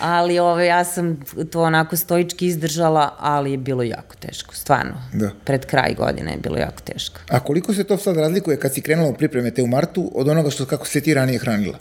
ali 0.00 0.38
ovaj, 0.38 0.66
ja 0.66 0.84
sam 0.84 1.20
to 1.50 1.62
onako 1.62 1.96
stoički 1.96 2.46
izdržala, 2.46 3.14
ali 3.18 3.50
je 3.50 3.56
bilo 3.56 3.82
jako 3.82 4.14
teško, 4.14 4.54
stvarno. 4.54 4.92
Da. 5.12 5.30
Pred 5.44 5.66
kraj 5.66 5.94
godine 5.94 6.32
je 6.32 6.38
bilo 6.38 6.56
jako 6.56 6.80
teško. 6.84 7.20
A 7.28 7.40
koliko 7.40 7.74
se 7.74 7.84
to 7.84 7.96
sad 7.96 8.16
razlikuje 8.16 8.56
kad 8.56 8.74
si 8.74 8.80
krenula 8.80 9.08
u 9.08 9.14
pripreme 9.14 9.50
te 9.50 9.62
u 9.62 9.66
martu 9.66 10.12
od 10.14 10.28
onoga 10.28 10.50
što 10.50 10.66
kako 10.66 10.86
se 10.86 11.00
ti 11.00 11.14
ranije 11.14 11.38
hranila? 11.38 11.78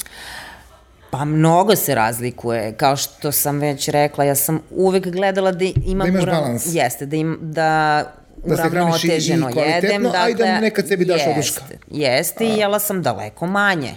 Pa 1.10 1.26
mnogo 1.26 1.76
se 1.76 1.96
razlikuje, 1.96 2.74
kao 2.78 2.96
što 2.96 3.32
sam 3.32 3.60
već 3.60 3.88
rekla, 3.88 4.24
ja 4.24 4.36
sam 4.36 4.60
uvek 4.70 5.08
gledala 5.08 5.52
da 5.52 5.66
imam... 5.86 6.08
Da 6.08 6.20
imaš 6.20 6.26
balans. 6.26 6.64
Jeste, 6.76 7.06
da, 7.06 7.16
im, 7.16 7.38
da 7.42 8.04
da 8.46 8.58
se 8.58 8.70
hraniš 8.70 9.04
i, 9.04 9.08
i 9.08 9.42
kvalitetno, 9.54 10.12
a 10.16 10.30
i 10.30 10.34
da 10.34 10.44
dakle, 10.44 10.62
nekad 10.62 10.88
sebi 10.88 11.06
daš 11.06 11.22
oduška. 11.34 11.62
Jeste, 11.92 12.46
i 12.46 12.58
jela 12.58 12.80
sam 12.80 13.02
daleko 13.02 13.48
manje. 13.48 13.94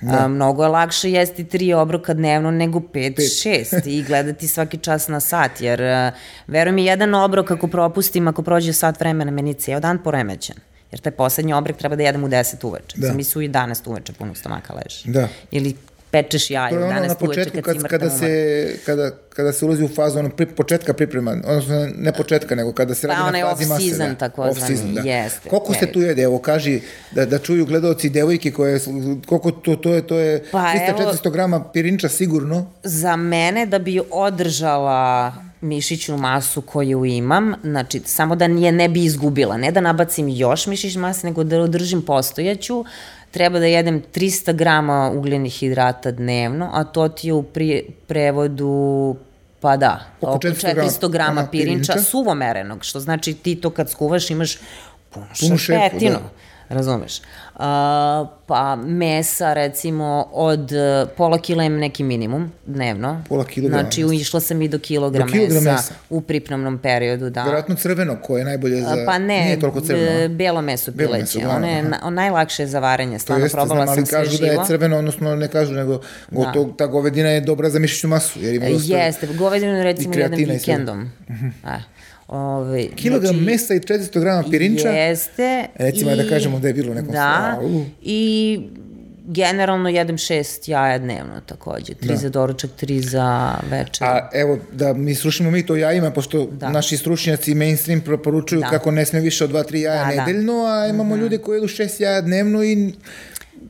Da. 0.00 0.24
A, 0.24 0.28
mnogo 0.28 0.62
je 0.62 0.68
lakše 0.68 1.10
jesti 1.10 1.44
tri 1.44 1.72
obroka 1.72 2.14
dnevno 2.14 2.50
nego 2.50 2.80
pet, 2.80 3.16
pet. 3.16 3.42
šest 3.42 3.86
i 3.86 4.02
gledati 4.02 4.48
svaki 4.48 4.78
čas 4.78 5.08
na 5.08 5.20
sat, 5.20 5.60
jer 5.60 5.82
veruj 6.46 6.72
mi, 6.72 6.84
jedan 6.84 7.14
obrok 7.14 7.50
ako 7.50 7.68
propustim, 7.68 8.28
ako 8.28 8.42
prođe 8.42 8.72
sat 8.72 9.00
vremena, 9.00 9.30
meni 9.30 9.54
cijel 9.54 9.80
dan 9.80 10.02
poremećen. 10.02 10.56
Jer 10.90 11.00
taj 11.00 11.12
poslednji 11.12 11.52
obrok 11.52 11.76
treba 11.76 11.96
da 11.96 12.02
jedem 12.02 12.24
u 12.24 12.28
10 12.28 12.66
uveče. 12.66 12.96
Da. 12.96 13.06
Sam 13.06 13.16
mi 13.16 13.24
su 13.24 13.38
u 13.38 13.42
11 13.42 13.88
uveče 13.88 14.12
punog 14.12 14.36
stomaka 14.36 14.74
leži. 14.74 15.10
Da. 15.10 15.28
Ili 15.50 15.76
pečeš 16.10 16.50
jaje 16.50 16.70
to 16.70 16.78
je 16.78 16.84
ono 16.84 17.00
na 17.00 17.14
početku 17.14 17.62
kad, 17.62 17.76
kad 17.76 17.90
kada 17.90 18.10
se 18.10 18.74
kada 18.86 19.10
kada 19.28 19.52
se 19.52 19.64
ulazi 19.64 19.84
u 19.84 19.88
fazu 19.88 20.18
ono 20.18 20.28
pri, 20.28 20.46
početka 20.46 20.92
priprema 20.92 21.30
odnosno 21.30 21.88
ne 21.96 22.12
početka 22.12 22.54
nego 22.54 22.72
kada 22.72 22.94
se 22.94 23.06
radi 23.06 23.20
pa, 23.24 23.30
na 23.30 23.50
fazi 23.50 23.66
mase 23.66 23.82
season, 23.82 24.08
da. 24.08 24.14
tako 24.14 24.42
off 24.42 24.58
season 24.66 24.94
da. 24.94 25.00
jeste 25.00 25.48
koliko 25.48 25.74
se 25.74 25.92
tu 25.92 26.00
jede? 26.00 26.22
Evo 26.22 26.38
kaži 26.38 26.80
da 27.10 27.24
da 27.24 27.38
čuju 27.38 27.66
gledaoci 27.66 28.10
devojke 28.10 28.50
koje 28.50 28.80
koliko 29.26 29.50
to 29.50 29.76
to 29.76 29.94
je 29.94 30.06
to 30.06 30.18
je 30.18 30.44
pa, 30.52 30.58
300 30.58 31.22
400 31.24 31.30
grama 31.30 31.64
pirinča 31.72 32.08
sigurno. 32.08 32.72
Za 32.82 33.16
mene 33.16 33.66
da 33.66 33.78
bi 33.78 34.00
održala 34.10 35.32
mišićnu 35.60 36.16
masu 36.16 36.62
koju 36.62 37.04
imam, 37.04 37.54
znači 37.62 38.00
samo 38.04 38.36
da 38.36 38.44
je 38.44 38.72
ne 38.72 38.88
bi 38.88 39.04
izgubila, 39.04 39.56
ne 39.56 39.70
da 39.70 39.80
nabacim 39.80 40.28
još 40.28 40.66
mišić 40.66 40.96
mase, 40.96 41.26
nego 41.26 41.44
da 41.44 41.60
održim 41.60 42.02
postojaću, 42.02 42.84
treba 43.36 43.58
da 43.58 43.66
jedem 43.66 44.02
300 44.14 44.54
grama 44.54 45.10
ugljenih 45.14 45.52
hidrata 45.52 46.10
dnevno, 46.10 46.70
a 46.72 46.84
to 46.84 47.08
ti 47.08 47.26
je 47.28 47.34
u 47.34 47.42
pri, 47.42 47.82
prevodu 48.06 49.16
Pa 49.60 49.76
da, 49.76 50.00
oko 50.20 50.38
400, 50.38 50.74
400 50.74 51.10
grama 51.10 51.48
pirinča, 51.50 51.92
pirinča, 51.92 52.10
suvo 52.10 52.34
merenog, 52.34 52.84
što 52.84 53.00
znači 53.00 53.34
ti 53.34 53.54
to 53.54 53.70
kad 53.70 53.90
skuvaš 53.90 54.30
imaš 54.30 54.58
puno 55.10 55.58
šepetinu. 55.58 56.18
Da 56.68 56.74
razumeš? 56.74 57.20
Pa 58.46 58.76
mesa 58.76 59.54
recimo 59.54 60.28
od 60.32 60.72
uh, 60.72 61.08
pola 61.16 61.38
kila 61.38 61.64
im 61.64 61.78
neki 61.78 62.04
minimum 62.04 62.52
dnevno. 62.66 63.22
Pola 63.28 63.44
kilograma. 63.44 63.82
Znači 63.82 64.04
išla 64.20 64.40
sam 64.40 64.62
i 64.62 64.68
do 64.68 64.78
kilograma, 64.78 65.26
do 65.26 65.32
kilograma 65.32 65.60
mesa, 65.60 65.72
mesa 65.72 65.94
u 66.10 66.20
pripremnom 66.20 66.78
periodu, 66.78 67.30
da. 67.30 67.42
Vjerojatno 67.42 67.74
crveno 67.74 68.16
koje 68.22 68.40
je 68.40 68.44
najbolje 68.44 68.80
za... 68.80 69.04
Pa 69.06 69.18
ne, 69.18 69.44
nije 69.44 69.60
toliko 69.60 69.80
crveno. 69.80 70.34
belo 70.34 70.62
meso 70.62 70.92
pileće. 70.92 71.38
Meso, 71.38 71.50
ono 71.50 71.66
je 71.66 71.82
na, 71.82 72.10
najlakše 72.10 72.66
za 72.66 72.80
varenje, 72.80 73.18
stvarno 73.18 73.44
jeste, 73.44 73.56
probala 73.56 73.84
znam, 73.84 73.96
sam 73.96 74.06
sve 74.06 74.24
živo. 74.24 74.30
Ali 74.30 74.38
kažu 74.38 74.56
da 74.56 74.62
je 74.62 74.66
crveno, 74.66 74.98
odnosno 74.98 75.36
ne 75.36 75.48
kažu, 75.48 75.72
nego 75.72 76.00
da. 76.30 76.52
to, 76.52 76.74
ta 76.78 76.86
govedina 76.86 77.28
je 77.28 77.40
dobra 77.40 77.70
za 77.70 77.78
mišićnu 77.78 78.08
masu. 78.08 78.40
Jer 78.42 78.54
ima 78.54 78.68
dosta 78.68 78.96
Jeste, 78.96 79.26
govedinu 79.26 79.82
recimo 79.82 80.14
jedem 80.14 80.48
vikendom. 80.48 81.10
Uh 81.28 81.34
-huh. 81.36 81.76
Eh. 81.76 81.95
Ove, 82.28 82.88
Kilogram 82.96 83.34
znači, 83.34 83.44
mesa 83.44 83.74
i 83.74 83.80
400 83.80 84.20
grama 84.20 84.44
pirinča. 84.50 84.88
Jeste. 84.88 85.66
Recimo 85.74 86.10
i, 86.10 86.16
da 86.16 86.28
kažemo 86.28 86.58
da 86.58 86.68
je 86.68 86.74
bilo 86.74 86.94
nekom 86.94 87.12
Da, 87.12 87.58
uh. 87.62 87.86
i 88.02 88.60
generalno 89.26 89.88
jedem 89.88 90.18
šest 90.18 90.68
jaja 90.68 90.98
dnevno 90.98 91.40
takođe. 91.46 91.94
Tri 91.94 92.08
da. 92.08 92.16
za 92.16 92.28
doručak, 92.28 92.70
tri 92.76 93.00
za 93.00 93.54
večer. 93.70 94.06
A 94.06 94.28
evo, 94.32 94.58
da 94.72 94.92
mi 94.92 95.14
slušamo 95.14 95.50
mi 95.50 95.66
to 95.66 95.76
jajima, 95.76 96.10
pošto 96.10 96.46
da. 96.46 96.68
naši 96.68 96.96
stručnjaci 96.96 97.54
mainstream 97.54 98.00
preporučuju 98.00 98.60
da. 98.60 98.70
kako 98.70 98.90
ne 98.90 99.06
sme 99.06 99.20
više 99.20 99.44
od 99.44 99.50
dva, 99.50 99.62
tri 99.62 99.80
jaja 99.80 100.04
da, 100.04 100.14
da. 100.14 100.24
nedeljno, 100.24 100.64
a 100.66 100.86
imamo 100.86 101.14
-hmm. 101.14 101.20
ljude 101.20 101.38
koji 101.38 101.56
jedu 101.56 101.68
šest 101.68 102.00
jaja 102.00 102.20
dnevno 102.20 102.64
i 102.64 102.92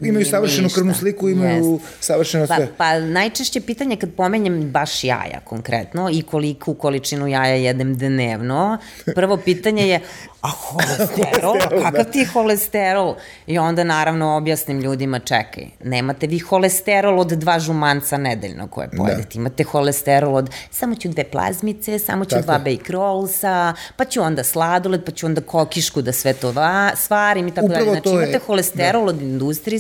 imaju 0.01 0.27
savršenu 0.27 0.63
ništa. 0.63 0.75
krvnu 0.75 0.95
sliku, 0.95 1.29
imaju 1.29 1.65
yes. 1.65 1.81
savršeno 2.01 2.47
pa, 2.47 2.57
sve. 2.57 2.69
Pa 2.77 2.99
najčešće 2.99 3.61
pitanje 3.61 3.97
kad 3.97 4.15
pomenjem 4.15 4.71
baš 4.71 5.05
jaja 5.05 5.41
konkretno 5.45 6.11
i 6.13 6.23
koliku 6.23 6.75
količinu 6.75 7.27
jaja 7.27 7.55
jedem 7.55 7.95
dnevno, 7.95 8.79
prvo 9.15 9.37
pitanje 9.37 9.89
je 9.89 10.01
a 10.47 10.49
holesterol? 10.67 11.59
Kakav 11.83 12.05
da. 12.05 12.11
ti 12.11 12.19
je 12.19 12.27
holesterol? 12.27 13.15
I 13.47 13.59
onda 13.59 13.85
naravno 13.85 14.37
objasnim 14.37 14.81
ljudima, 14.81 15.19
čekaj, 15.19 15.67
nemate 15.85 16.27
vi 16.27 16.39
holesterol 16.39 17.21
od 17.21 17.29
dva 17.29 17.59
žumanca 17.59 18.17
nedeljno 18.17 18.69
koje 18.69 18.87
da. 18.87 18.97
pojedete, 18.97 19.29
da. 19.35 19.41
imate 19.41 19.65
holesterol 19.65 20.35
od 20.35 20.51
samo 20.71 20.95
ću 20.95 21.09
dve 21.09 21.25
plazmice, 21.25 21.99
samo 21.99 22.25
ću 22.25 22.31
Tako. 22.31 22.43
dva 22.43 22.59
bake 22.59 22.93
rollsa, 22.93 23.75
pa 23.97 24.05
ću 24.05 24.23
onda 24.23 24.45
sladoled, 24.45 25.05
pa 25.05 25.13
ću 25.13 25.27
onda 25.27 25.41
kokišku 25.41 26.03
da 26.03 26.13
sve 26.13 26.33
to 26.33 26.53
va, 26.53 26.91
svarim 26.97 27.49
i 27.49 27.55
tako 27.55 27.69
dalje. 27.69 27.85
Znači 27.85 28.09
imate 28.09 28.31
je, 28.31 28.39
holesterol 28.47 29.05
da. 29.05 29.11
od 29.11 29.23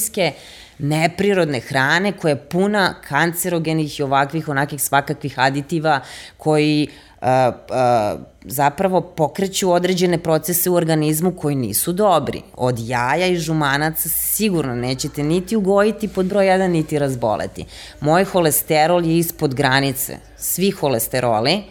industrijske 0.06 0.32
neprirodne 0.78 1.60
hrane 1.60 2.12
koja 2.12 2.30
je 2.30 2.48
puna 2.48 2.94
kancerogenih 3.08 4.00
i 4.00 4.02
ovakvih, 4.02 4.48
onakih 4.48 4.82
svakakvih 4.82 5.38
aditiva 5.38 6.00
koji 6.36 6.88
a, 7.20 7.52
a, 7.70 8.16
zapravo 8.44 9.00
pokreću 9.00 9.72
određene 9.72 10.18
procese 10.18 10.70
u 10.70 10.74
organizmu 10.74 11.32
koji 11.32 11.56
nisu 11.56 11.92
dobri. 11.92 12.42
Od 12.56 12.78
jaja 12.78 13.26
i 13.26 13.36
žumanaca 13.36 14.08
sigurno 14.08 14.74
nećete 14.74 15.22
niti 15.22 15.56
ugojiti 15.56 16.08
pod 16.08 16.26
broj 16.26 16.46
1, 16.46 16.68
niti 16.68 16.98
razboleti. 16.98 17.64
Moj 18.00 18.24
holesterol 18.24 19.04
je 19.04 19.18
ispod 19.18 19.54
granice. 19.54 20.18
Svi 20.36 20.70
holesteroli, 20.70 21.62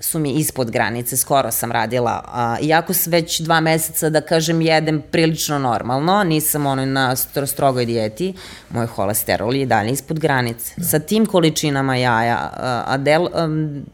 su 0.00 0.18
mi 0.18 0.32
ispod 0.32 0.70
granice, 0.70 1.16
skoro 1.16 1.50
sam 1.50 1.72
radila, 1.72 2.24
a, 2.26 2.56
iako 2.60 2.94
se 2.94 3.10
već 3.10 3.40
dva 3.40 3.60
meseca, 3.60 4.10
da 4.10 4.20
kažem, 4.20 4.60
jedem 4.60 5.02
prilično 5.10 5.58
normalno, 5.58 6.24
nisam 6.24 6.66
ono 6.66 6.86
na 6.86 7.16
strogoj 7.46 7.86
dijeti, 7.86 8.34
moj 8.70 8.86
holesterol 8.86 9.54
je 9.54 9.66
dalje 9.66 9.92
ispod 9.92 10.18
granice. 10.18 10.72
Da. 10.76 10.84
Sa 10.84 10.98
tim 10.98 11.26
količinama 11.26 11.96
jaja, 11.96 12.50
a, 12.86 12.96
del, 12.96 13.26
a, 13.26 13.48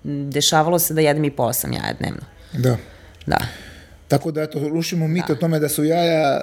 dešavalo 0.04 0.78
se 0.78 0.94
da 0.94 1.00
jedem 1.00 1.24
i 1.24 1.30
po 1.30 1.42
osam 1.42 1.72
jaja 1.72 1.92
dnevno. 1.98 2.22
Da. 2.52 2.76
Da. 3.26 3.38
Tako 4.08 4.30
da, 4.30 4.42
eto, 4.42 4.68
rušimo 4.68 5.08
mit 5.08 5.24
da. 5.26 5.32
o 5.32 5.36
tome 5.36 5.58
da 5.58 5.68
su 5.68 5.84
jaja 5.84 6.40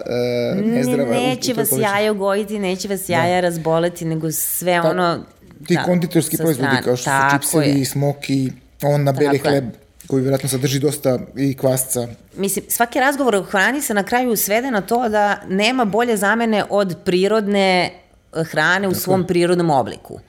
uh, 0.56 0.66
nezdrava. 0.66 1.12
Ne, 1.12 1.22
neće 1.22 1.54
vas 1.54 1.70
jaja 1.72 2.12
ugojiti, 2.12 2.60
neće 2.60 2.88
vas 2.88 3.08
da. 3.08 3.14
jaja 3.14 3.36
da. 3.36 3.42
razboleti, 3.42 4.06
nego 4.06 4.32
sve 4.32 4.80
Ta, 4.82 4.90
ono... 4.90 5.24
Ti 5.68 5.74
da, 5.74 5.84
konditorski 5.84 6.38
proizvodi, 6.38 6.76
kao 6.84 6.96
što 6.96 7.10
su 7.10 7.38
čipsevi, 7.38 7.86
smoki, 7.86 8.52
on 8.82 9.04
na 9.04 9.12
beli 9.12 9.38
hleb 9.38 9.66
koji 10.08 10.22
vjerojatno 10.22 10.50
sadrži 10.50 10.80
dosta 10.80 11.20
i 11.36 11.54
kvasca. 11.58 12.08
Mislim, 12.36 12.66
svaki 12.68 13.00
razgovor 13.00 13.36
o 13.36 13.44
hrani 13.44 13.82
se 13.82 13.94
na 13.94 14.04
kraju 14.04 14.36
svede 14.36 14.72
na 14.72 14.82
to 14.82 15.10
da 15.10 15.42
nema 15.50 15.86
bolje 15.86 16.18
zamene 16.18 16.64
od 16.70 16.96
prirodne 17.06 17.92
eh, 18.36 18.44
hrane 18.44 18.88
u 18.88 18.92
Tako. 18.92 19.02
svom 19.02 19.28
prirodnom 19.28 19.70
obliku. 19.70 20.20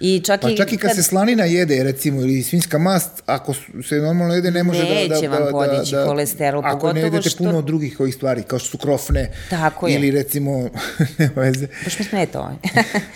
I 0.00 0.20
čak 0.20 0.40
pa 0.40 0.50
i 0.50 0.56
čak 0.56 0.72
i 0.72 0.76
kad, 0.76 0.88
kad 0.88 0.96
se 0.96 1.02
slanina 1.02 1.44
jede, 1.44 1.82
recimo, 1.82 2.20
ili 2.20 2.42
svinska 2.42 2.78
mast, 2.78 3.22
ako 3.26 3.54
se 3.88 3.94
normalno 3.94 4.34
jede, 4.34 4.50
ne 4.50 4.62
može 4.62 4.82
da... 4.82 4.94
Neće 4.94 5.28
da, 5.28 5.38
vam 5.38 5.52
podići 5.52 5.92
da, 5.92 6.00
da, 6.00 6.06
kolesterol, 6.06 6.62
ako 6.64 6.78
pogotovo 6.78 6.92
što... 6.92 7.06
Ako 7.06 7.12
ne 7.12 7.16
jedete 7.16 7.36
puno 7.38 7.62
drugih 7.62 8.00
ovih 8.00 8.14
stvari, 8.14 8.42
kao 8.42 8.58
što 8.58 8.68
su 8.68 8.78
krofne, 8.78 9.30
tako 9.50 9.88
ili 9.88 10.06
je. 10.06 10.12
recimo, 10.12 10.68
nema 11.18 11.42
veze. 11.42 11.66
Baš 11.84 11.98
mi 11.98 12.04
smeta 12.04 12.40
ovaj. 12.40 12.54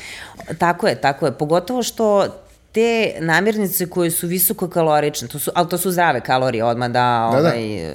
tako 0.65 0.89
je, 0.89 1.01
tako 1.01 1.27
je. 1.27 1.33
Pogotovo 1.33 1.83
što 1.83 2.27
te 2.73 3.13
namirnice 3.21 3.87
koje 3.87 4.11
su 4.11 4.27
visoko 4.27 4.69
kalorične, 4.69 5.29
to 5.29 5.39
su, 5.39 5.51
ali 5.55 5.69
to 5.69 5.79
su 5.79 5.91
zdrave 5.91 6.21
kalorije 6.21 6.65
odmah 6.65 6.89
da, 6.89 7.31
da, 7.33 7.41
da. 7.41 7.49
ovaj, 7.49 7.95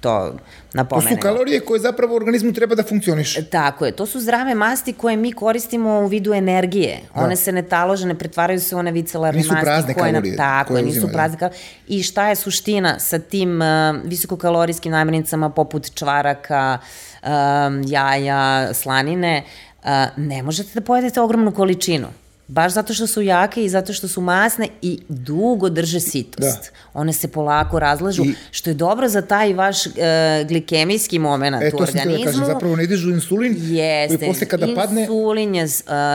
to 0.00 0.34
napomenemo. 0.72 1.16
To 1.16 1.16
su 1.16 1.22
kalorije 1.22 1.60
koje 1.60 1.80
zapravo 1.80 2.12
u 2.12 2.16
organizmu 2.16 2.52
treba 2.52 2.74
da 2.74 2.82
funkcioniše. 2.82 3.44
Tako 3.44 3.86
je, 3.86 3.92
to 3.92 4.06
su 4.06 4.20
zdrave 4.20 4.54
masti 4.54 4.92
koje 4.92 5.16
mi 5.16 5.32
koristimo 5.32 6.00
u 6.00 6.06
vidu 6.06 6.34
energije. 6.34 6.98
Da. 7.14 7.20
One 7.20 7.36
se 7.36 7.52
ne 7.52 7.62
talože, 7.62 8.06
ne 8.06 8.18
pretvaraju 8.18 8.60
se 8.60 8.76
u 8.76 8.78
one 8.78 8.92
vicelarne 8.92 9.38
nisu 9.38 9.52
masti. 9.52 9.64
Prazne 9.64 9.94
koje 9.94 10.12
kalorije, 10.12 10.36
nam, 10.36 10.36
tako 10.36 10.72
koje 10.72 10.82
nisu 10.82 11.08
prazne 11.12 11.38
kalorije. 11.38 11.60
I 11.88 12.02
šta 12.02 12.28
je 12.28 12.36
suština 12.36 12.98
sa 12.98 13.18
tim 13.18 13.60
uh, 13.60 13.66
visokokalorijskim 14.04 14.92
namirnicama 14.92 15.50
poput 15.50 15.94
čvaraka, 15.94 16.78
um, 17.22 17.82
jaja, 17.86 18.74
slanine, 18.74 19.44
uh, 19.82 19.88
ne 20.16 20.42
možete 20.42 20.70
da 20.74 20.80
pojedete 20.80 21.20
ogromnu 21.20 21.52
količinu 21.52 22.06
baš 22.50 22.72
zato 22.72 22.94
što 22.94 23.06
su 23.06 23.22
jake 23.22 23.64
i 23.64 23.68
zato 23.68 23.92
što 23.92 24.08
su 24.08 24.20
masne 24.20 24.68
i 24.82 24.98
dugo 25.08 25.68
drže 25.68 26.00
sitost. 26.00 26.72
Da. 26.72 27.00
One 27.00 27.12
se 27.12 27.28
polako 27.28 27.78
razlažu, 27.78 28.24
I, 28.24 28.34
što 28.50 28.70
je 28.70 28.74
dobro 28.74 29.08
za 29.08 29.22
taj 29.22 29.52
vaš 29.52 29.86
uh, 29.86 29.92
glikemijski 30.48 31.18
moment 31.18 31.62
e, 31.62 31.70
u 31.74 31.82
organizmu. 31.82 32.00
E, 32.00 32.04
to 32.04 32.08
sam 32.08 32.24
da 32.24 32.24
kažem, 32.24 32.44
zapravo 32.46 32.76
ne 32.76 32.86
dižu 32.86 33.10
insulin, 33.10 33.56
Jeste, 33.58 34.18
koji 34.18 34.28
posle 34.28 34.46
kada 34.46 34.66
padne... 34.74 35.00
Insulin 35.00 35.54
je 35.54 35.64
uh, 35.64 35.70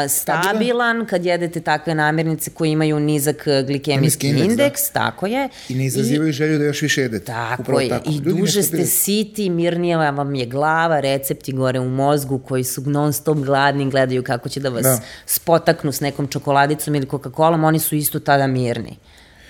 stabilan 0.10 1.06
kad 1.06 1.26
jedete 1.26 1.62
takve 1.62 1.96
namirnice 1.96 2.52
koje 2.52 2.72
imaju 2.72 3.00
nizak 3.00 3.48
e, 3.48 3.64
glikemijski 3.64 4.28
indeks, 4.28 4.50
indeks 4.52 4.82
da. 4.94 5.00
tako 5.00 5.28
je. 5.28 5.50
I 5.70 5.76
ne 5.76 5.86
izazivaju 5.86 6.30
I, 6.30 6.34
želju 6.34 6.58
da 6.58 6.66
još 6.66 6.82
više 6.82 7.02
jedete. 7.02 7.26
Tako 7.26 7.62
Upravo 7.62 7.80
je, 7.80 7.90
tako. 7.90 8.10
i 8.10 8.16
Ljudi 8.16 8.40
duže 8.40 8.64
ste 8.64 8.86
siti, 8.86 9.50
mirnija 9.50 10.10
vam 10.10 10.36
je 10.36 10.46
glava, 10.46 11.00
recepti 11.00 11.52
gore 11.52 11.80
u 11.80 11.90
mozgu 11.90 12.40
koji 12.40 12.64
su 12.64 12.82
non 12.82 13.14
stop 13.14 13.38
gladni, 13.38 13.90
gledaju 13.90 14.24
kako 14.24 14.50
će 14.50 14.60
da 14.60 14.70
vas 14.70 14.84
da. 14.84 15.00
spotaknu 15.26 15.92
s 15.92 16.00
nekom 16.00 16.25
nekom 16.26 16.32
čokoladicom 16.32 16.96
ili 16.96 17.06
Coca-Colom, 17.06 17.66
oni 17.66 17.80
su 17.80 17.96
isto 17.96 18.20
tada 18.20 18.48
mirni. 18.48 18.98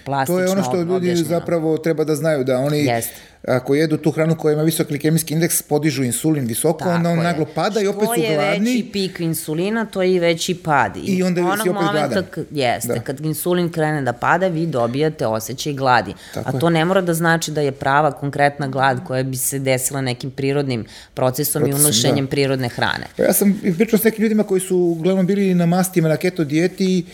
Plastično 0.05 0.35
to 0.35 0.41
je 0.41 0.49
ono 0.49 0.63
što 0.63 0.75
ljudi 0.77 0.95
objašnjeno. 0.95 1.29
zapravo 1.29 1.77
treba 1.77 2.03
da 2.03 2.15
znaju, 2.15 2.43
da 2.43 2.57
oni 2.57 2.85
Jest. 2.85 3.11
Ako 3.47 3.75
jedu 3.75 3.97
tu 3.97 4.11
hranu 4.11 4.35
koja 4.35 4.53
ima 4.53 4.63
visok 4.63 4.87
glikemijski 4.87 5.33
indeks, 5.33 5.61
podižu 5.61 6.03
insulin 6.03 6.45
visoko, 6.45 6.79
Tako 6.79 6.91
onda 6.91 7.09
on 7.09 7.17
je. 7.17 7.23
naglo 7.23 7.45
pada 7.55 7.81
i 7.81 7.87
opet 7.87 8.01
su 8.01 8.07
gladni. 8.07 8.25
Što 8.25 8.31
je 8.31 8.59
veći 8.59 8.89
pik 8.91 9.19
insulina, 9.19 9.85
to 9.85 10.01
je 10.01 10.13
i 10.13 10.19
veći 10.19 10.55
pad. 10.55 10.97
I, 10.97 10.99
I 10.99 11.23
onda 11.23 11.41
si 11.63 11.69
opet 11.69 11.81
gladan. 11.91 12.23
Jeste, 12.51 12.93
da. 12.93 12.99
kad 12.99 13.25
insulin 13.25 13.71
krene 13.71 14.01
da 14.01 14.13
pada, 14.13 14.47
vi 14.47 14.65
dobijate 14.65 15.27
osjećaj 15.27 15.73
gladi. 15.73 16.13
Tako 16.33 16.49
A 16.49 16.59
to 16.59 16.67
je. 16.67 16.71
ne 16.73 16.85
mora 16.85 17.01
da 17.01 17.13
znači 17.13 17.51
da 17.51 17.61
je 17.61 17.71
prava 17.71 18.11
konkretna 18.11 18.67
glad 18.67 19.03
koja 19.07 19.23
bi 19.23 19.37
se 19.37 19.59
desila 19.59 20.01
nekim 20.01 20.31
prirodnim 20.31 20.85
procesom, 21.13 21.61
procesom 21.61 21.81
i 21.81 21.85
unošenjem 21.85 22.25
da. 22.25 22.29
prirodne 22.29 22.69
hrane. 22.69 23.05
Pa 23.17 23.23
ja 23.23 23.33
sam 23.33 23.61
pričao 23.77 23.99
s 23.99 24.03
nekim 24.03 24.23
ljudima 24.23 24.43
koji 24.43 24.61
su 24.61 24.77
uglavnom 24.77 25.27
bili 25.27 25.55
na 25.55 25.65
mastima, 25.65 26.09
na 26.09 26.17
keto 26.17 26.43
dijeti 26.43 27.05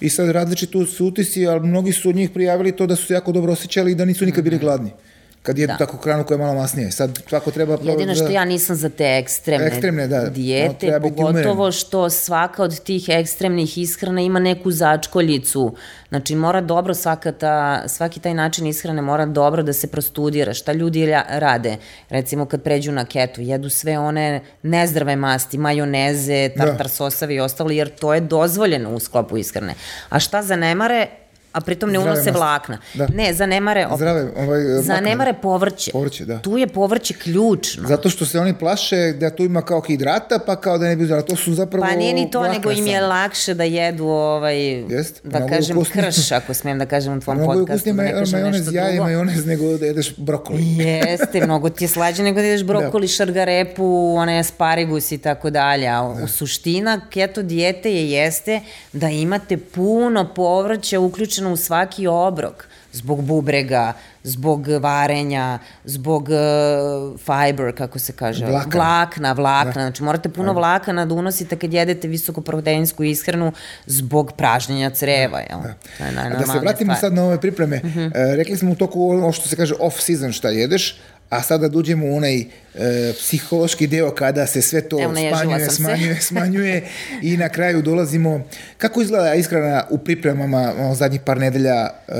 i 0.00 0.08
sad 0.08 0.28
različito 0.30 0.86
su 0.86 1.06
utisi, 1.06 1.46
ali 1.46 1.60
mnogi 1.60 1.92
su 1.92 2.08
od 2.08 2.16
njih 2.16 2.30
prijavili 2.30 2.72
to 2.72 2.86
da 2.86 2.96
su 2.96 3.06
se 3.06 3.14
jako 3.14 3.32
dobro 3.32 3.52
osjećali 3.52 3.92
i 3.92 3.94
da 3.94 4.04
nisu 4.04 4.26
nikad 4.26 4.44
bili 4.44 4.58
gladni 4.58 4.90
kad 5.42 5.58
jedu 5.58 5.72
da. 5.72 5.76
tako 5.76 5.96
hranu 5.96 6.24
koja 6.24 6.34
je 6.34 6.38
malo 6.38 6.54
masnije. 6.54 6.90
Sad 6.90 7.18
svako 7.28 7.50
treba... 7.50 7.78
Jedino 7.82 8.14
što 8.14 8.24
da, 8.24 8.30
ja 8.30 8.44
nisam 8.44 8.76
za 8.76 8.88
te 8.88 9.16
ekstremne, 9.16 9.66
ekstremne 9.66 10.06
da, 10.06 10.20
dijete, 10.28 10.90
no, 10.90 11.00
pogotovo 11.00 11.72
što 11.72 12.10
svaka 12.10 12.62
od 12.62 12.80
tih 12.80 13.08
ekstremnih 13.08 13.78
ishrana 13.78 14.20
ima 14.20 14.38
neku 14.38 14.70
začkoljicu. 14.70 15.74
Znači 16.08 16.34
mora 16.34 16.60
dobro 16.60 16.94
svaka 16.94 17.32
ta, 17.32 17.88
svaki 17.88 18.20
taj 18.20 18.34
način 18.34 18.66
ishrane 18.66 19.02
mora 19.02 19.26
dobro 19.26 19.62
da 19.62 19.72
se 19.72 19.86
prostudira. 19.86 20.54
Šta 20.54 20.72
ljudi 20.72 21.06
rade? 21.28 21.76
Recimo 22.08 22.46
kad 22.46 22.62
pređu 22.62 22.92
na 22.92 23.04
ketu, 23.04 23.40
jedu 23.40 23.68
sve 23.68 23.98
one 23.98 24.40
nezdrave 24.62 25.16
masti, 25.16 25.58
majoneze, 25.58 26.48
da. 26.48 26.64
tartar 26.64 26.86
da. 26.86 26.92
sosavi 26.92 27.34
i 27.34 27.40
ostalo, 27.40 27.70
jer 27.70 27.88
to 27.88 28.14
je 28.14 28.20
dozvoljeno 28.20 28.94
u 28.94 29.00
sklopu 29.00 29.36
ishrane. 29.36 29.74
A 30.08 30.18
šta 30.18 30.42
zanemare? 30.42 31.19
A 31.52 31.60
pritom 31.60 31.90
ne 31.90 31.98
Zdrave 31.98 32.12
unose 32.12 32.30
masti. 32.30 32.38
vlakna. 32.38 32.78
Da. 32.94 33.06
Ne, 33.14 33.32
zanemare, 33.34 33.86
op... 33.86 33.96
Zdrave, 33.96 34.32
ovaj, 34.36 34.60
zanemare 34.82 35.34
povrće. 35.42 35.90
Povrće, 35.90 36.24
da. 36.24 36.38
Tu 36.38 36.58
je 36.58 36.66
povrće 36.66 37.14
ključno. 37.14 37.88
Zato 37.88 38.10
što 38.10 38.26
se 38.26 38.40
oni 38.40 38.54
plaše 38.54 39.12
da 39.12 39.30
tu 39.30 39.44
ima 39.44 39.62
kao 39.62 39.80
hidrata, 39.80 40.38
pa 40.46 40.56
kao 40.56 40.78
da 40.78 40.88
ne 40.88 40.96
bi 40.96 41.04
zdravo. 41.04 41.22
To 41.22 41.36
su 41.36 41.54
zapravo 41.54 41.86
Pa 41.86 41.96
nije 41.96 42.14
ni 42.14 42.30
to, 42.30 42.48
nego 42.48 42.70
im 42.70 42.86
je 42.86 43.00
lakše 43.00 43.54
da 43.54 43.64
jedu 43.64 44.04
ovaj, 44.06 44.60
Jest, 44.80 45.20
da 45.24 45.46
kažem, 45.46 45.76
ukusni. 45.76 46.02
krš, 46.02 46.32
ako 46.32 46.54
smijem 46.54 46.78
da 46.78 46.86
kažem 46.86 47.16
u 47.16 47.20
tvom 47.20 47.36
mnogo 47.36 47.52
podcastu. 47.52 47.92
Mnogo 47.92 48.08
je 48.08 48.16
ukusnije 48.16 48.42
majonez, 48.42 48.72
jaje, 48.72 49.00
majonez 49.00 49.46
nego 49.46 49.78
da 49.78 49.86
jedeš 49.86 50.16
brokoli. 50.16 50.62
Jeste, 50.78 51.40
mnogo 51.44 51.68
ti 51.70 51.84
je 51.84 51.88
slađe 51.88 52.22
nego 52.22 52.40
da 52.40 52.46
jedeš 52.46 52.66
brokoli, 52.66 53.06
da. 53.06 53.12
šargarepu, 53.12 54.14
onaj 54.16 54.38
asparigus 54.38 55.12
i 55.12 55.18
tako 55.18 55.50
dalje. 55.50 55.88
A 55.88 56.14
da. 56.20 56.26
suština 56.26 57.00
keto 57.10 57.42
dijete 57.42 57.92
je 57.94 58.10
jeste 58.10 58.60
da 58.92 59.08
imate 59.08 59.56
puno 59.56 60.34
povrća 60.34 61.00
uključeno 61.00 61.39
uključeno 61.40 61.52
u 61.52 61.56
svaki 61.56 62.06
obrok 62.06 62.66
zbog 62.92 63.22
bubrega, 63.22 63.92
zbog 64.24 64.68
varenja, 64.68 65.58
zbog 65.84 66.28
uh, 66.28 67.20
fiber, 67.20 67.76
kako 67.76 67.98
se 67.98 68.12
kaže, 68.12 68.46
vlakna, 68.46 68.80
vlakna, 68.80 69.32
vlakna. 69.32 69.72
Da. 69.72 69.80
znači 69.80 70.02
morate 70.02 70.28
puno 70.28 70.52
vlakana 70.52 71.06
da 71.06 71.14
unosite 71.14 71.56
kad 71.56 71.72
jedete 71.72 72.08
visokoproteinsku 72.08 73.04
ishranu 73.04 73.52
zbog 73.86 74.32
pražnjenja 74.32 74.90
creva, 74.90 75.38
da. 75.38 75.46
jel? 75.50 75.60
Da. 75.62 75.74
To 75.98 76.04
je 76.04 76.30
da 76.38 76.46
se 76.46 76.58
vratimo 76.58 76.94
stvar. 76.94 77.00
sad 77.00 77.14
na 77.14 77.24
ove 77.24 77.40
pripreme. 77.40 77.80
Uh 77.84 77.90
-huh. 77.90 78.10
e, 78.14 78.36
rekli 78.36 78.56
smo 78.56 78.72
u 78.72 78.74
toku 78.74 79.02
ovo 79.02 79.32
što 79.32 79.48
se 79.48 79.56
kaže 79.56 79.74
off 79.80 80.00
season 80.00 80.32
šta 80.32 80.48
jedeš, 80.48 81.00
a 81.30 81.42
sada 81.42 81.68
da 81.68 81.78
uđemo 81.78 82.06
u 82.06 82.16
onaj 82.16 82.40
e, 82.40 82.46
psihološki 83.18 83.86
deo 83.86 84.10
kada 84.10 84.46
se 84.46 84.62
sve 84.62 84.88
to 84.88 85.02
Evo, 85.02 85.14
smanjuje, 85.14 85.70
smanjuje, 85.70 86.14
se. 86.14 86.26
smanjuje 86.28 86.88
i 87.22 87.36
na 87.36 87.48
kraju 87.48 87.82
dolazimo, 87.82 88.40
kako 88.78 89.02
izgleda 89.02 89.34
ishrana 89.34 89.84
u 89.90 89.98
pripremama 89.98 90.72
o, 90.78 90.94
zadnjih 90.94 91.20
par 91.20 91.38
nedelja 91.38 91.90
e, 92.08 92.12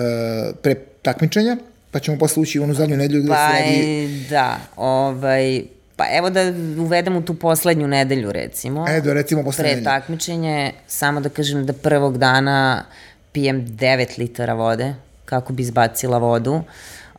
pre 0.62 0.74
takmičenja, 0.74 1.56
pa 1.90 1.98
ćemo 1.98 2.18
posle 2.18 2.40
ući 2.40 2.60
u 2.60 2.62
onu 2.62 2.74
zadnju 2.74 2.96
nedelju 2.96 3.22
gde 3.22 3.28
pa, 3.28 3.48
se 3.48 3.62
radi... 3.62 4.26
Da, 4.30 4.58
ovaj, 4.76 5.62
Pa 5.96 6.06
evo 6.12 6.30
da 6.30 6.40
uvedemo 6.78 7.20
tu 7.20 7.34
poslednju 7.34 7.88
nedelju 7.88 8.32
recimo. 8.32 8.86
E, 8.88 9.00
da 9.00 9.12
recimo 9.12 9.44
poslednju 9.44 9.72
Pre 9.72 9.84
takmičenje, 9.84 10.72
samo 10.86 11.20
da 11.20 11.28
kažem 11.28 11.66
da 11.66 11.72
prvog 11.72 12.18
dana 12.18 12.84
pijem 13.32 13.66
9 13.66 14.18
litara 14.18 14.54
vode 14.54 14.94
kako 15.24 15.52
bi 15.52 15.62
izbacila 15.62 16.18
vodu. 16.18 16.52
Uh, 16.52 16.62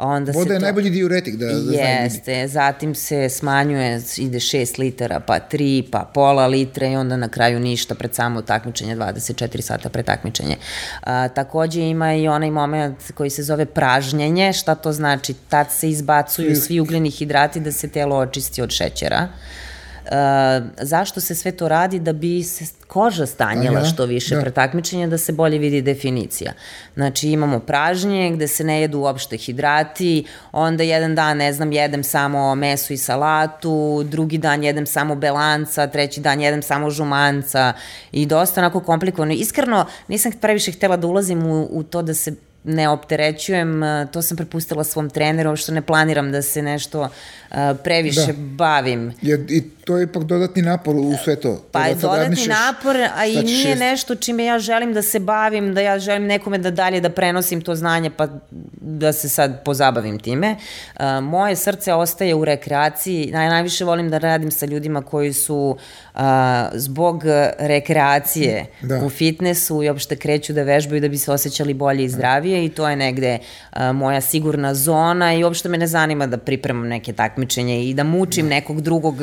Onda 0.04 0.32
Voda 0.32 0.54
je 0.54 0.60
to... 0.60 0.64
najbolji 0.64 0.90
diuretik, 0.90 1.36
da, 1.36 1.46
da 1.46 1.72
Jeste, 1.72 2.48
zatim 2.48 2.96
se 2.96 3.30
smanjuje, 3.30 4.02
ide 4.18 4.40
6 4.40 4.80
litara, 4.80 5.20
pa 5.20 5.40
3, 5.52 5.84
pa 5.92 6.12
pola 6.14 6.48
litre 6.48 6.92
i 6.92 6.96
onda 6.96 7.18
na 7.18 7.28
kraju 7.28 7.60
ništa 7.60 7.96
pred 7.96 8.16
samo 8.16 8.42
takmičenje, 8.42 8.96
24 8.96 9.62
sata 9.62 9.90
pre 9.90 10.04
takmičenje. 10.04 10.58
A, 11.02 11.28
takođe 11.28 11.82
ima 11.82 12.14
i 12.14 12.28
onaj 12.28 12.52
moment 12.52 13.12
koji 13.14 13.30
se 13.30 13.44
zove 13.44 13.66
pražnjenje, 13.66 14.54
šta 14.54 14.76
to 14.76 14.94
znači? 14.94 15.34
Tad 15.50 15.68
se 15.72 15.90
izbacuju 15.90 16.56
svi 16.56 16.80
ugljeni 16.80 17.10
hidrati 17.10 17.60
da 17.60 17.72
se 17.72 17.88
telo 17.88 18.18
očisti 18.18 18.62
od 18.62 18.72
šećera. 18.72 19.28
Zašto 20.78 21.22
se 21.22 21.36
sve 21.36 21.52
to 21.52 21.68
radi? 21.68 22.00
Da 22.00 22.14
bi 22.14 22.44
se 22.44 22.66
koža 22.88 23.26
stanjila 23.26 23.78
Aha, 23.78 23.86
što 23.86 24.06
više 24.06 24.36
da. 24.36 24.42
pre 24.42 24.52
takmičenja, 24.52 25.08
da 25.08 25.18
se 25.18 25.32
bolje 25.32 25.58
vidi 25.58 25.82
definicija. 25.82 26.54
Znači 26.96 27.30
imamo 27.30 27.60
pražnje 27.60 28.32
gde 28.32 28.48
se 28.48 28.64
ne 28.64 28.82
jedu 28.82 29.00
uopšte 29.00 29.38
hidrati, 29.38 30.26
onda 30.52 30.84
jedan 30.84 31.16
dan, 31.16 31.38
ne 31.38 31.54
znam, 31.54 31.72
jedem 31.72 32.04
samo 32.04 32.56
meso 32.56 32.94
i 32.94 32.98
salatu, 32.98 34.04
drugi 34.04 34.38
dan 34.38 34.64
jedem 34.64 34.86
samo 34.86 35.16
belanca, 35.16 35.88
treći 35.88 36.22
dan 36.22 36.42
jedem 36.42 36.62
samo 36.62 36.90
žumanca 36.90 37.74
i 38.12 38.26
dosta 38.26 38.62
onako 38.62 38.80
komplikovano. 38.80 39.34
Iskreno, 39.34 39.86
nisam 40.08 40.32
previše 40.42 40.72
htela 40.72 40.98
da 40.98 41.08
ulazim 41.08 41.46
u, 41.46 41.68
u 41.72 41.84
to 41.84 42.02
da 42.02 42.14
se 42.14 42.36
ne 42.64 42.90
opterećujem, 42.90 43.82
to 44.12 44.22
sam 44.22 44.38
prepustila 44.38 44.84
svom 44.84 45.10
treneru, 45.10 45.56
što 45.56 45.72
ne 45.72 45.82
planiram 45.82 46.32
da 46.32 46.42
se 46.42 46.62
nešto 46.62 47.10
previše 47.84 48.26
da. 48.26 48.34
bavim. 48.34 49.14
Je, 49.22 49.46
I 49.50 49.64
to 49.86 49.98
je 49.98 50.04
ipak 50.04 50.24
dodatni 50.24 50.62
napor 50.62 50.96
u 50.96 51.14
sve 51.24 51.36
to. 51.36 51.64
Pa 51.72 51.86
je 51.86 51.96
dodatni 51.96 52.48
napor, 52.48 52.98
a 53.16 53.26
i 53.26 53.44
nije 53.44 53.68
šest... 53.68 53.80
nešto 53.80 54.16
čime 54.16 54.46
ja 54.46 54.60
želim 54.60 54.94
da 54.94 55.02
se 55.02 55.20
bavim, 55.20 55.74
da 55.74 55.82
ja 55.82 56.00
želim 56.00 56.26
nekome 56.26 56.58
da 56.58 56.72
dalje 56.72 57.02
da 57.02 57.10
prenosim 57.10 57.62
to 57.62 57.76
znanje, 57.76 58.10
pa 58.10 58.28
da 58.82 59.14
se 59.14 59.30
sad 59.30 59.64
pozabavim 59.66 60.20
time. 60.20 60.56
moje 61.22 61.56
srce 61.56 61.94
ostaje 61.94 62.36
u 62.36 62.46
rekreaciji, 62.46 63.30
Naj, 63.34 63.50
najviše 63.50 63.86
volim 63.86 64.10
da 64.10 64.18
radim 64.18 64.52
sa 64.52 64.66
ljudima 64.66 65.02
koji 65.02 65.34
su 65.34 65.78
zbog 66.74 67.24
rekreacije 67.60 68.66
da. 68.82 69.06
u 69.06 69.10
fitnessu 69.10 69.84
i 69.84 69.90
uopšte 69.90 70.16
kreću 70.16 70.54
da 70.54 70.64
vežbaju 70.64 71.02
da 71.02 71.08
bi 71.08 71.18
se 71.18 71.32
osjećali 71.32 71.74
bolje 71.74 72.04
i 72.04 72.10
zdravije 72.10 72.51
i 72.58 72.70
to 72.70 72.90
je 72.90 72.96
negde 72.96 73.38
a, 73.72 73.92
moja 73.92 74.22
sigurna 74.22 74.74
zona 74.74 75.34
i 75.34 75.44
uopšte 75.44 75.70
me 75.70 75.78
ne 75.78 75.88
zanima 75.88 76.28
da 76.28 76.38
pripremam 76.38 76.88
neke 76.88 77.14
takmičenje 77.14 77.84
i 77.90 77.94
da 77.94 78.04
mučim 78.04 78.46
da. 78.46 78.56
nekog 78.56 78.82
drugog 78.82 79.16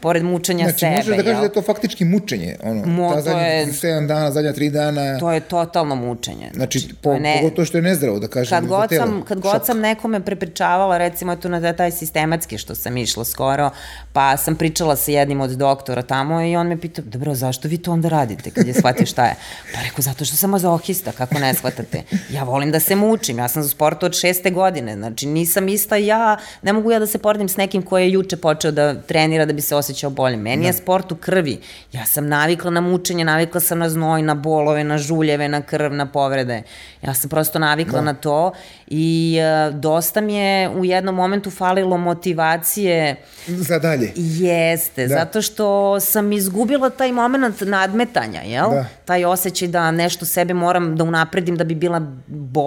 pored 0.00 0.24
mučenja 0.24 0.64
znači, 0.64 0.78
sebe. 0.78 0.92
Znači, 0.92 1.08
možeš 1.08 1.16
da 1.16 1.22
kažeš 1.22 1.38
da 1.38 1.44
je 1.44 1.52
to 1.52 1.62
faktički 1.62 2.04
mučenje, 2.04 2.56
ono, 2.62 2.86
Mo, 2.86 3.14
ta 3.14 3.20
zadnja 3.20 3.42
je, 3.42 3.66
7 3.66 4.06
dana, 4.06 4.30
zadnja 4.30 4.52
3 4.52 4.70
dana. 4.70 5.18
To 5.18 5.32
je 5.32 5.40
totalno 5.40 5.94
mučenje. 5.94 6.50
Znači, 6.54 6.78
znači 6.78 6.94
po, 7.02 7.18
ne, 7.18 7.38
pogotovo 7.42 7.66
što 7.66 7.78
je 7.78 7.82
nezdravo, 7.82 8.18
da 8.18 8.28
kažem, 8.28 8.58
kad 8.58 8.66
god 8.66 8.88
sam, 8.96 9.22
Kad 9.22 9.40
god 9.40 9.66
sam 9.66 9.80
nekome 9.80 10.20
prepričavala, 10.20 10.98
recimo, 10.98 11.36
tu 11.36 11.48
na 11.48 11.72
taj 11.72 11.90
sistematski 11.90 12.58
što 12.58 12.74
sam 12.74 12.96
išla 12.96 13.24
skoro, 13.24 13.70
pa 14.12 14.36
sam 14.36 14.56
pričala 14.56 14.96
sa 14.96 15.10
jednim 15.10 15.40
od 15.40 15.50
doktora 15.50 16.02
tamo 16.02 16.42
i 16.42 16.56
on 16.56 16.66
me 16.66 16.80
pitao, 16.80 17.04
dobro, 17.04 17.34
zašto 17.34 17.68
vi 17.68 17.78
to 17.78 17.92
onda 17.92 18.08
radite 18.08 18.50
kad 18.50 18.66
je 18.66 18.74
shvatio 18.74 19.06
šta 19.06 19.24
je? 19.24 19.34
Pa 19.74 19.82
rekao, 19.82 20.02
zato 20.02 20.24
što 20.24 20.36
sam 20.36 20.50
mazohista, 20.50 21.12
kako 21.12 21.38
ne 21.38 21.54
shvatate? 21.54 22.02
Ja 22.30 22.42
volim 22.42 22.70
da 22.70 22.75
se 22.80 22.96
mučim, 22.96 23.38
ja 23.38 23.48
sam 23.48 23.62
za 23.62 23.68
sportu 23.68 24.06
od 24.06 24.14
šeste 24.14 24.50
godine, 24.50 24.96
znači 24.96 25.26
nisam 25.26 25.68
ista 25.68 25.96
ja, 25.96 26.36
ne 26.62 26.72
mogu 26.72 26.90
ja 26.90 26.98
da 26.98 27.06
se 27.06 27.18
poredim 27.18 27.48
s 27.48 27.56
nekim 27.56 27.82
koji 27.82 28.04
je 28.04 28.12
juče 28.12 28.36
počeo 28.36 28.70
da 28.70 28.94
trenira 28.94 29.44
da 29.44 29.52
bi 29.52 29.62
se 29.62 29.76
osjećao 29.76 30.10
bolje. 30.10 30.36
Meni 30.36 30.62
da. 30.62 30.66
je 30.66 30.72
sport 30.72 31.12
u 31.12 31.16
krvi. 31.16 31.60
Ja 31.92 32.06
sam 32.06 32.28
navikla 32.28 32.70
na 32.70 32.80
mučenje, 32.80 33.24
navikla 33.24 33.60
sam 33.60 33.78
na 33.78 33.88
znoj, 33.88 34.22
na 34.22 34.34
bolove, 34.34 34.84
na 34.84 34.98
žuljeve, 34.98 35.48
na 35.48 35.62
krv, 35.62 35.92
na 35.92 36.06
povrede. 36.06 36.62
Ja 37.02 37.14
sam 37.14 37.30
prosto 37.30 37.58
navikla 37.58 37.98
da. 37.98 38.04
na 38.04 38.14
to 38.14 38.52
i 38.86 39.38
uh, 39.68 39.74
dosta 39.74 40.20
mi 40.20 40.34
je 40.34 40.68
u 40.68 40.84
jednom 40.84 41.14
momentu 41.14 41.50
falilo 41.50 41.96
motivacije. 41.96 43.16
Za 43.46 43.78
dalje. 43.78 44.12
Jeste, 44.16 45.06
da. 45.06 45.14
zato 45.14 45.42
što 45.42 46.00
sam 46.00 46.32
izgubila 46.32 46.90
taj 46.90 47.12
moment 47.12 47.60
nadmetanja, 47.60 48.40
jel? 48.40 48.70
Da. 48.70 48.84
Taj 49.04 49.24
osjećaj 49.24 49.68
da 49.68 49.90
nešto 49.90 50.24
sebe 50.24 50.54
moram 50.54 50.96
da 50.96 51.04
unapredim 51.04 51.56
da 51.56 51.64
bi 51.64 51.74
bila 51.74 52.00
bolja. 52.26 52.65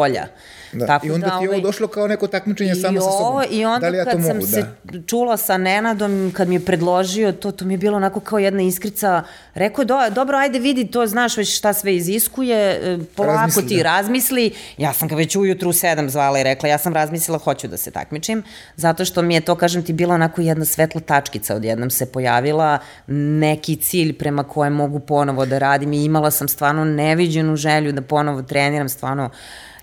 Da. 0.74 0.86
Tako 0.86 1.08
I 1.08 1.12
onda 1.12 1.28
da, 1.28 1.38
ti 1.38 1.44
je 1.44 1.50
ovo 1.50 1.58
ovaj, 1.58 1.62
došlo 1.62 1.88
kao 1.88 2.08
neko 2.08 2.28
takmičenje 2.28 2.76
samo 2.76 3.02
sa 3.02 3.12
sobom. 3.12 3.44
I 3.52 3.66
onda 3.66 3.80
da 3.80 3.90
li 3.90 3.98
ja 3.98 4.06
kad 4.06 4.24
sam 4.26 4.36
mogu? 4.36 4.48
se 4.48 4.66
da. 4.84 5.02
čula 5.08 5.38
sa 5.38 5.58
Nenadom, 5.58 6.32
kad 6.36 6.48
mi 6.48 6.56
je 6.56 6.66
predložio 6.66 7.32
to, 7.32 7.52
to 7.52 7.66
mi 7.66 7.74
je 7.74 7.78
bilo 7.78 7.98
onako 7.98 8.20
kao 8.20 8.40
jedna 8.40 8.62
iskrica. 8.62 9.24
Rekao 9.54 9.82
je, 9.82 9.86
do, 9.86 10.00
dobro, 10.12 10.38
ajde 10.38 10.60
vidi, 10.60 10.88
to 10.88 11.08
znaš 11.08 11.38
već 11.38 11.58
šta 11.58 11.74
sve 11.74 11.96
iziskuje, 11.96 12.58
e, 12.58 12.98
polako 13.16 13.38
razmisli, 13.38 13.68
ti 13.68 13.78
da. 13.78 13.84
razmisli. 13.84 14.52
Ja 14.78 14.94
sam 14.94 15.08
ga 15.08 15.16
već 15.16 15.36
ujutru 15.36 15.70
u 15.70 15.74
sedam 15.74 16.10
zvala 16.10 16.40
i 16.40 16.44
rekla, 16.44 16.70
ja 16.70 16.78
sam 16.78 16.94
razmislila, 16.94 17.38
hoću 17.38 17.68
da 17.68 17.78
se 17.78 17.92
takmičim, 17.92 18.44
zato 18.76 19.06
što 19.06 19.22
mi 19.22 19.36
je 19.36 19.42
to, 19.42 19.56
kažem 19.56 19.84
ti, 19.84 19.94
bila 19.94 20.16
onako 20.16 20.42
jedna 20.42 20.66
svetla 20.66 21.02
tačkica, 21.02 21.56
odjednom 21.56 21.90
se 21.90 22.12
pojavila 22.12 22.80
neki 23.08 23.76
cilj 23.76 24.18
prema 24.18 24.44
kojem 24.44 24.74
mogu 24.74 25.00
ponovo 25.00 25.46
da 25.46 25.58
radim 25.58 25.94
i 25.94 26.04
imala 26.04 26.32
sam 26.32 26.48
stvarno 26.48 26.86
neviđenu 26.86 27.56
želju 27.56 27.92
da 27.92 28.02
ponovo 28.02 28.42
treniram, 28.42 28.90
stvarno 28.90 29.30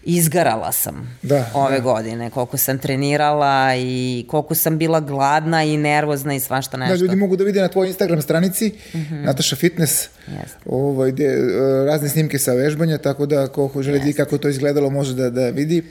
izgarala 0.07 0.73
sam 0.73 1.19
da, 1.23 1.51
ove 1.55 1.77
da. 1.77 1.83
godine, 1.83 2.31
koliko 2.31 2.57
sam 2.57 2.79
trenirala 2.79 3.77
i 3.77 4.25
koliko 4.29 4.55
sam 4.55 4.79
bila 4.79 5.01
gladna 5.01 5.65
i 5.65 5.77
nervozna 5.77 6.35
i 6.35 6.41
svašta 6.41 6.77
nešto. 6.77 6.97
Da, 6.97 7.01
ljudi 7.01 7.17
mogu 7.17 7.37
da 7.37 7.45
vide 7.45 7.61
na 7.61 7.69
tvojoj 7.69 7.89
Instagram 7.89 8.23
stranici, 8.23 8.73
mm 8.95 8.99
-hmm. 8.99 9.25
Nataša 9.25 9.57
Fitness, 9.57 10.09
yes. 10.29 10.51
ovaj, 10.67 11.13
gde, 11.13 11.37
uh, 11.37 11.87
razne 11.87 12.09
snimke 12.09 12.39
sa 12.39 12.53
vežbanja, 12.53 12.99
tako 12.99 13.27
da 13.27 13.49
ko 13.49 13.83
želi 13.83 14.01
yes. 14.01 14.17
kako 14.17 14.39
to 14.39 14.49
izgledalo 14.49 14.91
može 14.91 15.15
da, 15.15 15.31
da 15.31 15.51
vidi. 15.51 15.83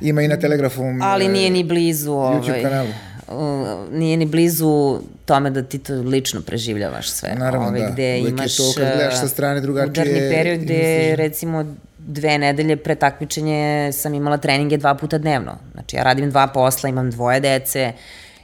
Ima 0.00 0.22
i 0.22 0.28
na 0.28 0.36
Telegrafovom 0.36 1.02
Ali 1.02 1.28
nije 1.28 1.50
ni 1.50 1.64
blizu 1.64 2.12
ovaj, 2.12 2.40
YouTube 2.40 2.62
kanalu. 2.62 2.88
Uh, 3.28 3.92
nije 3.92 4.16
ni 4.16 4.26
blizu 4.26 5.00
tome 5.24 5.50
da 5.50 5.62
ti 5.62 5.78
to 5.78 5.94
lično 5.94 6.40
preživljavaš 6.40 7.10
sve. 7.10 7.34
Naravno, 7.38 7.68
ovaj, 7.68 7.80
da. 7.80 7.90
Gde 7.90 8.18
Uvijek 8.20 8.28
imaš, 8.28 8.52
je 8.52 8.56
to 8.56 8.72
kad 8.76 8.96
gledaš 8.96 9.20
sa 9.20 9.28
strane 9.28 9.60
drugačije. 9.60 9.90
Udarni 9.90 10.30
period 10.30 10.60
gde, 10.60 11.16
recimo, 11.16 11.76
dve 12.06 12.38
nedelje 12.38 12.76
pre 12.76 12.94
takmičenje 12.94 13.92
sam 13.92 14.14
imala 14.14 14.36
treninge 14.36 14.76
dva 14.76 14.94
puta 14.94 15.18
dnevno. 15.18 15.58
Znači 15.72 15.96
ja 15.96 16.02
radim 16.02 16.30
dva 16.30 16.46
posla, 16.46 16.88
imam 16.88 17.10
dvoje 17.10 17.40
dece, 17.40 17.92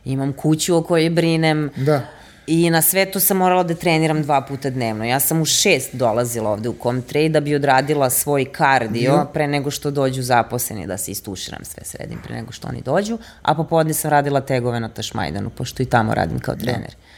imam 0.05 0.33
kuću 0.33 0.77
o 0.77 0.83
kojoj 0.83 1.11
brinem. 1.11 1.71
Da. 1.77 2.01
I 2.47 2.71
na 2.71 2.83
sve 2.83 3.05
to 3.05 3.21
sam 3.21 3.37
morala 3.37 3.63
da 3.63 3.75
treniram 3.75 4.23
dva 4.23 4.41
puta 4.41 4.71
dnevno. 4.71 5.05
Ja 5.05 5.21
sam 5.21 5.43
u 5.43 5.45
šest 5.45 5.95
dolazila 5.95 6.51
ovde 6.51 6.69
u 6.69 6.75
Comtrade 6.83 7.29
da 7.29 7.41
bi 7.41 7.55
odradila 7.55 8.11
svoj 8.11 8.45
kardio 8.45 9.17
mm. 9.17 9.27
pre 9.33 9.47
nego 9.47 9.71
što 9.71 9.91
dođu 9.91 10.23
zaposleni 10.23 10.87
da 10.87 10.97
se 10.99 11.11
istuširam 11.11 11.65
sve 11.65 11.85
sredim 11.85 12.19
pre 12.25 12.35
nego 12.35 12.53
što 12.53 12.69
oni 12.69 12.83
dođu, 12.83 13.19
a 13.43 13.55
popodne 13.55 13.95
sam 13.95 14.11
radila 14.11 14.41
tegove 14.41 14.81
na 14.81 14.89
Tašmajdanu, 14.89 15.51
pošto 15.51 15.83
i 15.83 15.87
tamo 15.87 16.15
radim 16.15 16.39
kao 16.39 16.55
da. 16.55 16.61
trener. 16.61 16.91
Da. 16.91 17.12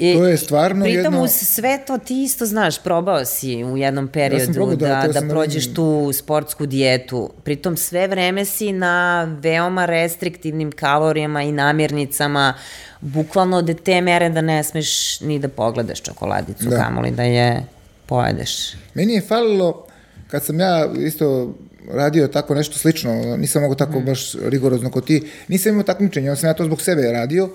I, 0.00 0.14
to 0.14 0.26
je 0.26 0.36
stvarno 0.36 0.84
pritom 0.84 1.04
jedno... 1.04 1.22
uz 1.22 1.30
sve 1.30 1.78
to 1.86 1.98
ti 1.98 2.22
isto 2.22 2.46
znaš, 2.46 2.82
probao 2.82 3.24
si 3.24 3.64
u 3.64 3.76
jednom 3.76 4.08
periodu 4.08 4.44
ja 4.44 4.54
probao, 4.54 4.76
da, 4.76 5.08
da, 5.12 5.20
da 5.20 5.28
prođeš 5.28 5.74
tu 5.74 6.10
sportsku 6.14 6.66
dijetu. 6.66 7.30
Pritom 7.44 7.76
sve 7.76 8.08
vreme 8.08 8.44
si 8.44 8.72
na 8.72 9.24
veoma 9.42 9.86
restriktivnim 9.86 10.72
kalorijama 10.72 11.42
i 11.42 11.52
namirnicama, 11.52 12.54
bukvalno 13.00 13.62
do 13.62 13.74
te 13.74 14.00
mere 14.00 14.28
da 14.28 14.40
ne 14.40 14.64
smeš 14.64 15.20
ni 15.20 15.38
da 15.38 15.48
pogledaš 15.48 16.02
čokoladicu, 16.02 16.64
da. 16.64 16.76
kamoli 16.76 17.10
da 17.10 17.22
je 17.22 17.66
pojedeš. 18.06 18.72
Meni 18.94 19.14
je 19.14 19.20
falilo, 19.20 19.86
kad 20.28 20.44
sam 20.44 20.60
ja 20.60 20.88
isto 20.98 21.54
radio 21.92 22.28
tako 22.28 22.54
nešto 22.54 22.78
slično, 22.78 23.36
nisam 23.36 23.62
mogo 23.62 23.74
tako 23.74 24.00
mm. 24.00 24.04
baš 24.04 24.34
rigorozno 24.34 24.90
kao 24.90 25.02
ti, 25.02 25.30
nisam 25.48 25.72
imao 25.72 25.84
takmičenja, 25.84 26.36
sam 26.36 26.48
ja 26.48 26.54
to 26.54 26.64
zbog 26.64 26.82
sebe 26.82 27.02
radio, 27.02 27.50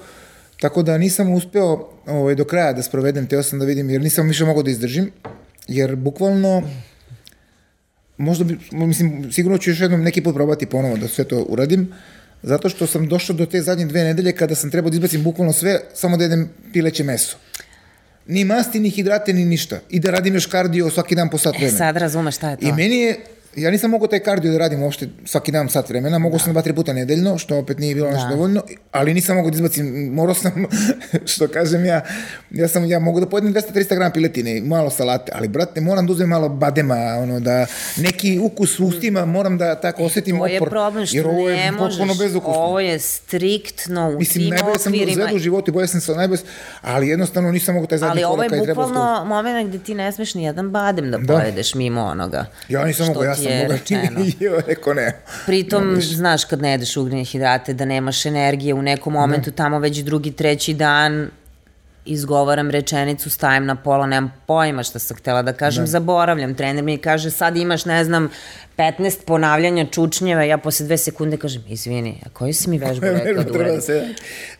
Tako 0.60 0.84
da 0.84 0.98
nisam 0.98 1.34
uspeo 1.34 1.90
ovaj, 2.08 2.36
do 2.36 2.46
kraja 2.46 2.74
da 2.74 2.84
sprovedem, 2.84 3.28
teo 3.28 3.44
sam 3.44 3.60
da 3.60 3.66
vidim, 3.66 3.90
jer 3.90 4.02
nisam 4.02 4.28
više 4.28 4.46
mogao 4.46 4.64
da 4.64 4.72
izdržim, 4.72 5.12
jer 5.68 5.96
bukvalno, 5.96 6.64
možda 8.18 8.44
bi, 8.44 8.58
mislim, 8.72 9.32
sigurno 9.32 9.58
ću 9.58 9.70
još 9.70 9.80
jednom 9.80 10.04
neki 10.04 10.24
put 10.24 10.36
probati 10.36 10.66
ponovo 10.66 10.98
da 10.98 11.08
sve 11.08 11.24
to 11.24 11.46
uradim, 11.50 11.94
zato 12.44 12.70
što 12.70 12.88
sam 12.88 13.08
došao 13.08 13.36
do 13.36 13.46
te 13.46 13.62
zadnje 13.62 13.86
dve 13.86 14.04
nedelje 14.04 14.32
kada 14.32 14.56
sam 14.56 14.72
trebao 14.72 14.90
da 14.90 14.96
izbacim 14.96 15.24
bukvalno 15.24 15.54
sve, 15.54 15.80
samo 15.94 16.18
da 16.18 16.24
jedem 16.24 16.50
pileće 16.74 17.04
meso. 17.04 17.38
Ni 18.28 18.46
masti, 18.46 18.80
ni 18.80 18.90
hidrate, 18.90 19.34
ni 19.34 19.46
ništa. 19.46 19.80
I 19.90 20.00
da 20.00 20.12
radim 20.12 20.34
još 20.34 20.46
kardio 20.46 20.90
svaki 20.90 21.16
dan 21.16 21.30
po 21.30 21.38
sat 21.38 21.56
e, 21.56 21.58
vremena. 21.58 21.76
E, 21.76 21.78
sad 21.78 21.98
razumeš 21.98 22.36
šta 22.36 22.50
je 22.50 22.58
to. 22.58 22.68
I 22.68 22.72
meni 22.72 22.98
je 22.98 23.18
ja 23.56 23.72
nisam 23.72 23.92
mogao 23.92 24.08
taj 24.08 24.20
kardio 24.20 24.52
da 24.52 24.58
radim 24.58 24.84
uopšte 24.84 25.08
svaki 25.26 25.52
dan 25.52 25.70
sat 25.70 25.90
vremena, 25.90 26.20
mogao 26.20 26.38
da. 26.38 26.44
sam 26.44 26.54
dva, 26.54 26.62
tri 26.62 26.74
puta 26.74 26.94
nedeljno, 26.94 27.38
što 27.38 27.58
opet 27.58 27.80
nije 27.80 27.96
bilo 27.96 28.08
da. 28.08 28.14
nešto 28.14 28.30
dovoljno, 28.30 28.64
ali 28.92 29.14
nisam 29.14 29.36
mogao 29.36 29.52
da 29.52 29.56
izbacim, 29.56 30.14
morao 30.14 30.36
sam, 30.36 30.66
što 31.34 31.48
kažem 31.48 31.86
ja, 31.86 32.02
ja 32.52 32.68
sam, 32.68 32.86
ja 32.86 33.00
mogu 33.00 33.20
da 33.20 33.26
pojedem 33.26 33.54
200-300 33.54 33.96
grama 33.96 34.12
piletine, 34.12 34.62
malo 34.62 34.90
salate, 34.90 35.32
ali 35.36 35.48
brate, 35.48 35.82
moram 35.82 36.06
da 36.08 36.12
uzmem 36.12 36.30
malo 36.30 36.50
badema, 36.50 36.96
ono, 36.96 37.40
da 37.40 37.66
neki 37.98 38.40
ukus 38.40 38.80
u 38.80 38.86
ustima 38.86 39.26
moram 39.26 39.58
da 39.58 39.76
tako 39.76 40.04
osetim 40.04 40.36
opor. 40.36 40.50
Ovo 40.50 40.66
je 40.66 40.70
problem 40.70 41.06
što 41.06 41.18
jer 41.18 41.28
ovo 41.28 41.50
je 41.50 41.58
ne 41.58 41.72
možeš, 41.72 42.20
bez 42.20 42.36
ovo 42.44 42.80
je 42.80 43.00
striktno 43.00 44.10
u 44.10 44.20
Mislim, 44.20 44.44
tim 44.44 44.54
okvirima. 44.54 44.70
Mislim, 44.70 44.96
najbolje 44.96 45.28
sam 45.28 45.36
u 45.36 45.40
životu, 45.40 45.72
bolje 45.72 45.88
sam 45.88 46.02
sa 46.02 46.14
najbolje, 46.14 46.42
ali 46.82 47.08
jednostavno 47.08 47.52
nisam 47.52 47.76
mogao 47.76 47.88
taj 47.88 47.98
zadnji 47.98 48.24
korak 48.24 48.40
Ali 48.40 48.50
ovo 48.50 48.56
je 48.56 48.68
bukvalno 48.68 49.26
moment 49.26 49.70
gde 49.70 49.80
ti 49.80 49.94
ne 49.94 50.12
smeš 50.12 50.34
ni 50.34 50.44
jedan 50.44 50.72
badem 50.72 51.12
da, 51.12 51.18
da. 51.18 51.34
pojedeš 51.34 51.76
mimo 51.76 52.02
onoga. 52.02 52.46
Ja 52.70 52.86
nisam 52.86 53.08
mogao, 53.08 53.24
ja 53.24 53.36
sam 53.36 53.45
je 53.50 53.68
rečeno. 53.68 54.20
Nije 54.20 54.62
rekao 54.68 54.94
ne. 54.94 55.22
Pritom, 55.46 55.94
ne 55.94 56.02
znaš 56.02 56.46
kad 56.46 56.62
ne 56.62 56.72
jedeš 56.72 56.98
ugljenje 56.98 57.26
hidrate, 57.26 57.74
da 57.74 57.86
nemaš 57.86 58.26
energije 58.26 58.74
u 58.74 58.82
nekom 58.82 59.14
momentu, 59.14 59.50
ne. 59.50 59.56
tamo 59.56 59.80
već 59.80 59.98
drugi, 59.98 60.32
treći 60.32 60.74
dan 60.74 61.30
izgovaram 62.06 62.70
rečenicu, 62.70 63.30
stajem 63.30 63.66
na 63.66 63.76
pola, 63.76 64.08
nemam 64.08 64.34
pojma 64.46 64.84
šta 64.84 65.00
sam 65.00 65.18
htela 65.18 65.42
da 65.42 65.54
kažem, 65.54 65.84
da. 65.84 65.92
zaboravljam. 65.92 66.56
Trener 66.56 66.84
mi 66.84 66.98
kaže, 66.98 67.32
sad 67.32 67.58
imaš, 67.58 67.86
ne 67.86 68.04
znam, 68.04 68.30
15 68.78 69.26
ponavljanja 69.26 69.86
čučnjeva, 69.86 70.44
ja 70.44 70.58
posle 70.58 70.86
dve 70.86 70.98
sekunde 70.98 71.38
kažem, 71.38 71.64
izvini, 71.68 72.22
a 72.26 72.30
koju 72.30 72.54
si 72.54 72.70
mi 72.70 72.78
vežbu 72.78 73.06
rekao 73.06 73.44
da 73.44 73.52
uradim? 73.60 73.82
Se, 73.82 74.08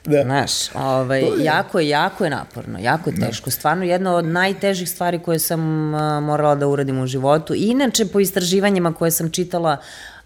da. 0.06 0.24
Znaš, 0.24 0.76
ovaj, 0.76 1.22
je. 1.22 1.44
jako 1.44 1.80
je, 1.80 1.90
jako 1.90 2.24
je 2.24 2.30
naporno, 2.30 2.80
jako 2.80 3.10
je 3.10 3.16
da. 3.18 3.28
teško. 3.28 3.46
Da. 3.46 3.52
Stvarno, 3.52 3.84
jedna 3.84 4.16
od 4.16 4.26
najtežih 4.26 4.90
stvari 4.90 5.20
koje 5.20 5.40
sam 5.40 5.94
uh, 5.94 6.24
morala 6.24 6.56
da 6.56 6.68
uradim 6.68 7.00
u 7.00 7.08
životu. 7.08 7.54
Inače, 7.58 8.06
po 8.06 8.20
istraživanjima 8.20 8.94
koje 8.94 9.12
sam 9.12 9.32
čitala, 9.32 9.78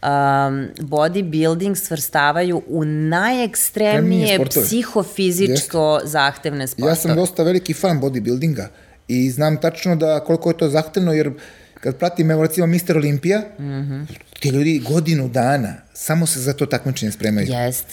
um, 0.02 0.68
bodybuilding 0.80 1.76
svrstavaju 1.76 2.62
u 2.68 2.86
najekstremnije 2.86 4.40
psihofizičko 4.46 6.00
Jest. 6.02 6.12
zahtevne 6.12 6.68
sportove. 6.68 6.92
Ja 6.92 6.96
sam 6.96 7.16
dosta 7.16 7.44
veliki 7.44 7.74
fan 7.74 8.02
bodybuildinga 8.02 8.68
i 9.08 9.30
znam 9.32 9.58
tačno 9.58 9.96
da 9.96 10.20
koliko 10.20 10.50
je 10.50 10.58
to 10.58 10.70
zahtevno, 10.70 11.14
jer 11.14 11.32
kad 11.80 11.96
pratim, 11.96 12.32
evo 12.32 12.44
recimo 12.44 12.68
Mr. 12.68 12.98
Olimpija, 12.98 13.40
mm 13.60 13.64
-hmm. 13.64 14.06
ti 14.40 14.50
ljudi 14.50 14.82
godinu 14.90 15.28
dana 15.28 15.74
samo 15.94 16.26
se 16.26 16.40
za 16.40 16.54
to 16.54 16.66
takmičenje 16.66 17.12
spremaju. 17.12 17.48
Jest. 17.50 17.86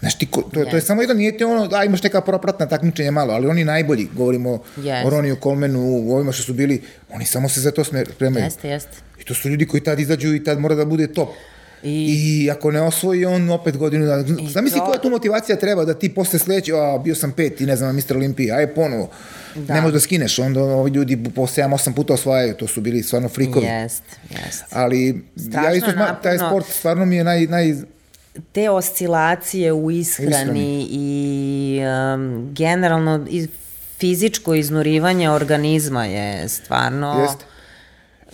Znaš 0.00 0.18
ti, 0.18 0.26
to, 0.26 0.40
yes. 0.40 0.70
to 0.70 0.76
je 0.76 0.82
samo 0.82 1.02
jedan, 1.02 1.16
nije 1.16 1.38
ti 1.38 1.44
ono, 1.44 1.66
da 1.68 1.84
imaš 1.84 2.02
neka 2.02 2.20
propratna 2.20 2.66
takmičenja 2.66 3.10
malo, 3.10 3.34
ali 3.34 3.46
oni 3.46 3.64
najbolji, 3.64 4.08
govorimo 4.14 4.62
yes. 4.76 5.06
o 5.06 5.10
Roniju 5.10 5.36
Kolmenu, 5.36 5.80
o 5.80 6.14
ovima 6.14 6.32
što 6.32 6.42
su 6.42 6.52
bili, 6.52 6.82
oni 7.10 7.24
samo 7.24 7.48
se 7.48 7.60
za 7.60 7.70
to 7.70 7.84
spremaju. 7.84 8.44
Jeste, 8.44 8.68
jeste. 8.68 8.96
I 9.20 9.24
to 9.24 9.34
su 9.34 9.48
ljudi 9.48 9.66
koji 9.66 9.80
tad 9.80 10.00
izađu 10.00 10.34
i 10.34 10.44
tad 10.44 10.60
mora 10.60 10.74
da 10.74 10.84
bude 10.84 11.06
top. 11.12 11.28
I, 11.82 12.44
I 12.44 12.50
ako 12.50 12.70
ne 12.70 12.82
osvoji 12.82 13.24
on 13.24 13.50
opet 13.50 13.76
godinu 13.76 14.06
dana. 14.06 14.24
Zamisli 14.48 14.78
to... 14.78 14.86
koja 14.86 14.98
tu 14.98 15.10
motivacija 15.10 15.56
treba 15.56 15.84
da 15.84 15.94
ti 15.94 16.14
posle 16.14 16.38
sledeći, 16.38 16.72
a 16.72 16.98
bio 17.04 17.14
sam 17.14 17.32
pet 17.32 17.60
i 17.60 17.66
ne 17.66 17.76
znam, 17.76 17.96
Mr. 17.96 18.16
Olimpija, 18.16 18.56
aj 18.56 18.74
ponovo. 18.74 19.10
Da. 19.54 19.74
Ne 19.74 19.80
možeš 19.80 19.92
da 19.92 20.00
skineš, 20.00 20.38
onda 20.38 20.62
ovi 20.62 20.90
ljudi 20.90 21.24
po 21.34 21.42
7-8 21.42 21.94
puta 21.94 22.12
osvajaju, 22.12 22.54
to 22.54 22.66
su 22.66 22.80
bili 22.80 23.02
stvarno 23.02 23.28
frikovi. 23.28 23.66
Jest, 23.66 24.02
jest. 24.30 24.64
Ali 24.70 25.24
Strašno 25.36 25.68
ja 25.68 25.74
isto 25.74 25.92
sma, 25.92 26.14
taj 26.22 26.38
sport 26.38 26.66
stvarno 26.66 27.04
mi 27.04 27.16
je 27.16 27.24
naj, 27.24 27.46
naj 27.46 27.74
te 28.52 28.70
oscilacije 28.70 29.72
u 29.72 29.90
ishrani, 29.90 30.30
ishrani. 30.30 30.88
i 30.90 31.80
um, 32.14 32.54
generalno 32.54 33.26
i 33.30 33.48
fizičko 33.98 34.54
iznurivanje 34.54 35.30
organizma 35.30 36.04
je 36.04 36.48
stvarno... 36.48 37.20
Jeste 37.22 37.57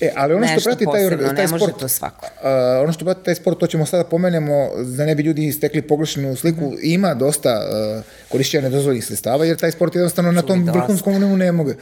E, 0.01 0.11
ali 0.16 0.34
ono 0.34 0.47
što 0.47 0.61
prati 0.61 0.84
taj, 0.84 1.03
posebno, 1.03 1.32
taj 1.36 1.49
sport, 1.49 1.78
to 1.78 1.88
svako. 1.88 2.26
Uh, 2.26 2.82
ono 2.82 2.92
što 2.92 3.05
prati 3.05 3.24
taj 3.24 3.34
sport, 3.34 3.59
to 3.59 3.66
ćemo 3.66 3.86
sada 3.86 4.05
pomenemo, 4.05 4.70
da 4.97 5.07
ne 5.07 5.14
bi 5.14 5.22
ljudi 5.22 5.47
istekli 5.47 5.82
pogrešnu 5.82 6.36
sliku, 6.36 6.70
mm. 6.70 6.76
ima 6.82 7.14
dosta 7.14 7.61
uh, 7.99 8.05
korišćenja 8.28 8.62
nedozvoljnih 8.62 9.05
sredstava, 9.05 9.45
jer 9.45 9.57
taj 9.57 9.70
sport 9.70 9.95
jednostavno 9.95 10.32
na 10.32 10.42
tom 10.42 10.64
vrhunskom 10.64 11.14
nivou 11.14 11.36
ne 11.36 11.53
može. 11.53 11.74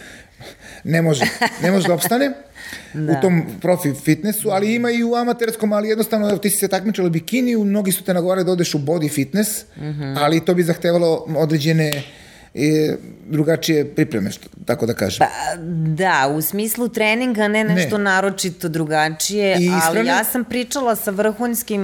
Ne 0.84 1.02
može. 1.02 1.24
Ne 1.62 1.70
može 1.70 1.88
da 1.88 1.94
opstane 1.94 2.32
da. 2.94 3.12
u 3.12 3.20
tom 3.22 3.42
profi 3.60 3.94
fitnessu, 4.04 4.50
ali 4.50 4.74
ima 4.74 4.90
i 4.90 5.04
u 5.04 5.14
amaterskom, 5.14 5.72
ali 5.72 5.88
jednostavno, 5.88 6.28
evo, 6.28 6.38
ti 6.38 6.50
si 6.50 6.56
se 6.56 6.68
takmičala 6.68 7.08
u 7.08 7.10
bikiniju, 7.10 7.64
mnogi 7.64 7.92
su 7.92 8.04
te 8.04 8.14
nagovarali 8.14 8.44
da 8.44 8.52
odeš 8.52 8.74
u 8.74 8.78
body 8.78 9.14
fitness, 9.14 9.64
mm 9.76 9.82
-hmm. 9.82 10.16
ali 10.18 10.44
to 10.44 10.54
bi 10.54 10.62
zahtevalo 10.62 11.26
određene 11.36 11.96
uh, 11.96 12.21
i 12.54 12.90
drugačije 13.26 13.94
pripreme, 13.94 14.30
što, 14.30 14.48
tako 14.64 14.86
da 14.86 14.94
kažem. 14.94 15.18
Pa, 15.18 15.56
da, 15.94 16.28
u 16.36 16.42
smislu 16.42 16.88
treninga 16.88 17.48
ne 17.48 17.64
nešto 17.64 17.98
ne. 17.98 18.04
naročito 18.04 18.68
drugačije, 18.68 19.56
ali 19.82 20.06
ja 20.06 20.24
sam 20.24 20.44
pričala 20.44 20.96
sa 20.96 21.10
vrhunskim 21.10 21.82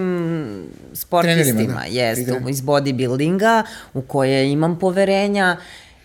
sportistima, 0.92 1.80
da. 1.80 1.86
jest, 1.90 2.28
iz 2.50 2.60
bodybuildinga, 2.60 3.62
u 3.94 4.02
koje 4.02 4.52
imam 4.52 4.78
poverenja, 4.78 5.56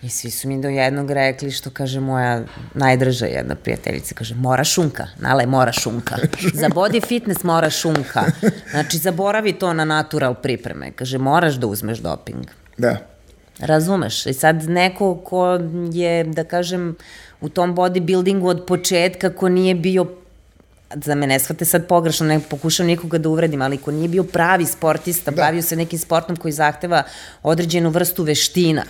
I 0.04 0.08
svi 0.08 0.30
su 0.30 0.48
mi 0.48 0.60
do 0.60 0.68
jednog 0.68 1.10
rekli 1.10 1.50
što 1.50 1.70
kaže 1.70 2.00
moja 2.00 2.42
najdrža 2.74 3.26
jedna 3.26 3.54
prijateljica, 3.54 4.14
kaže 4.14 4.34
mora 4.34 4.64
šunka, 4.64 5.06
nale 5.18 5.46
mora 5.46 5.72
šunka. 5.82 6.16
Za 6.54 6.68
body 6.68 7.06
fitness 7.06 7.42
mora 7.42 7.70
šunka. 7.70 8.24
Znači 8.70 8.98
zaboravi 8.98 9.52
to 9.52 9.72
na 9.72 9.84
natural 9.84 10.34
pripreme. 10.34 10.92
Kaže 10.92 11.18
moraš 11.18 11.54
da 11.54 11.66
uzmeš 11.66 11.98
doping. 11.98 12.44
Da. 12.78 13.13
Razumeš? 13.58 14.26
I 14.26 14.32
sad 14.32 14.68
neko 14.68 15.14
ko 15.16 15.58
je, 15.92 16.24
da 16.24 16.44
kažem, 16.44 16.96
u 17.40 17.48
tom 17.48 17.76
bodybuildingu 17.76 18.46
od 18.48 18.64
početka, 18.66 19.30
ko 19.30 19.48
nije 19.48 19.74
bio 19.74 20.06
za 20.94 21.14
me 21.14 21.26
ne 21.26 21.38
shvate 21.38 21.64
sad 21.64 21.86
pogrešno, 21.86 22.26
ne 22.26 22.40
pokušam 22.50 22.86
nikoga 22.86 23.18
da 23.18 23.28
uvredim, 23.28 23.62
ali 23.62 23.78
ko 23.78 23.90
nije 23.90 24.08
bio 24.08 24.24
pravi 24.24 24.66
sportista, 24.66 25.30
da. 25.30 25.42
bavio 25.42 25.62
se 25.62 25.76
nekim 25.76 25.98
sportom 25.98 26.36
koji 26.36 26.52
zahteva 26.52 27.02
određenu 27.42 27.90
vrstu 27.90 28.22
veština, 28.22 28.82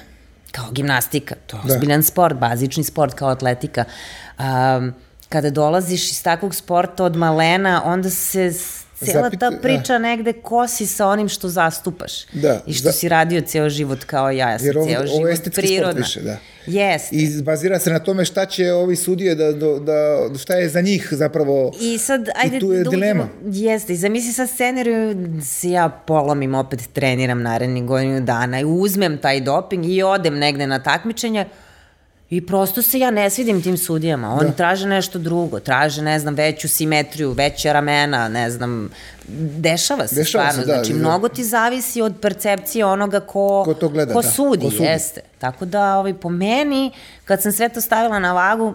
kao 0.53 0.71
gimnastika, 0.71 1.35
to 1.47 1.57
je 1.57 1.61
da. 1.65 1.75
ozbiljan 1.75 2.03
sport, 2.03 2.37
bazični 2.37 2.85
sport 2.85 3.15
kao 3.15 3.29
atletika. 3.29 3.85
Um, 4.39 4.95
kada 5.29 5.51
dolaziš 5.51 6.11
iz 6.11 6.23
takvog 6.23 6.55
sporta 6.55 7.05
od 7.05 7.17
malena, 7.17 7.83
onda 7.85 8.11
se 8.11 8.53
Zapit, 9.13 9.41
ta 9.41 9.53
priča 9.63 9.99
negde 9.99 10.33
kosi 10.33 10.87
sa 10.87 11.07
onim 11.09 11.29
što 11.29 11.49
zastupaš. 11.49 12.25
Da. 12.33 12.61
I 12.67 12.73
što 12.75 12.89
da. 12.89 12.93
si 12.93 13.09
radio 13.09 13.41
ceo 13.41 13.69
život 13.69 14.05
kao 14.05 14.31
ja. 14.31 14.51
Ja 14.51 14.59
sam 14.59 14.67
Jer 14.67 14.79
ovo, 14.79 14.87
ceo 14.87 15.07
život 15.07 15.19
ovo 15.19 15.29
je 15.29 15.37
prirodna. 15.55 15.93
sport 15.93 16.07
više, 16.07 16.21
da. 16.21 16.37
Jeste. 16.67 17.17
I 17.17 17.43
bazira 17.43 17.79
se 17.79 17.91
na 17.91 17.99
tome 17.99 18.25
šta 18.25 18.47
će 18.47 18.73
ovi 18.73 18.97
sudije 18.97 19.35
da, 19.35 19.53
da, 19.53 19.79
da 19.79 20.29
šta 20.39 20.55
je 20.55 20.69
za 20.69 20.81
njih 20.81 21.09
zapravo 21.11 21.73
I 21.81 21.99
sad, 21.99 22.29
ajde, 22.35 22.57
i 22.57 22.61
tu 22.61 22.73
je 22.73 22.85
da 22.85 22.91
dilema. 22.91 23.29
Jeste, 23.45 23.93
i 23.93 23.97
zamisli 23.97 24.33
sad 24.33 24.51
scenariju 24.51 25.15
se 25.45 25.71
ja 25.71 25.89
polomim, 25.89 26.55
opet 26.55 26.81
treniram 26.93 27.43
narednih 27.43 27.85
godinu 27.85 28.21
dana 28.21 28.61
i 28.61 28.65
uzmem 28.65 29.19
taj 29.19 29.41
doping 29.41 29.87
i 29.87 30.03
odem 30.03 30.39
negde 30.39 30.67
na 30.67 30.83
takmičenje, 30.83 31.47
I 32.31 32.47
prosto 32.47 32.83
se 32.83 32.99
ja 32.99 33.11
ne 33.11 33.31
svidim 33.31 33.63
tim 33.63 33.77
sudijama. 33.77 34.35
Oni 34.35 34.49
da. 34.49 34.57
traže 34.57 34.89
nešto 34.89 35.19
drugo, 35.19 35.61
traže, 35.61 36.03
ne 36.03 36.19
znam, 36.19 36.35
veću 36.35 36.69
simetriju, 36.69 37.33
veće 37.33 37.73
ramena, 37.73 38.29
ne 38.29 38.51
znam, 38.51 38.91
dešava 39.59 40.07
se 40.07 40.15
dešava 40.15 40.45
stvarno. 40.51 40.63
Se, 40.63 40.67
da, 40.67 40.75
znači, 40.75 40.93
da. 40.93 40.99
mnogo 40.99 41.29
ti 41.29 41.45
zavisi 41.45 42.03
od 42.03 42.15
percepcije 42.21 42.87
onoga 42.87 43.21
ko, 43.21 43.63
ko, 43.65 43.75
to 43.75 43.89
gleda, 43.89 44.15
ko, 44.15 44.23
da. 44.23 44.29
sudi, 44.29 44.65
ko 44.65 44.71
sudi, 44.71 44.85
jeste. 44.85 45.21
Tako 45.39 45.65
da, 45.65 45.97
ovaj, 45.97 46.15
po 46.15 46.29
meni, 46.29 46.91
kad 47.25 47.43
sam 47.43 47.53
sve 47.53 47.69
to 47.69 47.81
stavila 47.81 48.19
na 48.19 48.33
vagu, 48.33 48.75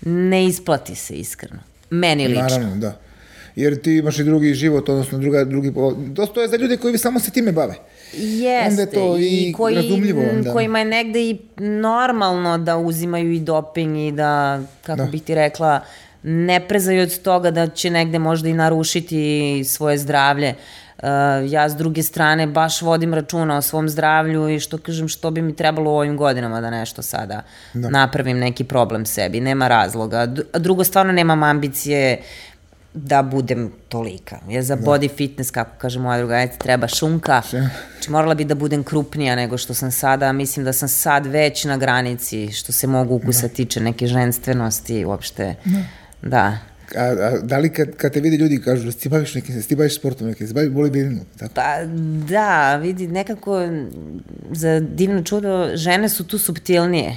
ne 0.00 0.46
isplati 0.46 0.94
se 0.94 1.14
iskreno. 1.14 1.60
Meni 1.90 2.28
lično. 2.28 2.42
Naravno, 2.42 2.76
da 2.76 2.98
jer 3.56 3.82
ti 3.82 3.96
imaš 3.96 4.18
i 4.18 4.24
drugi 4.24 4.54
život, 4.54 4.88
odnosno 4.88 5.18
druga, 5.18 5.44
drugi... 5.44 5.72
To 6.34 6.42
je 6.42 6.48
za 6.48 6.56
ljude 6.56 6.76
koji 6.76 6.98
samo 6.98 7.20
se 7.20 7.30
time 7.30 7.52
bave. 7.52 7.74
Jeste. 8.12 8.68
Onda 8.68 8.82
je 8.82 8.90
to 8.90 9.16
i, 9.18 9.48
i 9.48 9.52
koji, 9.52 9.76
razumljivo. 9.76 10.22
Onda. 10.32 10.52
Kojima 10.52 10.78
je 10.78 10.84
negde 10.84 11.20
i 11.20 11.38
normalno 11.58 12.58
da 12.58 12.76
uzimaju 12.76 13.32
i 13.32 13.40
doping 13.40 13.96
i 13.96 14.12
da, 14.12 14.60
kako 14.82 15.02
da. 15.02 15.04
bih 15.04 15.22
ti 15.22 15.34
rekla, 15.34 15.80
ne 16.22 16.68
prezaju 16.68 17.02
od 17.02 17.22
toga 17.22 17.50
da 17.50 17.66
će 17.66 17.90
negde 17.90 18.18
možda 18.18 18.48
i 18.48 18.52
narušiti 18.52 19.62
svoje 19.64 19.98
zdravlje. 19.98 20.54
Uh, 20.98 21.06
ja 21.50 21.68
s 21.68 21.76
druge 21.76 22.02
strane 22.02 22.46
baš 22.46 22.82
vodim 22.82 23.14
računa 23.14 23.56
o 23.56 23.62
svom 23.62 23.88
zdravlju 23.88 24.48
i 24.48 24.60
što 24.60 24.78
kažem 24.78 25.08
što 25.08 25.30
bi 25.30 25.42
mi 25.42 25.56
trebalo 25.56 25.90
u 25.90 25.96
ovim 25.96 26.16
godinama 26.16 26.60
da 26.60 26.70
nešto 26.70 27.02
sada 27.02 27.42
da. 27.74 27.90
napravim 27.90 28.38
neki 28.38 28.64
problem 28.64 29.06
sebi, 29.06 29.40
nema 29.40 29.68
razloga. 29.68 30.26
Drugo, 30.54 30.84
stvarno 30.84 31.12
nemam 31.12 31.42
ambicije 31.42 32.18
uh, 32.18 32.49
da 32.94 33.22
budem 33.22 33.72
tolika. 33.88 34.38
Ja 34.48 34.62
za 34.62 34.76
da. 34.76 34.82
body 34.82 35.10
fitness, 35.16 35.50
kako 35.50 35.70
kaže 35.78 35.98
moja 35.98 36.18
drugarica, 36.18 36.56
treba 36.56 36.88
šunka. 36.88 37.42
Znači 37.50 38.10
morala 38.10 38.34
bi 38.34 38.44
da 38.44 38.54
budem 38.54 38.84
krupnija 38.84 39.36
nego 39.36 39.58
što 39.58 39.74
sam 39.74 39.90
sada. 39.90 40.32
Mislim 40.32 40.64
da 40.64 40.72
sam 40.72 40.88
sad 40.88 41.26
već 41.26 41.64
na 41.64 41.76
granici 41.76 42.52
što 42.52 42.72
se 42.72 42.86
mogu 42.86 43.14
ukusa 43.14 43.48
da. 43.48 43.54
tiče 43.54 43.80
neke 43.80 44.06
ženstvenosti 44.06 45.04
uopšte. 45.04 45.54
Da. 45.64 45.82
da. 46.22 46.58
A, 46.96 47.02
a 47.02 47.38
da 47.42 47.58
li 47.58 47.72
kad, 47.72 47.96
kad 47.96 48.12
te 48.12 48.20
vidi 48.20 48.36
ljudi 48.36 48.60
kažu 48.60 48.84
da 48.84 48.92
si 48.92 48.98
ti 48.98 49.08
baviš 49.08 49.34
nekim, 49.34 49.54
da 49.54 49.62
si 49.62 49.68
ti 49.68 49.76
baviš 49.76 49.96
sportom 49.96 50.26
nekim, 50.26 50.46
da 50.46 50.48
si 50.48 50.54
baviš 50.54 50.70
bodybuildingom, 50.70 51.24
tako? 51.38 51.54
Pa 51.54 51.84
da, 52.28 52.76
vidi, 52.76 53.06
nekako 53.06 53.68
za 54.52 54.80
divno 54.80 55.22
čudo 55.22 55.70
žene 55.74 56.08
su 56.08 56.24
tu 56.24 56.38
subtilnije 56.38 57.16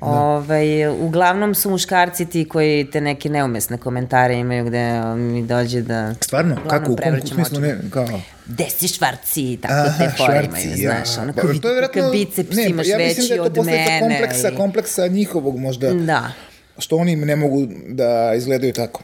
Da. 0.00 0.06
Ovaj, 0.06 0.86
uglavnom 0.86 1.54
su 1.54 1.70
muškarci 1.70 2.26
ti 2.26 2.48
koji 2.48 2.90
te 2.90 3.00
neke 3.00 3.28
neumesne 3.28 3.78
komentare 3.78 4.34
imaju 4.34 4.64
gde 4.64 5.00
mi 5.16 5.42
dođe 5.42 5.82
da... 5.82 6.14
Stvarno? 6.20 6.56
Kako? 6.70 6.92
U 6.92 6.96
kom 6.96 7.26
smislu 7.26 7.60
ne? 7.60 7.78
Kao? 7.90 8.08
Gde 8.46 8.64
si 8.70 8.88
švarci 8.88 9.52
i 9.52 9.56
tako 9.56 9.74
Aha, 9.74 9.98
te 9.98 10.10
fore 10.16 10.44
imaju, 10.44 10.70
ja. 10.76 10.76
znaš. 10.76 11.18
Ono, 11.18 11.32
pa, 11.32 11.40
to 11.42 11.68
je 11.68 11.74
vjerojatno, 11.74 12.10
biceps 12.10 12.56
ne, 12.56 12.64
pa 12.64 12.70
imaš 12.70 12.86
ja 12.86 12.96
veći 12.96 13.34
da 13.36 13.42
od 13.42 13.66
mene. 13.66 14.00
kompleksa, 14.00 14.48
i... 14.48 14.56
kompleksa 14.56 15.06
njihovog 15.06 15.58
možda. 15.58 15.94
Da. 15.94 16.32
Što 16.78 16.96
oni 16.96 17.16
ne 17.16 17.36
mogu 17.36 17.66
da 17.88 18.34
izgledaju 18.34 18.72
tako. 18.72 19.02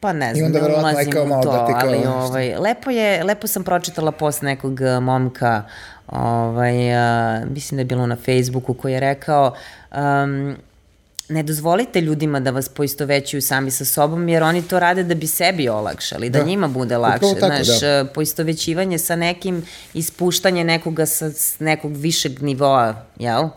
Pa 0.00 0.12
ne 0.12 0.34
znam, 0.34 0.52
ne 0.52 0.60
ulazim 0.60 1.08
u 1.08 1.42
to, 1.42 1.52
da 1.52 1.66
kao, 1.66 1.80
ali 1.80 2.06
ovaj, 2.06 2.56
lepo, 2.58 2.90
je, 2.90 3.24
lepo 3.24 3.46
sam 3.46 3.64
pročitala 3.64 4.12
post 4.12 4.42
nekog 4.42 4.80
momka 5.00 5.62
ovaj, 6.06 6.94
a, 6.94 7.44
mislim 7.50 7.76
da 7.76 7.80
je 7.80 7.84
bilo 7.84 8.06
na 8.06 8.16
Facebooku 8.16 8.74
koji 8.74 8.92
je 8.92 9.00
rekao 9.00 9.54
um, 9.96 10.56
ne 11.28 11.42
dozvolite 11.42 12.00
ljudima 12.00 12.40
da 12.40 12.50
vas 12.50 12.68
poistovećuju 12.68 13.42
sami 13.42 13.70
sa 13.70 13.84
sobom, 13.84 14.28
jer 14.28 14.42
oni 14.42 14.62
to 14.62 14.78
rade 14.78 15.02
da 15.02 15.14
bi 15.14 15.26
sebi 15.26 15.68
olakšali, 15.68 16.30
da, 16.30 16.38
da 16.38 16.44
njima 16.44 16.68
bude 16.68 16.96
lakše. 16.96 17.34
Tako, 17.40 17.46
Znaš, 17.46 17.80
da. 17.80 18.04
poistovećivanje 18.14 18.98
sa 18.98 19.16
nekim, 19.16 19.66
ispuštanje 19.94 20.64
nekoga 20.64 21.06
sa 21.06 21.30
nekog 21.58 21.96
višeg 21.96 22.42
nivoa, 22.42 22.94
jel? 23.18 23.48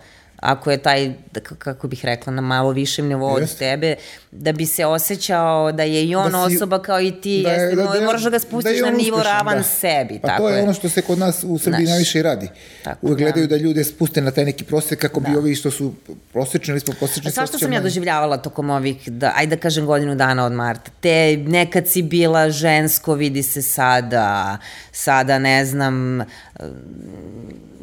Ako 0.42 0.72
je 0.72 0.78
taj, 0.78 1.14
da 1.34 1.40
kako 1.40 1.88
bih 1.88 2.06
rekla, 2.06 2.34
na 2.34 2.42
malo 2.42 2.72
višem 2.72 3.08
nivou 3.08 3.34
od 3.34 3.58
tebe, 3.58 3.96
da 4.32 4.52
bi 4.52 4.66
se 4.66 4.86
osjećao 4.86 5.72
da 5.72 5.84
je 5.84 6.06
i 6.06 6.16
on 6.16 6.32
da 6.32 6.50
si, 6.50 6.56
osoba 6.56 6.82
kao 6.82 7.02
i 7.02 7.12
ti, 7.12 7.42
da 7.44 7.52
je, 7.52 7.62
jeste, 7.62 7.76
da, 7.76 8.00
da, 8.00 8.06
možeš 8.06 8.24
da 8.24 8.30
ga 8.30 8.40
spustiš 8.40 8.80
da 8.80 8.86
na 8.86 8.98
nivo 8.98 9.18
uspešan, 9.18 9.38
ravan 9.38 9.58
da. 9.58 9.64
sebi. 9.64 10.20
Pa 10.22 10.28
tako 10.28 10.44
to 10.44 10.50
je, 10.50 10.58
je 10.58 10.64
ono 10.64 10.74
što 10.74 10.90
se 10.90 11.02
kod 11.02 11.20
nas 11.20 11.44
u 11.44 11.58
Srbiji 11.58 11.86
Znaš, 11.86 11.90
najviše 11.90 12.20
i 12.20 12.22
radi. 12.22 12.50
Tako, 12.84 12.98
Uvek 13.02 13.18
da. 13.18 13.24
gledaju 13.24 13.48
da. 13.48 13.58
da 13.58 13.64
ljude 13.64 13.84
spuste 13.84 14.22
na 14.22 14.32
taj 14.32 14.46
neki 14.46 14.64
prosek 14.64 15.00
kako 15.00 15.20
da. 15.20 15.30
bi 15.30 15.36
ovi 15.36 15.56
što 15.56 15.72
su 15.72 15.94
prosečni 16.34 16.72
ili 16.72 16.80
smo 16.80 16.94
prosečni. 17.00 17.30
A 17.30 17.32
svašta 17.32 17.58
sam 17.58 17.74
ja 17.74 17.82
doživljavala 17.82 18.38
tokom 18.38 18.70
ovih, 18.70 19.10
da, 19.10 19.34
ajde 19.36 19.56
da 19.56 19.62
kažem 19.62 19.86
godinu 19.86 20.16
dana 20.16 20.46
od 20.46 20.52
marta. 20.52 20.92
Te 21.02 21.38
nekad 21.38 21.88
si 21.88 22.02
bila 22.02 22.50
žensko, 22.50 23.14
vidi 23.14 23.44
se 23.44 23.62
sada, 23.62 24.58
sada 24.92 25.40
ne 25.40 25.66
znam, 25.66 26.24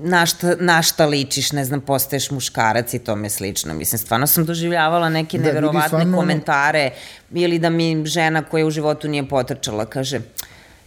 na 0.02 0.26
šta, 0.26 0.54
na 0.61 0.82
šta 0.82 1.06
ličiš, 1.06 1.52
ne 1.52 1.64
znam, 1.64 1.80
postaješ 1.80 2.30
muškarac 2.30 2.47
i 2.92 2.99
tome 2.99 3.30
slično. 3.30 3.74
Mislim, 3.74 3.99
stvarno 3.99 4.26
sam 4.26 4.44
doživljavala 4.44 5.09
neke 5.09 5.38
da, 5.38 5.44
neverovatne 5.44 5.88
stvarno... 5.88 6.18
komentare 6.18 6.90
ili 7.30 7.59
da 7.59 7.70
mi 7.70 8.07
žena 8.07 8.42
koja 8.42 8.66
u 8.66 8.70
životu 8.70 9.09
nije 9.09 9.28
potrčala 9.28 9.86
kaže 9.86 10.20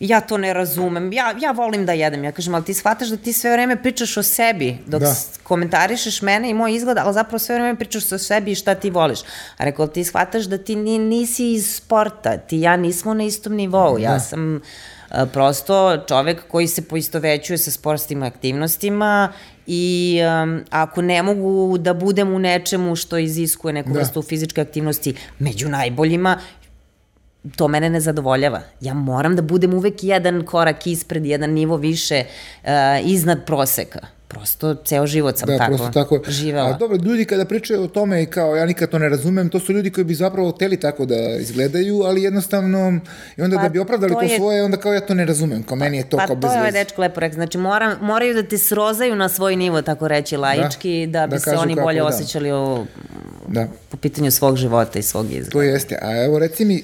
ja 0.02 0.22
to 0.22 0.38
ne 0.38 0.54
razumem, 0.54 1.14
ja, 1.14 1.34
ja 1.42 1.52
volim 1.52 1.86
da 1.86 1.94
jedem. 1.94 2.24
Ja 2.24 2.32
kažem, 2.32 2.56
ali 2.56 2.66
ti 2.66 2.74
shvataš 2.74 3.08
da 3.08 3.18
ti 3.18 3.34
sve 3.34 3.52
vreme 3.52 3.82
pričaš 3.84 4.18
o 4.18 4.24
sebi, 4.24 4.78
dok 4.86 5.02
da. 5.02 5.16
komentarišeš 5.44 6.22
mene 6.22 6.50
i 6.50 6.54
moj 6.54 6.76
izgled, 6.76 6.98
ali 6.98 7.14
zapravo 7.14 7.40
sve 7.40 7.56
vreme 7.56 7.76
pričaš 7.76 8.12
o 8.12 8.18
sebi 8.18 8.52
i 8.52 8.56
šta 8.56 8.76
ti 8.76 8.90
voliš. 8.90 9.20
A 9.58 9.66
rekao, 9.66 9.88
ti 9.88 10.04
shvataš 10.04 10.44
da 10.44 10.58
ti 10.58 10.76
nisi 10.76 11.54
iz 11.54 11.76
sporta, 11.76 12.38
ti 12.38 12.60
ja 12.60 12.78
nismo 12.78 13.14
na 13.14 13.24
istom 13.24 13.54
nivou. 13.54 13.98
Da. 13.98 14.04
Ja 14.04 14.20
sam 14.20 14.62
prosto 15.34 15.98
čovek 16.08 16.48
koji 16.48 16.68
se 16.68 16.82
poistovećuje 16.82 17.58
sa 17.58 17.72
sportskim 17.72 18.24
aktivnostima 18.24 19.34
i 19.68 20.20
um, 20.44 20.64
ako 20.70 21.02
ne 21.02 21.24
mogu 21.24 21.78
da 21.78 21.94
budem 21.94 22.34
u 22.34 22.40
nečemu 22.40 22.96
što 22.96 23.18
iziskuje 23.18 23.74
neku 23.74 23.90
da. 23.90 24.00
vrstu 24.00 24.22
fizičke 24.22 24.62
aktivnosti 24.62 25.16
među 25.40 25.70
najboljima, 25.70 26.38
to 27.56 27.68
mene 27.68 27.90
ne 27.90 28.00
zadovoljava. 28.00 28.62
Ja 28.82 28.94
moram 28.94 29.36
da 29.36 29.42
budem 29.42 29.74
uvek 29.74 30.04
jedan 30.04 30.46
korak 30.46 30.88
ispred, 30.88 31.26
jedan 31.26 31.50
nivo 31.50 31.78
više 31.78 32.24
uh, 32.64 32.70
iznad 33.04 33.46
proseka 33.46 34.00
prosto 34.32 34.76
ceo 34.76 35.08
život 35.08 35.38
sam 35.38 35.48
da, 35.48 35.58
tako, 35.58 35.70
prosto 35.70 35.90
tako 35.94 36.20
živela. 36.28 36.70
A 36.70 36.78
dobro, 36.78 36.98
ljudi 36.98 37.26
kada 37.26 37.46
pričaju 37.46 37.84
o 37.84 37.88
tome 37.88 38.24
i 38.24 38.26
kao 38.26 38.56
ja 38.56 38.66
nikad 38.66 38.90
to 38.90 39.00
ne 39.00 39.10
razumem, 39.10 39.50
to 39.50 39.60
su 39.60 39.74
ljudi 39.74 39.92
koji 39.92 40.06
bi 40.06 40.14
zapravo 40.14 40.52
hteli 40.52 40.78
tako 40.78 41.06
da 41.06 41.16
izgledaju, 41.40 42.02
ali 42.04 42.24
jednostavno 42.24 43.00
i 43.38 43.42
onda 43.42 43.58
pa, 43.58 43.64
da 43.64 43.70
bi 43.70 43.80
opravdali 43.80 44.14
to, 44.14 44.20
to 44.20 44.26
je... 44.26 44.38
svoje, 44.38 44.64
onda 44.64 44.78
kao 44.78 44.94
ja 44.94 45.02
to 45.02 45.14
ne 45.14 45.26
razumem, 45.26 45.64
kao 45.64 45.78
pa, 45.78 45.84
meni 45.84 45.98
je 45.98 46.10
to 46.10 46.18
pa, 46.18 46.28
kao 46.28 46.36
bez 46.36 46.42
Pa 46.42 46.48
to 46.48 46.54
je 46.54 46.60
ovaj 46.60 46.72
dečko 46.72 47.02
lepo 47.02 47.20
rekao, 47.20 47.36
znači 47.36 47.58
mora, 47.58 47.96
moraju 48.02 48.34
da 48.34 48.44
te 48.44 48.58
srozaju 48.58 49.16
na 49.16 49.30
svoj 49.30 49.56
nivo, 49.56 49.82
tako 49.82 50.08
reći 50.08 50.38
laički, 50.38 51.08
da, 51.08 51.20
da 51.20 51.28
bi 51.28 51.34
da 51.34 51.40
se 51.40 51.58
oni 51.58 51.76
kako, 51.76 51.86
bolje 51.86 52.00
da. 52.00 52.06
osjećali 52.06 52.52
o, 52.52 52.86
da. 53.48 53.68
po 53.90 53.98
pitanju 53.98 54.32
svog 54.32 54.58
života 54.58 55.00
i 55.00 55.02
svog 55.02 55.26
izgleda. 55.26 55.50
To 55.50 55.62
jeste, 55.62 56.00
a 56.02 56.24
evo 56.24 56.40
reci 56.40 56.66
mi, 56.66 56.76
e, 56.76 56.82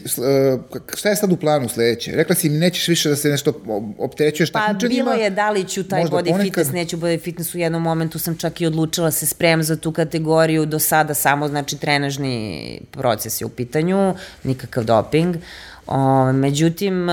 šta 0.95 1.09
je 1.09 1.15
sad 1.15 1.31
u 1.31 1.37
planu 1.37 1.69
sledeće? 1.69 2.11
Rekla 2.11 2.35
si 2.35 2.49
mi 2.49 2.57
nećeš 2.57 2.87
više 2.87 3.09
da 3.09 3.15
se 3.15 3.29
nešto 3.29 3.53
opterećuješ 3.97 4.51
pa, 4.51 4.59
takmičenjima. 4.59 5.05
Pa 5.05 5.11
bilo 5.11 5.23
je 5.23 5.29
da 5.29 5.51
li 5.51 5.63
ću 5.63 5.83
taj 5.83 6.03
body 6.03 6.09
ponekad... 6.09 6.41
fitness, 6.41 6.71
neću 6.71 6.97
body 6.97 7.21
fitness 7.21 7.36
fitness 7.37 7.55
u 7.55 7.57
jednom 7.57 7.81
momentu 7.81 8.19
sam 8.19 8.37
čak 8.37 8.61
i 8.61 8.65
odlučila 8.65 9.11
se 9.11 9.25
spremam 9.25 9.63
za 9.63 9.75
tu 9.75 9.91
kategoriju, 9.91 10.65
do 10.65 10.79
sada 10.79 11.13
samo 11.13 11.47
znači 11.47 11.77
trenažni 11.77 12.81
proces 12.91 13.41
je 13.41 13.45
u 13.45 13.49
pitanju, 13.49 14.15
nikakav 14.43 14.83
doping. 14.83 15.35
O, 15.87 16.31
međutim, 16.33 17.07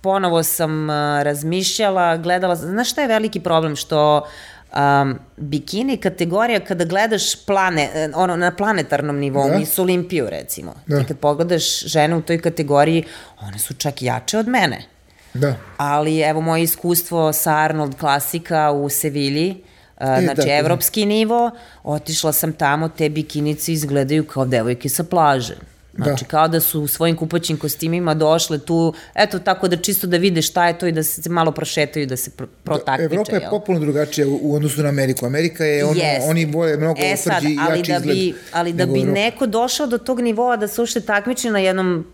ponovo 0.00 0.42
sam 0.42 0.90
razmišljala, 1.22 2.16
gledala, 2.16 2.56
znaš 2.56 2.90
šta 2.90 3.00
je 3.00 3.08
veliki 3.08 3.40
problem 3.40 3.76
što 3.76 4.22
um, 4.22 5.18
bikini 5.36 5.96
kategorija 5.96 6.60
kada 6.60 6.84
gledaš 6.84 7.44
plane, 7.46 7.90
e, 7.94 8.10
ono, 8.14 8.36
na 8.36 8.50
planetarnom 8.50 9.18
nivou, 9.18 9.48
da. 9.48 9.58
Miss 9.58 9.78
Olimpiju 9.78 10.26
recimo, 10.30 10.74
da. 10.86 10.98
ti 10.98 11.04
kad 11.04 11.18
pogledaš 11.18 11.84
žene 11.84 12.16
u 12.16 12.22
toj 12.22 12.40
kategoriji, 12.40 13.04
one 13.40 13.58
su 13.58 13.74
čak 13.74 14.02
jače 14.02 14.38
od 14.38 14.48
mene. 14.48 14.97
Da. 15.34 15.54
Ali 15.76 16.20
evo 16.20 16.40
moje 16.40 16.62
iskustvo 16.62 17.32
sa 17.32 17.56
Arnold 17.56 17.94
klasika 17.98 18.70
u 18.72 18.88
Sevilji, 18.88 19.62
Uh, 20.00 20.06
e, 20.18 20.22
znači 20.22 20.48
da, 20.48 20.56
evropski 20.56 21.06
nivo, 21.06 21.50
otišla 21.84 22.32
sam 22.32 22.52
tamo, 22.52 22.88
te 22.88 23.08
bikinice 23.08 23.72
izgledaju 23.72 24.26
kao 24.26 24.44
devojke 24.44 24.88
sa 24.88 25.04
plaže. 25.04 25.56
Znači, 25.94 26.24
da. 26.24 26.28
kao 26.28 26.48
da 26.48 26.60
su 26.60 26.80
u 26.80 26.88
svojim 26.88 27.16
kupaćim 27.16 27.56
kostimima 27.56 28.14
došle 28.14 28.58
tu, 28.58 28.94
eto, 29.14 29.38
tako 29.38 29.68
da 29.68 29.76
čisto 29.76 30.06
da 30.06 30.16
vide 30.16 30.42
šta 30.42 30.66
je 30.68 30.78
to 30.78 30.86
i 30.86 30.92
da 30.92 31.02
se 31.02 31.30
malo 31.30 31.52
prošetaju, 31.52 32.06
da 32.06 32.16
se 32.16 32.30
protakmiče. 32.64 33.08
Da, 33.08 33.14
Evropa 33.14 33.36
je 33.36 33.50
popuno 33.50 33.78
drugačija 33.78 34.28
u, 34.28 34.38
u 34.42 34.54
odnosu 34.54 34.82
na 34.82 34.88
Ameriku. 34.88 35.26
Amerika 35.26 35.64
je, 35.64 35.84
ono, 35.84 36.00
yes. 36.00 36.30
oni 36.30 36.44
vole 36.44 36.76
mnogo 36.76 37.00
e, 37.02 37.16
sad, 37.16 37.40
tvrđi 37.40 37.54
i 37.54 37.56
jači 37.56 37.90
da 37.90 37.96
izgled. 37.96 38.16
Bi, 38.16 38.34
ali 38.52 38.72
da 38.72 38.86
bi 38.86 39.00
Evropa. 39.00 39.20
neko 39.20 39.46
došao 39.46 39.86
do 39.86 39.98
tog 39.98 40.20
nivoa 40.20 40.56
da 40.56 40.68
se 40.68 40.82
ušte 40.82 41.00
takmiči 41.00 41.50
na 41.50 41.58
jednom 41.58 42.06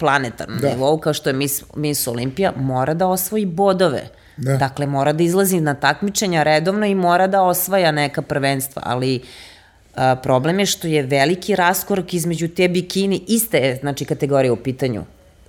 planetarnom 0.00 0.58
da. 0.58 0.68
nivou, 0.68 0.98
kao 0.98 1.14
što 1.14 1.30
je 1.30 1.34
Miss, 1.34 1.64
Miss 1.76 2.06
Olimpija, 2.06 2.52
mora 2.56 2.94
da 2.94 3.06
osvoji 3.06 3.46
bodove. 3.46 4.02
Da. 4.36 4.56
Dakle, 4.56 4.86
mora 4.86 5.12
da 5.12 5.22
izlazi 5.22 5.60
na 5.60 5.74
takmičenja 5.74 6.42
redovno 6.42 6.86
i 6.86 6.94
mora 6.94 7.26
da 7.26 7.42
osvaja 7.42 7.92
neka 7.92 8.22
prvenstva, 8.22 8.82
ali 8.86 9.20
a, 9.94 10.16
problem 10.16 10.58
je 10.58 10.66
što 10.66 10.88
je 10.88 11.02
veliki 11.02 11.56
raskorak 11.56 12.14
između 12.14 12.48
te 12.48 12.68
bikini, 12.68 13.24
iste 13.28 13.58
je, 13.58 13.76
znači, 13.76 14.04
kategorija 14.04 14.52
u 14.52 14.56
pitanju 14.56 15.04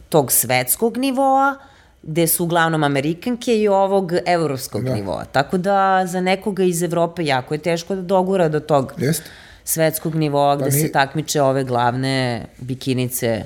tog 0.10 0.32
svetskog 0.32 0.97
nivoa, 0.97 1.56
gde 2.04 2.28
su 2.28 2.43
uglavnom 2.43 2.84
Amerikanke 2.84 3.56
i 3.58 3.68
ovog 3.68 4.12
evropskog 4.26 4.84
da. 4.84 4.93
nivoa. 4.93 5.26
Tako 5.26 5.58
da 5.58 6.04
za 6.06 6.22
nekoga 6.22 6.64
iz 6.64 6.84
Evrope 6.84 7.26
jako 7.26 7.54
je 7.54 7.58
teško 7.58 7.95
da 7.95 8.02
dogura 8.02 8.49
do 8.49 8.60
tog 8.60 8.93
Jest. 8.97 9.24
svetskog 9.64 10.16
nivoa 10.16 10.56
gde 10.56 10.70
pa 10.70 10.76
mi... 10.76 10.82
se 10.82 10.91
takmiče 10.91 11.41
ove 11.41 11.64
glavne 11.64 12.45
bikinice 12.58 13.43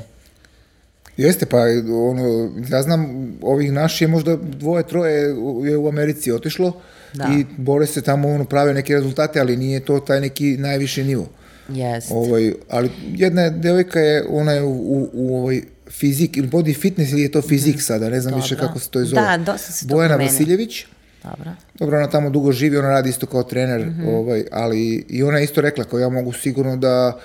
Jeste, 1.18 1.46
pa 1.46 1.58
ono, 2.12 2.52
ja 2.70 2.82
znam, 2.82 3.32
ovih 3.42 3.72
naših 3.72 4.02
je 4.02 4.08
možda 4.08 4.36
dvoje, 4.36 4.88
troje 4.88 5.36
je 5.64 5.78
u 5.78 5.88
Americi 5.88 6.32
otišlo 6.32 6.82
da. 7.14 7.30
i 7.40 7.46
bore 7.58 7.86
se 7.86 8.02
tamo, 8.02 8.30
ono, 8.30 8.46
prave 8.46 8.74
neke 8.74 8.94
rezultate, 8.94 9.40
ali 9.40 9.58
nije 9.58 9.80
to 9.80 10.00
taj 10.00 10.22
neki 10.22 10.58
najviši 10.58 11.04
nivo. 11.04 11.28
Jeste. 11.70 12.14
Ovaj, 12.14 12.54
ali 12.70 12.90
jedna 13.16 13.50
devojka 13.50 14.00
je, 14.00 14.26
ona 14.30 14.52
je 14.52 14.64
u, 14.64 14.72
u, 14.72 15.10
u 15.14 15.38
ovoj 15.38 15.64
fizik, 15.90 16.38
ili 16.38 16.48
body 16.48 16.80
fitness 16.80 17.12
ili 17.12 17.22
je 17.22 17.32
to 17.32 17.42
fizik 17.42 17.76
mm. 17.76 17.80
sada, 17.80 18.10
ne 18.10 18.22
znam 18.22 18.32
Dobro. 18.32 18.44
više 18.44 18.56
kako 18.56 18.80
se 18.80 18.90
to 18.90 19.06
zove. 19.06 19.22
Da, 19.22 19.38
dosta 19.38 19.72
se 19.72 19.88
to 19.88 19.96
Bojana. 19.96 20.16
Vasiljević. 20.16 20.86
Dobro. 21.24 21.52
Dobro, 21.80 21.98
ona 21.98 22.10
tamo 22.10 22.30
dugo 22.30 22.52
živi, 22.52 22.78
ona 22.78 22.90
radi 22.90 23.10
isto 23.10 23.26
kao 23.26 23.44
trener, 23.44 23.86
mm 23.86 23.98
-hmm. 24.00 24.16
ovaj, 24.16 24.46
ali 24.52 25.06
i 25.10 25.24
ona 25.24 25.38
je 25.38 25.44
isto 25.44 25.62
rekla 25.62 25.84
kao 25.84 26.00
ja 26.00 26.10
mogu 26.10 26.32
sigurno 26.32 26.78
da 26.78 27.20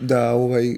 da 0.00 0.32
ovaj 0.32 0.76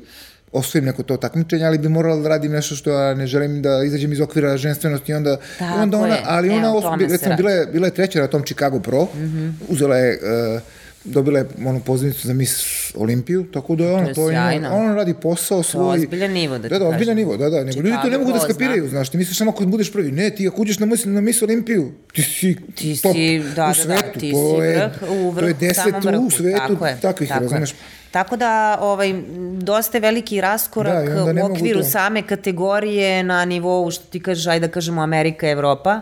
osvojim 0.55 0.85
neko 0.85 1.03
to 1.03 1.17
takmičenje, 1.17 1.65
ali 1.65 1.79
bi 1.79 1.89
morala 1.89 2.17
da 2.17 2.29
radim 2.29 2.53
nešto 2.53 2.75
što 2.75 2.91
ja 2.91 3.15
ne 3.15 3.27
želim 3.27 3.63
da 3.63 3.83
izađem 3.87 4.13
iz 4.13 4.21
okvira 4.21 4.57
ženstvenosti 4.57 5.13
i 5.13 5.15
onda, 5.15 5.37
Tako 5.59 5.81
onda 5.81 5.99
ona, 5.99 6.17
ali 6.25 6.51
ona, 6.51 6.69
Evo, 6.69 6.97
recimo, 7.11 7.37
bila 7.37 7.51
je, 7.51 7.67
bila 7.67 7.87
je 7.87 7.95
treća 7.95 8.21
na 8.21 8.27
tom 8.27 8.43
Chicago 8.43 8.81
Pro, 8.81 9.05
mm 9.05 9.19
-hmm. 9.19 9.53
uzela 9.69 9.97
je 9.97 10.19
uh, 10.55 10.63
dobila 11.05 11.39
je 11.39 11.47
onu 11.67 11.81
pozivnicu 11.81 12.27
za 12.27 12.35
Miss 12.35 12.65
Olimpiju, 12.97 13.47
tako 13.53 13.77
da 13.77 13.85
je 13.85 13.93
ona, 13.93 14.15
to 14.15 14.31
je, 14.31 14.63
to 14.63 14.75
ona 14.75 14.95
radi 14.95 15.15
posao 15.15 15.63
svoj. 15.63 15.85
To 15.85 15.95
je 15.95 16.01
ozbiljan 16.01 16.33
nivo, 16.33 16.59
da 16.59 16.69
Da, 16.69 16.79
da, 16.79 16.89
ozbiljan 16.89 17.17
nivo, 17.17 17.37
da, 17.37 17.51
da. 17.51 17.65
Nego 17.65 17.81
ljudi 17.81 17.97
to 18.03 18.09
ne 18.09 18.19
mogu 18.19 18.33
da 18.33 18.41
skapiraju, 18.41 18.89
znaš, 18.89 19.09
ti 19.09 19.17
misliš 19.17 19.39
samo 19.39 19.53
kad 19.53 19.69
budeš 19.69 19.93
prvi. 19.93 20.13
Ne, 20.13 20.31
ti 20.31 20.49
ako 20.49 20.63
uđeš 20.63 20.79
na, 20.79 20.87
Miss, 20.87 21.05
na 21.05 21.21
Miss 21.21 21.43
Olimpiju, 21.43 21.93
ti 22.13 22.23
si 22.23 22.57
ti 22.75 23.03
top 23.03 23.13
si, 23.13 23.43
da, 23.57 23.71
u 23.71 23.75
svetu. 23.75 23.89
Da, 23.89 24.13
da, 24.13 24.21
ti 24.21 24.33
to 24.33 24.51
si 24.51 24.67
vrh, 24.67 25.11
u 25.11 25.31
vrh, 25.31 25.41
to 25.41 25.49
je 25.49 25.55
deset 25.55 25.95
u 26.27 26.31
svetu 26.31 26.59
tako 26.59 26.87
je, 26.87 26.99
takvih, 27.01 27.29
tako 27.29 27.43
razumeš. 27.43 27.75
Tako 28.11 28.37
da, 28.37 28.79
ovaj, 28.81 29.15
dosta 29.59 29.97
je 29.97 30.01
veliki 30.01 30.41
raskorak 30.41 31.09
da, 31.09 31.45
u 31.45 31.53
okviru 31.53 31.83
same 31.83 32.23
kategorije 32.23 33.23
na 33.23 33.45
nivou, 33.45 33.91
što 33.91 34.05
ti 34.05 34.21
kažeš, 34.21 34.47
ajde 34.47 34.67
da 34.67 34.73
kažemo 34.73 35.03
Amerika, 35.03 35.49
Evropa. 35.49 36.01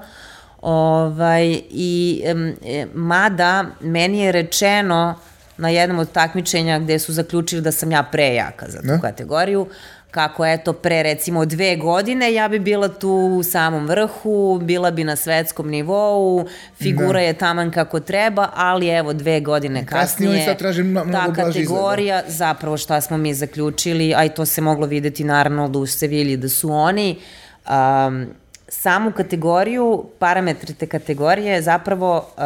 Ovaj, 0.62 1.60
I 1.70 2.22
e, 2.64 2.86
mada 2.94 3.64
meni 3.80 4.18
je 4.18 4.32
rečeno 4.32 5.14
na 5.56 5.68
jednom 5.68 5.98
od 5.98 6.12
takmičenja 6.12 6.78
gde 6.78 6.98
su 6.98 7.12
zaključili 7.12 7.62
da 7.62 7.72
sam 7.72 7.92
ja 7.92 8.02
prejaka 8.02 8.66
za 8.68 8.80
tu 8.80 8.86
ne? 8.86 9.00
kategoriju, 9.00 9.66
kako 10.10 10.46
eto 10.46 10.72
pre 10.72 11.02
recimo 11.02 11.44
dve 11.44 11.76
godine 11.76 12.34
ja 12.34 12.48
bi 12.48 12.58
bila 12.58 12.88
tu 12.88 13.10
u 13.10 13.42
samom 13.42 13.86
vrhu, 13.86 14.60
bila 14.62 14.90
bi 14.90 15.04
na 15.04 15.16
svetskom 15.16 15.68
nivou, 15.68 16.46
figura 16.82 17.20
da. 17.20 17.26
je 17.26 17.32
taman 17.32 17.70
kako 17.70 18.00
treba, 18.00 18.48
ali 18.54 18.88
evo 18.88 19.12
dve 19.12 19.40
godine 19.40 19.86
kasnije, 19.86 20.30
kasnije 20.30 20.44
sad 20.44 20.58
traži 20.58 20.82
mnogo 20.82 21.12
ta 21.12 21.32
kategorija, 21.32 22.18
izgleda. 22.18 22.36
zapravo 22.36 22.76
šta 22.76 23.00
smo 23.00 23.16
mi 23.16 23.34
zaključili, 23.34 24.14
a 24.14 24.24
i 24.24 24.28
to 24.28 24.46
se 24.46 24.60
moglo 24.60 24.86
videti 24.86 25.24
naravno 25.24 25.68
da 25.68 25.78
u 25.78 25.86
Sevilji, 25.86 26.36
da 26.36 26.48
su 26.48 26.72
oni 26.72 27.18
um, 27.68 28.26
samu 28.72 29.12
kategoriju, 29.12 30.04
parametre 30.18 30.74
te 30.74 30.86
kategorije 30.86 31.62
zapravo 31.62 32.16
uh, 32.16 32.42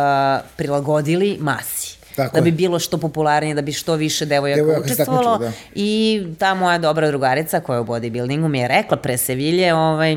prilagodili 0.56 1.36
masi. 1.40 1.96
Tako 2.16 2.36
da 2.36 2.40
bi 2.40 2.50
bilo 2.50 2.78
što 2.78 2.98
popularnije, 2.98 3.54
da 3.54 3.62
bi 3.62 3.72
što 3.72 3.94
više 3.94 4.26
devojaka, 4.26 4.60
devojaka 4.60 4.84
učestvovalo. 4.84 5.38
Da. 5.38 5.52
I 5.74 6.22
ta 6.38 6.54
moja 6.54 6.78
dobra 6.78 7.08
drugarica 7.08 7.60
koja 7.60 7.76
je 7.76 7.80
u 7.80 7.84
bodybuildingu 7.84 8.48
mi 8.48 8.58
je 8.58 8.68
rekla 8.68 8.96
pre 8.96 9.16
Sevilje, 9.16 9.74
ovaj, 9.74 10.16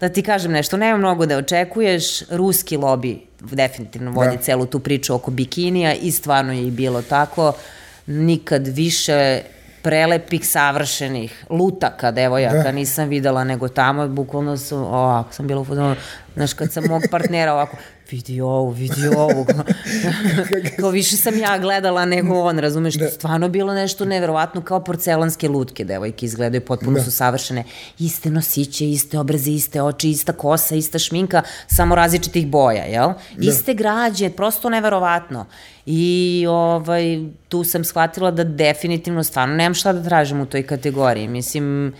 da 0.00 0.08
ti 0.08 0.22
kažem 0.22 0.52
nešto, 0.52 0.76
nema 0.76 0.98
mnogo 0.98 1.26
da 1.26 1.36
očekuješ, 1.36 2.30
ruski 2.30 2.76
lobby 2.76 3.18
definitivno 3.40 4.10
vodi 4.10 4.36
da. 4.36 4.42
celu 4.42 4.66
tu 4.66 4.80
priču 4.80 5.14
oko 5.14 5.30
bikinija 5.30 5.94
i 5.94 6.10
stvarno 6.10 6.52
je 6.52 6.66
i 6.66 6.70
bilo 6.70 7.02
tako. 7.02 7.52
Nikad 8.06 8.66
više 8.66 9.42
prelepih, 9.88 10.48
savršenih 10.48 11.44
lutaka 11.50 12.10
devojaka 12.10 12.62
da. 12.62 12.72
nisam 12.72 13.08
videla 13.08 13.44
nego 13.44 13.68
tamo, 13.68 14.08
bukvalno 14.08 14.56
su, 14.56 14.76
ovako 14.76 15.32
sam 15.32 15.46
bila 15.46 15.60
u 15.60 15.64
fotonu, 15.64 15.94
znaš, 16.34 16.52
kad 16.52 16.72
sam 16.72 16.84
mog 16.88 17.02
partnera 17.10 17.52
ovako, 17.52 17.76
vidi 18.10 18.40
ovo, 18.40 18.70
vidi 18.70 19.08
ovo. 19.16 19.46
kao 20.80 20.90
više 20.90 21.16
sam 21.16 21.38
ja 21.38 21.58
gledala 21.58 22.04
nego 22.04 22.40
on, 22.40 22.58
razumeš, 22.58 22.94
da. 22.94 23.08
stvarno 23.08 23.48
bilo 23.48 23.74
nešto 23.74 24.04
neverovatno 24.04 24.62
kao 24.62 24.84
porcelanske 24.84 25.48
lutke 25.48 25.84
devojke 25.84 26.26
izgledaju, 26.26 26.64
potpuno 26.64 26.98
da. 26.98 27.04
su 27.04 27.10
savršene. 27.10 27.64
Iste 27.98 28.30
nosiće, 28.30 28.90
iste 28.90 29.18
obraze, 29.18 29.50
iste 29.50 29.82
oči, 29.82 30.10
ista 30.10 30.32
kosa, 30.32 30.74
ista 30.74 30.98
šminka, 30.98 31.42
samo 31.66 31.94
različitih 31.94 32.46
boja, 32.46 32.84
jel? 32.84 33.08
Da. 33.36 33.50
Iste 33.50 33.74
građe, 33.74 34.30
prosto 34.30 34.70
neverovatno. 34.70 35.46
I 35.86 36.44
ovaj, 36.48 37.18
tu 37.48 37.64
sam 37.64 37.84
shvatila 37.84 38.30
da 38.30 38.44
definitivno 38.44 39.24
stvarno 39.24 39.54
nemam 39.54 39.74
šta 39.74 39.92
da 39.92 40.08
tražim 40.08 40.40
u 40.40 40.46
toj 40.46 40.62
kategoriji. 40.62 41.28
Mislim, 41.28 41.94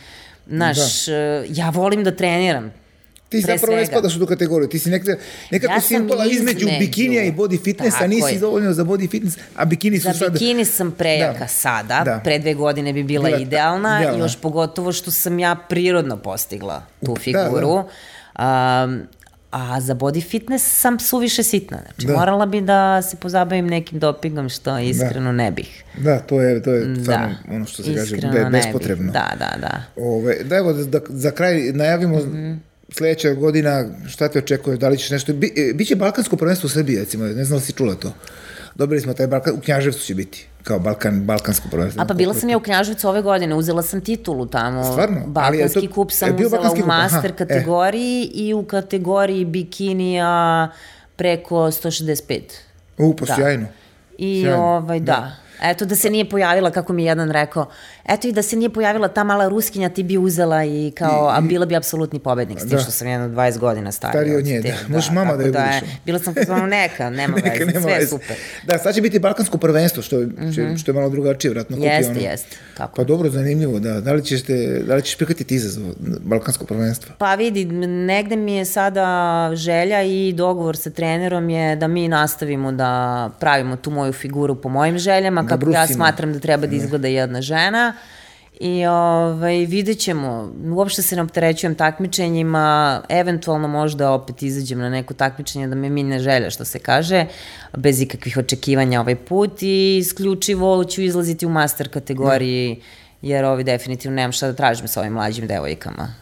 znaš, 0.47 1.07
da. 1.07 1.45
ja 1.49 1.71
volim 1.71 2.05
da 2.05 2.17
treniram, 2.17 2.73
Ti 3.29 3.41
zapravo 3.41 3.59
svega. 3.59 3.81
ne 3.81 3.87
spadaš 3.87 4.17
u 4.17 4.19
tu 4.19 4.27
kategoriju, 4.27 4.69
ti 4.69 4.79
si 4.79 4.91
nekde, 4.91 5.19
nekako 5.51 5.73
ja 5.73 5.81
si 5.81 5.95
impala 5.95 6.27
između, 6.27 6.59
između 6.59 6.79
bikinija 6.79 7.23
i 7.23 7.33
body 7.33 7.65
fitnessa, 7.65 8.07
nisi 8.07 8.35
je. 8.35 8.39
dovoljno 8.39 8.73
za 8.73 8.85
body 8.85 9.11
fitness, 9.11 9.39
a 9.57 9.65
bikini 9.65 10.01
su 10.01 10.05
za 10.05 10.13
sada... 10.13 10.25
Za 10.25 10.31
bikini 10.31 10.65
sam 10.65 10.91
prejaka 10.91 11.39
da. 11.39 11.47
sada, 11.47 12.03
da. 12.05 12.21
pre 12.25 12.39
dve 12.39 12.55
godine 12.55 12.93
bi 12.93 13.03
bila, 13.03 13.25
bila 13.25 13.39
idealna, 13.39 14.01
idealna, 14.01 14.25
još 14.25 14.37
pogotovo 14.37 14.93
što 14.93 15.11
sam 15.11 15.39
ja 15.39 15.57
prirodno 15.69 16.17
postigla 16.17 16.83
tu 17.07 17.17
figuru. 17.17 17.75
Da, 17.75 17.85
da. 18.39 18.85
Um, 18.85 19.01
A 19.51 19.81
za 19.81 19.95
body 19.95 20.29
fitness 20.29 20.81
sam 20.81 20.99
suviše 20.99 21.43
sitna. 21.43 21.79
Znači, 21.85 22.07
da. 22.07 22.13
morala 22.13 22.47
bi 22.47 22.61
da 22.61 23.03
se 23.03 23.17
pozabavim 23.17 23.67
nekim 23.67 23.99
dopingom, 23.99 24.49
što 24.49 24.73
da. 24.73 24.81
iskreno 24.81 25.25
da. 25.25 25.33
ne 25.33 25.51
bih. 25.51 25.85
Da, 25.99 26.19
to 26.19 26.41
je, 26.41 26.63
to 26.63 26.75
je 26.75 26.85
da. 26.85 27.03
stvarno 27.03 27.35
ono 27.51 27.65
što 27.65 27.83
se 27.83 27.95
kaže, 27.95 28.17
da 28.17 28.39
je 28.39 28.51
bespotrebno. 28.51 29.13
Da, 29.13 29.33
da, 29.39 29.57
da. 29.61 29.83
Ove, 29.97 30.37
da, 30.45 30.57
evo, 30.57 30.73
da, 30.73 31.01
za 31.09 31.31
kraj 31.31 31.73
najavimo 31.73 32.17
mm 32.17 32.33
-hmm 32.33 32.68
sledeća 32.93 33.35
godina, 33.35 33.85
šta 34.07 34.29
te 34.29 34.39
očekuje, 34.39 34.77
da 34.77 34.89
li 34.89 34.99
ćeš 34.99 35.11
nešto, 35.11 35.33
bi, 35.33 35.53
e, 35.57 35.73
biće 35.75 35.97
Balkansko 35.97 36.37
prvenstvo 36.37 36.67
u 36.67 36.71
Srbiji, 36.71 36.99
recimo, 36.99 37.25
ne 37.25 37.45
znam 37.45 37.59
da 37.59 37.65
si 37.67 37.73
čula 37.73 37.95
to. 37.95 38.13
Dobili 38.75 39.01
smo 39.01 39.13
taj 39.13 39.27
Balkan, 39.27 39.55
u 39.55 39.61
Knjaževcu 39.61 40.07
će 40.07 40.15
biti, 40.15 40.47
kao 40.63 40.79
Balkan, 40.79 41.25
Balkansko 41.25 41.69
prvenstvo. 41.71 42.03
A 42.03 42.07
pa 42.07 42.15
bila 42.15 42.35
sam 42.35 42.49
ja 42.49 42.57
u 42.57 42.61
Knjaževcu 42.61 43.09
ove 43.09 43.23
godine, 43.23 43.55
uzela 43.55 43.83
sam 43.83 44.01
titulu 44.01 44.47
tamo. 44.47 44.85
Stvarno? 44.85 45.21
Balkanski 45.27 45.89
to, 45.89 45.95
kup 45.95 46.11
sam 46.13 46.37
uzela 46.47 46.73
u 46.85 46.87
master 46.87 47.31
kup, 47.31 47.39
kategoriji 47.39 48.23
e. 48.25 48.31
i 48.35 48.55
u 48.55 48.63
kategoriji 48.63 49.45
bikinija 49.45 50.71
preko 51.17 51.57
165. 51.57 52.41
U, 52.99 53.17
pa 53.17 53.27
da. 53.27 53.35
sjajno. 53.35 53.67
I 54.19 54.43
sjajno. 54.43 54.65
ovaj, 54.65 55.01
da. 55.01 55.05
da. 55.05 55.37
Eto 55.63 55.85
da 55.85 55.97
se 55.97 56.11
nije 56.11 56.29
pojavila, 56.31 56.71
kako 56.71 56.93
mi 56.93 57.03
je 57.03 57.07
jedan 57.07 57.31
rekao, 57.31 57.67
eto 58.09 58.29
i 58.29 58.33
da 58.33 58.43
se 58.43 58.57
nije 58.57 58.71
pojavila 58.71 59.09
ta 59.09 59.25
mala 59.25 59.49
ruskinja, 59.49 59.89
ti 59.89 60.03
bi 60.03 60.19
uzela 60.19 60.65
i 60.65 60.93
kao, 60.97 61.31
I, 61.35 61.39
a 61.39 61.41
bila 61.41 61.67
bi 61.67 61.77
apsolutni 61.77 62.19
pobednik, 62.19 62.61
s 62.61 62.65
da. 62.65 62.79
što 62.79 62.91
sam 62.91 63.09
jedno 63.09 63.29
20 63.29 63.59
godina 63.59 63.93
starija. 63.93 64.13
Stariji 64.13 64.37
od 64.37 64.45
nje, 64.45 64.61
da. 64.61 64.95
Možeš 64.95 65.11
mama 65.11 65.37
da 65.37 65.43
je 65.43 65.51
da 65.51 65.65
je, 65.65 65.81
Bila 66.05 66.19
sam 66.19 66.35
kao 66.47 66.67
neka, 66.67 67.11
nema 67.21 67.37
neka, 67.37 67.51
veze, 67.51 67.65
nema 67.65 67.81
sve 67.81 67.95
veze. 67.95 68.07
super. 68.07 68.37
Da, 68.67 68.79
sad 68.79 68.95
će 68.95 69.01
biti 69.01 69.19
balkansko 69.19 69.59
prvenstvo, 69.59 70.03
što, 70.03 70.17
mm 70.17 70.37
-hmm. 70.39 70.79
što 70.79 70.91
je 70.91 70.95
malo 70.95 71.09
drugačije, 71.09 71.51
vratno. 71.51 71.77
Jeste, 71.77 72.11
ono. 72.11 72.21
jeste. 72.21 72.57
Kako? 72.77 72.97
Pa 72.97 73.05
dobro, 73.05 73.31
zanimljivo, 73.31 73.79
da. 73.79 74.01
Da 74.01 74.13
li 74.13 74.25
ćeš, 74.25 74.43
te, 74.43 74.83
da 74.87 74.95
li 74.95 75.03
ćeš 75.03 75.17
prihvatiti 75.17 75.55
izazov 75.55 75.85
balkansko 76.21 76.65
prvenstvo? 76.65 77.15
Pa 77.19 77.35
vidi, 77.35 77.65
negde 77.65 78.37
mi 78.37 78.55
je 78.55 78.65
sada 78.65 79.51
želja 79.55 80.03
i 80.03 80.33
dogovor 80.33 80.77
sa 80.77 80.91
trenerom 80.91 81.51
je 81.51 81.77
da 81.77 81.89
mi 81.89 82.09
nastavimo 82.09 82.73
da 82.73 83.31
pravimo 83.41 83.77
tu 83.77 83.91
moju 83.91 84.13
figuru 84.13 84.55
po 84.55 84.69
mojim 84.69 84.99
željama, 84.99 85.43
da 85.43 85.49
kako 85.49 85.61
brusimo. 85.61 85.83
ja 85.83 85.87
smatram 85.87 86.33
da 86.33 86.39
treba 86.39 86.67
da 86.67 86.77
izgleda 86.77 87.09
jedna 87.09 87.43
žena. 87.43 87.95
I 88.61 88.87
ovaj, 88.87 89.57
vidjet 89.57 89.99
ćemo, 89.99 90.53
uopšte 90.65 91.03
se 91.03 91.17
ne 91.17 91.23
opterećujem 91.23 91.75
takmičenjima, 91.75 93.03
eventualno 93.09 93.69
možda 93.69 94.11
opet 94.11 94.43
izađem 94.43 94.79
na 94.79 94.91
neko 94.91 95.15
takmičenje 95.15 95.69
da 95.69 95.75
me 95.75 95.91
mine 95.91 96.19
želja, 96.19 96.51
što 96.51 96.65
se 96.65 96.79
kaže, 96.79 97.27
bez 97.77 98.01
ikakvih 98.01 98.37
očekivanja 98.37 99.01
ovaj 99.01 99.17
put 99.17 99.63
i 99.63 99.97
isključivo 99.97 100.85
ću 100.85 101.03
izlaziti 101.03 101.47
u 101.47 101.51
master 101.51 101.89
kategoriji, 101.89 102.75
da. 102.75 103.29
jer 103.29 103.45
ovi 103.45 103.65
definitivno 103.65 104.17
nemam 104.17 104.33
šta 104.33 104.47
da 104.47 104.53
tražim 104.53 104.89
sa 104.89 105.01
ovim 105.01 105.13
mlađim 105.13 105.47
devojkama. 105.47 106.15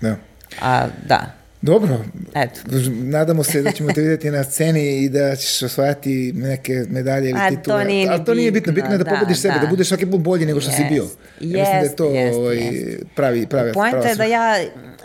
Da. 0.00 0.16
A, 0.62 0.86
da. 1.08 1.41
Dobro, 1.62 2.04
Eto. 2.34 2.60
nadamo 2.88 3.44
se 3.44 3.62
da 3.62 3.72
ćemo 3.72 3.92
te 3.92 4.00
videti 4.00 4.30
na 4.30 4.44
sceni 4.44 4.96
i 4.96 5.08
da 5.08 5.36
ćeš 5.36 5.62
osvajati 5.62 6.32
neke 6.32 6.84
medalje 6.88 7.30
ili 7.30 7.38
titule. 7.48 7.78
To 7.78 7.84
nije 7.84 8.08
Ali 8.08 8.24
to 8.24 8.34
nije 8.34 8.50
bitno, 8.50 8.72
bitno 8.72 8.92
je 8.92 8.98
da, 8.98 9.04
da 9.04 9.10
pobediš 9.10 9.40
sebe, 9.40 9.54
da. 9.54 9.60
da 9.60 9.66
budeš 9.66 9.88
svaki 9.88 10.06
put 10.06 10.20
bolji 10.20 10.46
nego 10.46 10.60
što 10.60 10.70
yes. 10.70 10.76
si 10.76 10.84
bio. 10.90 11.02
Ja 11.02 11.08
yes, 11.40 11.60
mislim 11.60 11.80
da 11.80 11.86
je 11.86 11.96
to 11.96 12.04
yes, 12.04 12.34
ovaj, 12.34 12.56
yes. 12.56 13.04
pravi, 13.14 13.46
pravi 13.46 13.72
Poenta 13.72 14.08
je 14.08 14.14
da 14.14 14.24
ja 14.24 14.56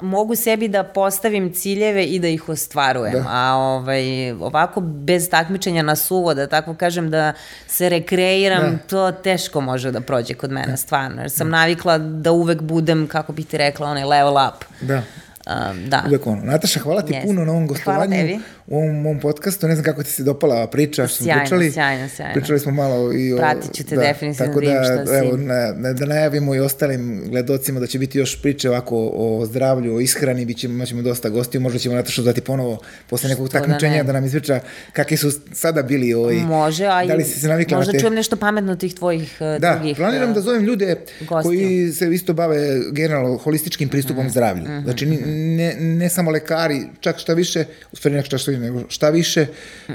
mogu 0.02 0.36
sebi 0.36 0.68
da 0.68 0.84
postavim 0.84 1.54
ciljeve 1.54 2.06
i 2.06 2.20
da 2.20 2.28
ih 2.28 2.50
ostvarujem, 2.50 3.14
da. 3.14 3.26
a 3.30 3.56
ovaj, 3.56 4.32
ovako 4.32 4.82
bez 4.82 5.30
takmičenja 5.30 5.82
na 5.82 5.96
suvo, 5.96 6.34
da 6.34 6.48
tako 6.48 6.74
kažem, 6.76 7.10
da 7.10 7.34
se 7.68 7.90
rekreiram, 7.90 8.72
da. 8.72 8.78
to 8.78 9.12
teško 9.12 9.62
može 9.62 9.92
da 9.92 10.02
prođe 10.02 10.34
kod 10.34 10.52
mene, 10.52 10.72
da. 10.72 10.78
stvarno, 10.78 11.22
jer 11.22 11.32
sam 11.32 11.52
da. 11.52 11.58
navikla 11.58 11.98
da 11.98 12.32
uvek 12.32 12.62
budem, 12.62 13.08
kako 13.08 13.34
bih 13.34 13.48
ti 13.48 13.58
rekla, 13.58 13.88
onaj 13.88 14.04
level 14.04 14.34
up. 14.34 14.66
Da. 14.82 15.04
Um, 15.48 15.90
da. 15.90 16.04
Uvek 16.08 16.28
ono. 16.28 16.42
Nataša, 16.44 16.80
hvala 16.80 17.02
ti 17.02 17.14
yes. 17.14 17.24
puno 17.24 17.46
na 17.46 17.52
ovom 17.52 17.68
gostovanju 17.68 18.40
u 18.68 18.78
ovom 18.78 19.02
mom 19.02 19.20
podcastu. 19.20 19.68
Ne 19.68 19.76
znam 19.76 19.86
kako 19.86 20.04
ti 20.04 20.12
se 20.12 20.24
dopala 20.24 20.68
priča 20.68 21.08
što 21.08 21.24
smo 21.24 21.34
pričali. 21.40 21.72
Sjajno, 21.72 22.10
sjajno. 22.10 22.34
Pričali 22.34 22.60
smo 22.60 22.72
malo 22.72 23.14
i 23.14 23.34
o... 23.34 23.38
Pratit 23.38 23.74
ću 23.74 23.84
te 23.84 23.96
da, 23.96 24.02
definitivno 24.02 24.54
tako 24.54 24.66
da, 24.66 24.72
da 24.72 25.06
šta 25.06 25.18
evo, 25.18 25.38
na, 25.38 25.94
da 25.94 26.06
najavimo 26.06 26.56
i 26.56 26.60
ostalim 26.60 27.24
gledocima 27.30 27.80
da 27.80 27.88
će 27.88 28.00
biti 28.00 28.18
još 28.18 28.42
priče 28.42 28.70
ovako 28.70 29.12
o 29.14 29.46
zdravlju, 29.46 29.96
o 29.96 30.00
ishrani, 30.00 30.46
bit 30.46 30.58
ćemo, 30.58 30.74
imaćemo 30.74 31.02
dosta 31.02 31.30
gostiju, 31.30 31.62
možda 31.62 31.80
ćemo 31.80 31.96
Natašu 31.96 32.22
dati 32.22 32.42
ponovo 32.42 32.80
posle 33.10 33.30
nekog 33.30 33.50
da 33.50 33.60
takmičenja 33.60 33.98
da, 33.98 34.08
da 34.08 34.14
nam 34.14 34.26
izviča 34.26 34.60
kakvi 34.94 35.18
su 35.18 35.32
sada 35.54 35.82
bili 35.82 36.14
ovaj, 36.14 36.36
Može, 36.36 36.86
a 36.86 37.06
da 37.06 37.14
li 37.14 37.24
si 37.24 37.40
se 37.40 37.48
navikla 37.48 37.78
možda 37.78 37.92
te... 37.92 38.00
čujem 38.00 38.14
nešto 38.14 38.36
pametno 38.36 38.76
tih 38.76 38.96
tvojih 38.96 39.38
uh, 39.40 39.62
da, 39.62 39.74
drugih 39.74 39.98
planiram 39.98 40.30
uh, 40.30 40.36
da 40.36 40.42
zovem 40.42 40.64
ljude 40.64 40.96
gostiju. 41.20 41.42
koji 41.44 41.92
se 41.92 42.14
isto 42.14 42.34
bave 42.34 42.80
generalno 42.92 43.38
holističkim 43.38 43.90
pristupom 43.90 44.24
mm 44.24 44.28
-hmm. 44.28 44.32
zdravlju. 44.32 44.64
Mm 44.64 44.68
-hmm. 44.68 44.84
Znači, 44.84 45.06
ne, 45.06 45.76
ne 45.80 46.10
samo 46.10 46.32
lekari, 46.32 46.82
čak 47.00 47.18
šta 47.18 47.34
više, 47.34 47.66
u 47.92 47.96
stvari 47.96 48.16
nek 48.16 48.26
šta, 48.26 48.38
nego 48.60 48.84
šta 48.90 49.10
više, 49.10 49.46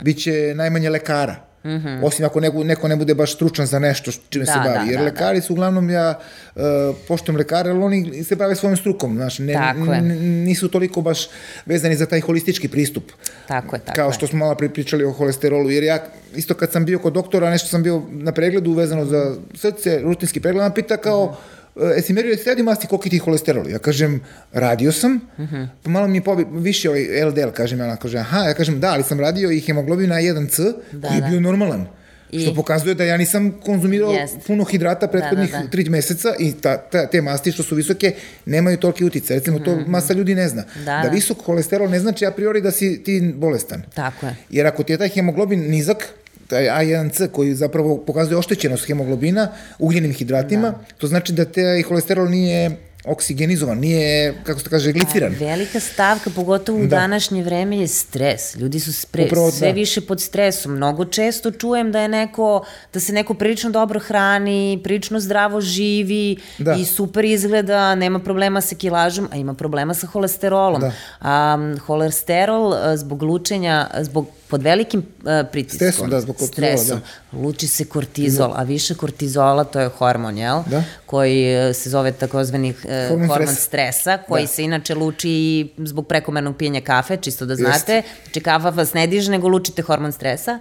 bit 0.03 0.23
će 0.23 0.53
najmanje 0.55 0.91
lekara. 0.91 1.53
Mm 1.65 1.69
-hmm. 1.69 2.05
Osim 2.05 2.27
ako 2.27 2.41
neko, 2.41 2.65
neko 2.65 2.89
ne 2.89 2.97
bude 2.97 3.15
baš 3.15 3.35
stručan 3.35 3.67
za 3.67 3.79
nešto 3.79 4.11
čime 4.29 4.45
da, 4.45 4.53
se 4.53 4.59
bavi. 4.59 4.87
Da, 4.87 4.91
Jer 4.91 4.99
da, 4.99 5.05
lekari 5.05 5.39
da. 5.39 5.43
su 5.43 5.53
uglavnom, 5.53 5.91
ja 5.91 6.19
uh, 6.55 6.63
poštujem 7.09 7.37
lekare, 7.37 7.71
ali 7.71 7.83
oni 7.83 8.25
se 8.25 8.37
bave 8.37 8.55
svojom 8.55 8.77
strukom. 8.77 9.17
Znaš, 9.17 9.39
ne, 9.39 9.75
nisu 10.21 10.69
toliko 10.69 11.01
baš 11.01 11.29
vezani 11.67 11.97
za 11.97 12.07
taj 12.07 12.21
holistički 12.21 12.69
pristup. 12.69 13.13
Tako 13.49 13.77
je, 13.77 13.81
tako 13.81 13.97
Kao 13.97 14.13
što 14.13 14.27
smo 14.27 14.39
malo 14.39 14.55
pričali 14.55 15.05
o 15.05 15.13
holesterolu. 15.13 15.71
Jer 15.71 15.85
ja, 15.85 15.99
isto 16.35 16.55
kad 16.55 16.73
sam 16.73 16.85
bio 16.85 16.99
kod 16.99 17.13
doktora, 17.13 17.51
nešto 17.51 17.69
sam 17.69 17.83
bio 17.83 18.03
na 18.11 18.33
pregledu 18.33 18.73
vezano 18.73 19.05
za 19.05 19.37
srce, 19.55 20.01
rutinski 20.03 20.41
pregled, 20.41 20.63
nam 20.63 20.75
pita 20.75 20.97
kao, 20.97 21.27
mm 21.27 21.29
-hmm 21.29 21.62
E, 21.77 21.85
jesi 21.85 22.13
merio 22.13 22.31
jesi 22.31 22.49
radi 22.49 22.63
masti 22.63 22.87
koliki 22.87 23.11
ti 23.11 23.19
holesterol? 23.19 23.71
Ja 23.71 23.79
kažem, 23.79 24.21
radio 24.53 24.93
sam, 24.93 25.21
uh 25.39 25.45
-huh. 25.45 25.67
pa 25.83 25.91
malo 25.91 26.09
mi 26.09 26.19
je 26.19 26.25
pobi, 26.25 26.47
više 26.51 26.91
ovaj 26.91 27.25
LDL, 27.25 27.51
kažem, 27.55 27.81
ja 27.81 27.97
kaže, 27.97 28.19
aha, 28.19 28.39
ja 28.39 28.55
kažem, 28.55 28.81
da, 28.81 28.93
ali 28.93 29.03
sam 29.03 29.21
radio 29.21 29.51
i 29.51 29.61
hemoglobin 29.61 30.09
na 30.09 30.17
1C, 30.17 30.73
da, 30.93 31.09
koji 31.09 31.17
je 31.17 31.21
da. 31.21 31.29
bio 31.29 31.41
normalan. 31.41 31.87
I... 32.33 32.41
Što 32.41 32.55
pokazuje 32.55 32.95
da 32.95 33.05
ja 33.05 33.17
nisam 33.17 33.61
konzumirao 33.65 34.13
Jest. 34.13 34.37
puno 34.47 34.65
hidrata 34.65 35.09
prethodnih 35.09 35.51
da, 35.51 35.59
da, 35.59 35.65
da. 35.65 35.71
tri 35.71 35.91
meseca 35.91 36.35
i 36.39 36.53
ta, 36.53 36.77
ta, 36.77 37.07
te 37.07 37.23
masti 37.23 37.53
što 37.53 37.63
su 37.63 37.75
visoke 37.75 38.15
nemaju 38.47 38.77
toliki 38.77 39.05
uticaj. 39.05 39.37
Recimo, 39.37 39.59
to 39.59 39.71
mm 39.71 39.79
-hmm. 39.79 39.87
masa 39.87 40.13
ljudi 40.13 40.35
ne 40.35 40.49
zna. 40.49 40.65
Da, 40.75 40.85
da, 40.85 41.01
da 41.03 41.09
visok 41.09 41.43
holesterol 41.45 41.91
ne 41.91 42.01
znači 42.01 42.27
a 42.27 42.31
priori 42.31 42.61
da 42.61 42.71
si 42.71 43.03
ti 43.05 43.33
bolestan. 43.37 43.83
Tako 43.95 44.27
je. 44.27 44.37
Jer 44.51 44.67
ako 44.67 44.83
ti 44.83 44.93
je 44.93 44.99
taj 44.99 45.09
hemoglobin 45.09 45.71
nizak, 45.71 46.09
taj 46.53 46.69
A1C 46.69 47.29
koji 47.33 47.55
zapravo 47.55 47.97
pokazuje 48.07 48.39
oštećenost 48.39 48.87
hemoglobina 48.87 49.49
ugljenim 49.79 50.13
hidratima, 50.13 50.71
da. 50.71 50.79
to 50.99 51.07
znači 51.07 51.33
da 51.33 51.45
taj 51.45 51.83
holesterol 51.83 52.29
nije 52.31 52.71
oksigenizovan, 53.05 53.79
nije, 53.79 54.35
kako 54.43 54.61
se 54.61 54.69
kaže, 54.69 54.93
gliciran. 54.93 55.33
A, 55.33 55.37
velika 55.39 55.81
stavka, 55.81 56.31
pogotovo 56.31 56.79
u 56.79 56.87
da. 56.87 56.97
današnje 56.97 57.43
vreme, 57.43 57.79
je 57.79 57.89
stres. 57.89 58.57
Ljudi 58.57 58.81
su 58.81 58.93
spre, 58.93 59.25
Upravo, 59.25 59.51
sve 59.51 59.69
da. 59.69 59.75
više 59.75 60.01
pod 60.01 60.21
stresom. 60.21 60.73
Mnogo 60.73 61.05
često 61.05 61.51
čujem 61.51 61.93
da 61.93 62.01
je 62.01 62.09
neko, 62.09 62.65
da 62.93 63.01
se 63.01 63.13
neko 63.13 63.35
prilično 63.35 63.71
dobro 63.71 64.01
hrani, 64.01 64.81
prilično 64.85 65.21
zdravo 65.21 65.61
živi 65.61 66.37
da. 66.59 66.75
i 66.75 66.85
super 66.85 67.25
izgleda, 67.25 67.95
nema 67.95 68.19
problema 68.19 68.61
sa 68.61 68.75
kilažom, 68.75 69.29
a 69.33 69.37
ima 69.37 69.55
problema 69.55 69.95
sa 69.95 70.07
holesterolom. 70.07 70.81
Da. 70.81 70.93
A, 71.21 71.59
holesterol 71.87 72.75
zbog 72.97 73.23
lučenja, 73.23 73.91
zbog 74.01 74.27
pod 74.53 74.63
velikim 74.63 75.01
uh, 75.01 75.49
pritiskom, 75.53 75.77
Stresom, 75.77 76.11
da, 76.11 76.21
zbog 76.21 76.37
kortizola, 76.37 76.77
stresom, 76.77 77.01
luči 77.33 77.69
se 77.69 77.85
kortizol, 77.85 78.53
a 78.55 78.63
više 78.63 78.95
kortizola, 78.95 79.65
to 79.65 79.81
je 79.81 79.89
hormon, 79.89 80.39
jel? 80.39 80.61
Da. 80.67 80.83
Koji 81.07 81.57
uh, 81.57 81.77
se 81.77 81.91
zove 81.91 82.13
takozvani 82.13 82.75
uh, 83.05 83.09
Hormon 83.09 83.29
hormon, 83.29 83.55
stresa. 83.55 84.19
koji 84.29 84.43
Da. 84.43 84.47
se 84.47 84.65
inače 84.65 84.95
luči 84.95 85.31
i 85.31 85.69
zbog 85.79 86.07
prekomernog 86.07 86.57
pijenja 86.57 86.81
kafe, 86.81 87.17
čisto 87.17 87.47
da 87.47 87.55
znate. 87.57 88.03
Znači 88.23 88.41
kafa 88.41 88.71
vas 88.71 88.95
ne 88.95 89.07
diže, 89.07 89.31
nego 89.31 89.49
lučite 89.49 89.83
hormon 89.83 90.13
stresa. 90.13 90.59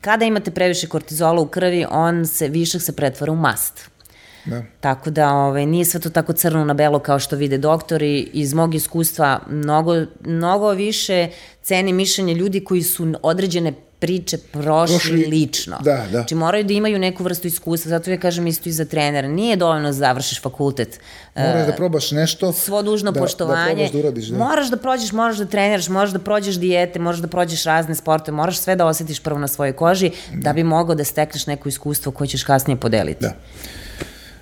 Kada 0.00 0.24
imate 0.24 0.50
previše 0.50 0.86
kortizola 0.86 1.40
u 1.40 1.46
krvi, 1.46 1.86
on 1.90 2.26
se, 2.26 2.48
višak 2.48 2.82
se 2.82 2.96
pretvara 2.96 3.32
u 3.32 3.36
mast. 3.36 3.90
Da. 4.44 4.62
Tako 4.80 5.10
da 5.10 5.32
ovaj, 5.32 5.66
nije 5.66 5.84
sve 5.84 6.00
to 6.00 6.10
tako 6.10 6.32
crno 6.32 6.64
na 6.64 6.74
belo 6.74 6.98
kao 6.98 7.18
što 7.18 7.36
vide 7.36 7.58
doktori. 7.58 8.30
Iz 8.32 8.54
mog 8.54 8.74
iskustva 8.74 9.40
mnogo, 9.50 9.94
mnogo 10.20 10.70
više 10.70 11.28
ceni 11.62 11.92
mišljenje 11.92 12.34
ljudi 12.34 12.64
koji 12.64 12.82
su 12.82 13.14
određene 13.22 13.72
priče 14.04 14.38
prošli, 14.38 14.96
Prošli- 14.96 15.26
lično. 15.26 15.76
da, 15.80 15.96
da. 15.96 16.08
Znači 16.10 16.34
moraju 16.34 16.64
da 16.64 16.72
imaju 16.72 16.98
neku 16.98 17.24
vrstu 17.24 17.46
iskustva, 17.46 17.88
zato 17.88 18.10
ja 18.10 18.18
kažem 18.18 18.46
isto 18.46 18.68
i 18.68 18.72
za 18.72 18.84
trenera. 18.84 19.28
Nije 19.28 19.56
dovoljno 19.56 19.88
da 19.88 19.92
završiš 19.92 20.42
fakultet. 20.42 21.00
Moraš 21.36 21.66
da 21.66 21.72
probaš 21.72 22.10
nešto. 22.10 22.52
svo 22.52 22.82
dužno 22.82 23.12
da, 23.12 23.20
poštovanje. 23.20 23.64
Da 23.64 23.74
probaš 23.74 23.92
da 23.92 23.98
uradiš, 23.98 24.26
da. 24.26 24.38
Moraš 24.38 24.68
da 24.68 24.76
prođeš, 24.76 25.12
moraš 25.12 25.36
da 25.36 25.46
treniraš, 25.46 25.88
moraš 25.88 26.10
da 26.10 26.18
prođeš 26.18 26.54
dijete, 26.56 26.98
moraš 26.98 27.18
da 27.18 27.28
prođeš 27.28 27.64
razne 27.64 27.94
sportove, 27.94 28.36
moraš 28.36 28.58
sve 28.58 28.76
da 28.76 28.86
osetiš 28.86 29.20
prvo 29.20 29.38
na 29.38 29.48
svojoj 29.48 29.72
koži 29.72 30.10
da, 30.34 30.52
bi 30.52 30.64
mogao 30.64 30.94
da 30.94 31.04
stekneš 31.04 31.46
neko 31.46 31.68
iskustvo 31.68 32.12
koje 32.12 32.28
ćeš 32.28 32.44
kasnije 32.44 32.76
podeliti. 32.76 33.20
Da. 33.20 33.32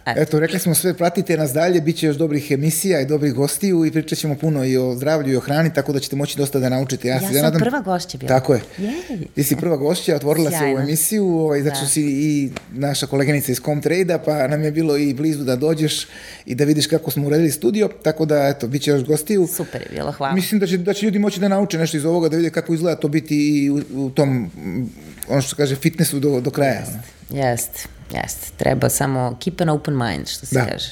Eto. 0.06 0.40
Rekli 0.40 0.58
smo 0.58 0.74
sve, 0.74 0.94
pratite 0.94 1.36
nas 1.36 1.52
dalje, 1.52 1.80
bit 1.80 1.96
će 1.96 2.06
još 2.06 2.16
dobrih 2.16 2.50
emisija 2.50 3.00
i 3.00 3.06
dobrih 3.06 3.34
gostiju 3.34 3.84
i 3.84 3.90
pričat 3.92 4.18
ćemo 4.18 4.34
puno 4.34 4.64
i 4.64 4.76
o 4.76 4.94
zdravlju 4.94 5.32
i 5.32 5.36
o 5.36 5.40
hrani, 5.40 5.74
tako 5.74 5.92
da 5.92 6.00
ćete 6.00 6.16
moći 6.16 6.38
dosta 6.38 6.58
da 6.58 6.68
naučite. 6.68 7.08
Ja, 7.08 7.14
Ja 7.14 7.20
sam 7.22 7.34
nadam... 7.34 7.60
prva 7.60 7.80
gošća 7.80 8.18
bila. 8.18 8.28
Tako 8.30 8.54
je. 8.54 8.60
Jej. 8.78 8.92
Ti 9.34 9.44
si 9.44 9.56
prva 9.56 9.76
gošća, 9.76 10.16
otvorila 10.16 10.50
se 10.50 10.56
u 10.56 10.58
Sjajno. 10.58 10.80
emisiju, 10.80 11.26
ovaj, 11.28 11.62
zato 11.62 11.80
Da. 11.80 11.86
si 11.86 12.02
i 12.02 12.50
naša 12.72 13.06
koleginica 13.06 13.52
iz 13.52 13.60
Comtrade-a, 13.60 14.18
pa 14.18 14.46
nam 14.48 14.62
je 14.62 14.70
bilo 14.72 14.96
i 14.96 15.14
blizu 15.14 15.44
da 15.44 15.56
dođeš 15.56 16.06
i 16.46 16.54
da 16.54 16.64
vidiš 16.64 16.86
kako 16.86 17.10
smo 17.10 17.26
uredili 17.26 17.50
studio, 17.50 17.88
tako 18.02 18.24
da, 18.24 18.48
eto, 18.48 18.66
bit 18.66 18.82
će 18.82 18.90
još 18.90 19.04
gostiju. 19.04 19.46
Super 19.46 19.80
je 19.82 19.88
bilo, 19.92 20.12
hvala. 20.12 20.34
Mislim 20.34 20.60
da 20.60 20.66
će, 20.66 20.78
da 20.78 20.92
će 20.92 21.06
ljudi 21.06 21.18
moći 21.18 21.40
da 21.40 21.48
nauče 21.48 21.78
nešto 21.78 21.96
iz 21.96 22.04
ovoga, 22.04 22.28
da 22.28 22.36
vide 22.36 22.50
kako 22.50 22.74
izgleda 22.74 22.96
to 22.96 23.08
biti 23.08 23.36
i 23.56 23.70
u, 23.70 23.80
u 23.94 24.10
tom, 24.10 24.50
ono 25.28 25.42
što 25.42 25.56
kaže, 25.56 25.76
fitnessu 25.76 26.20
do, 26.20 26.40
do 26.40 26.50
kraja. 26.50 26.84
ono. 26.88 27.42
Jeste, 27.42 27.80
jeste. 28.14 28.46
Treba 28.56 28.88
samo 28.88 29.36
keep 29.40 29.60
an 29.60 29.68
open 29.68 29.98
mind, 29.98 30.28
što 30.28 30.46
se 30.46 30.54
Da. 30.54 30.66
kaže. 30.66 30.90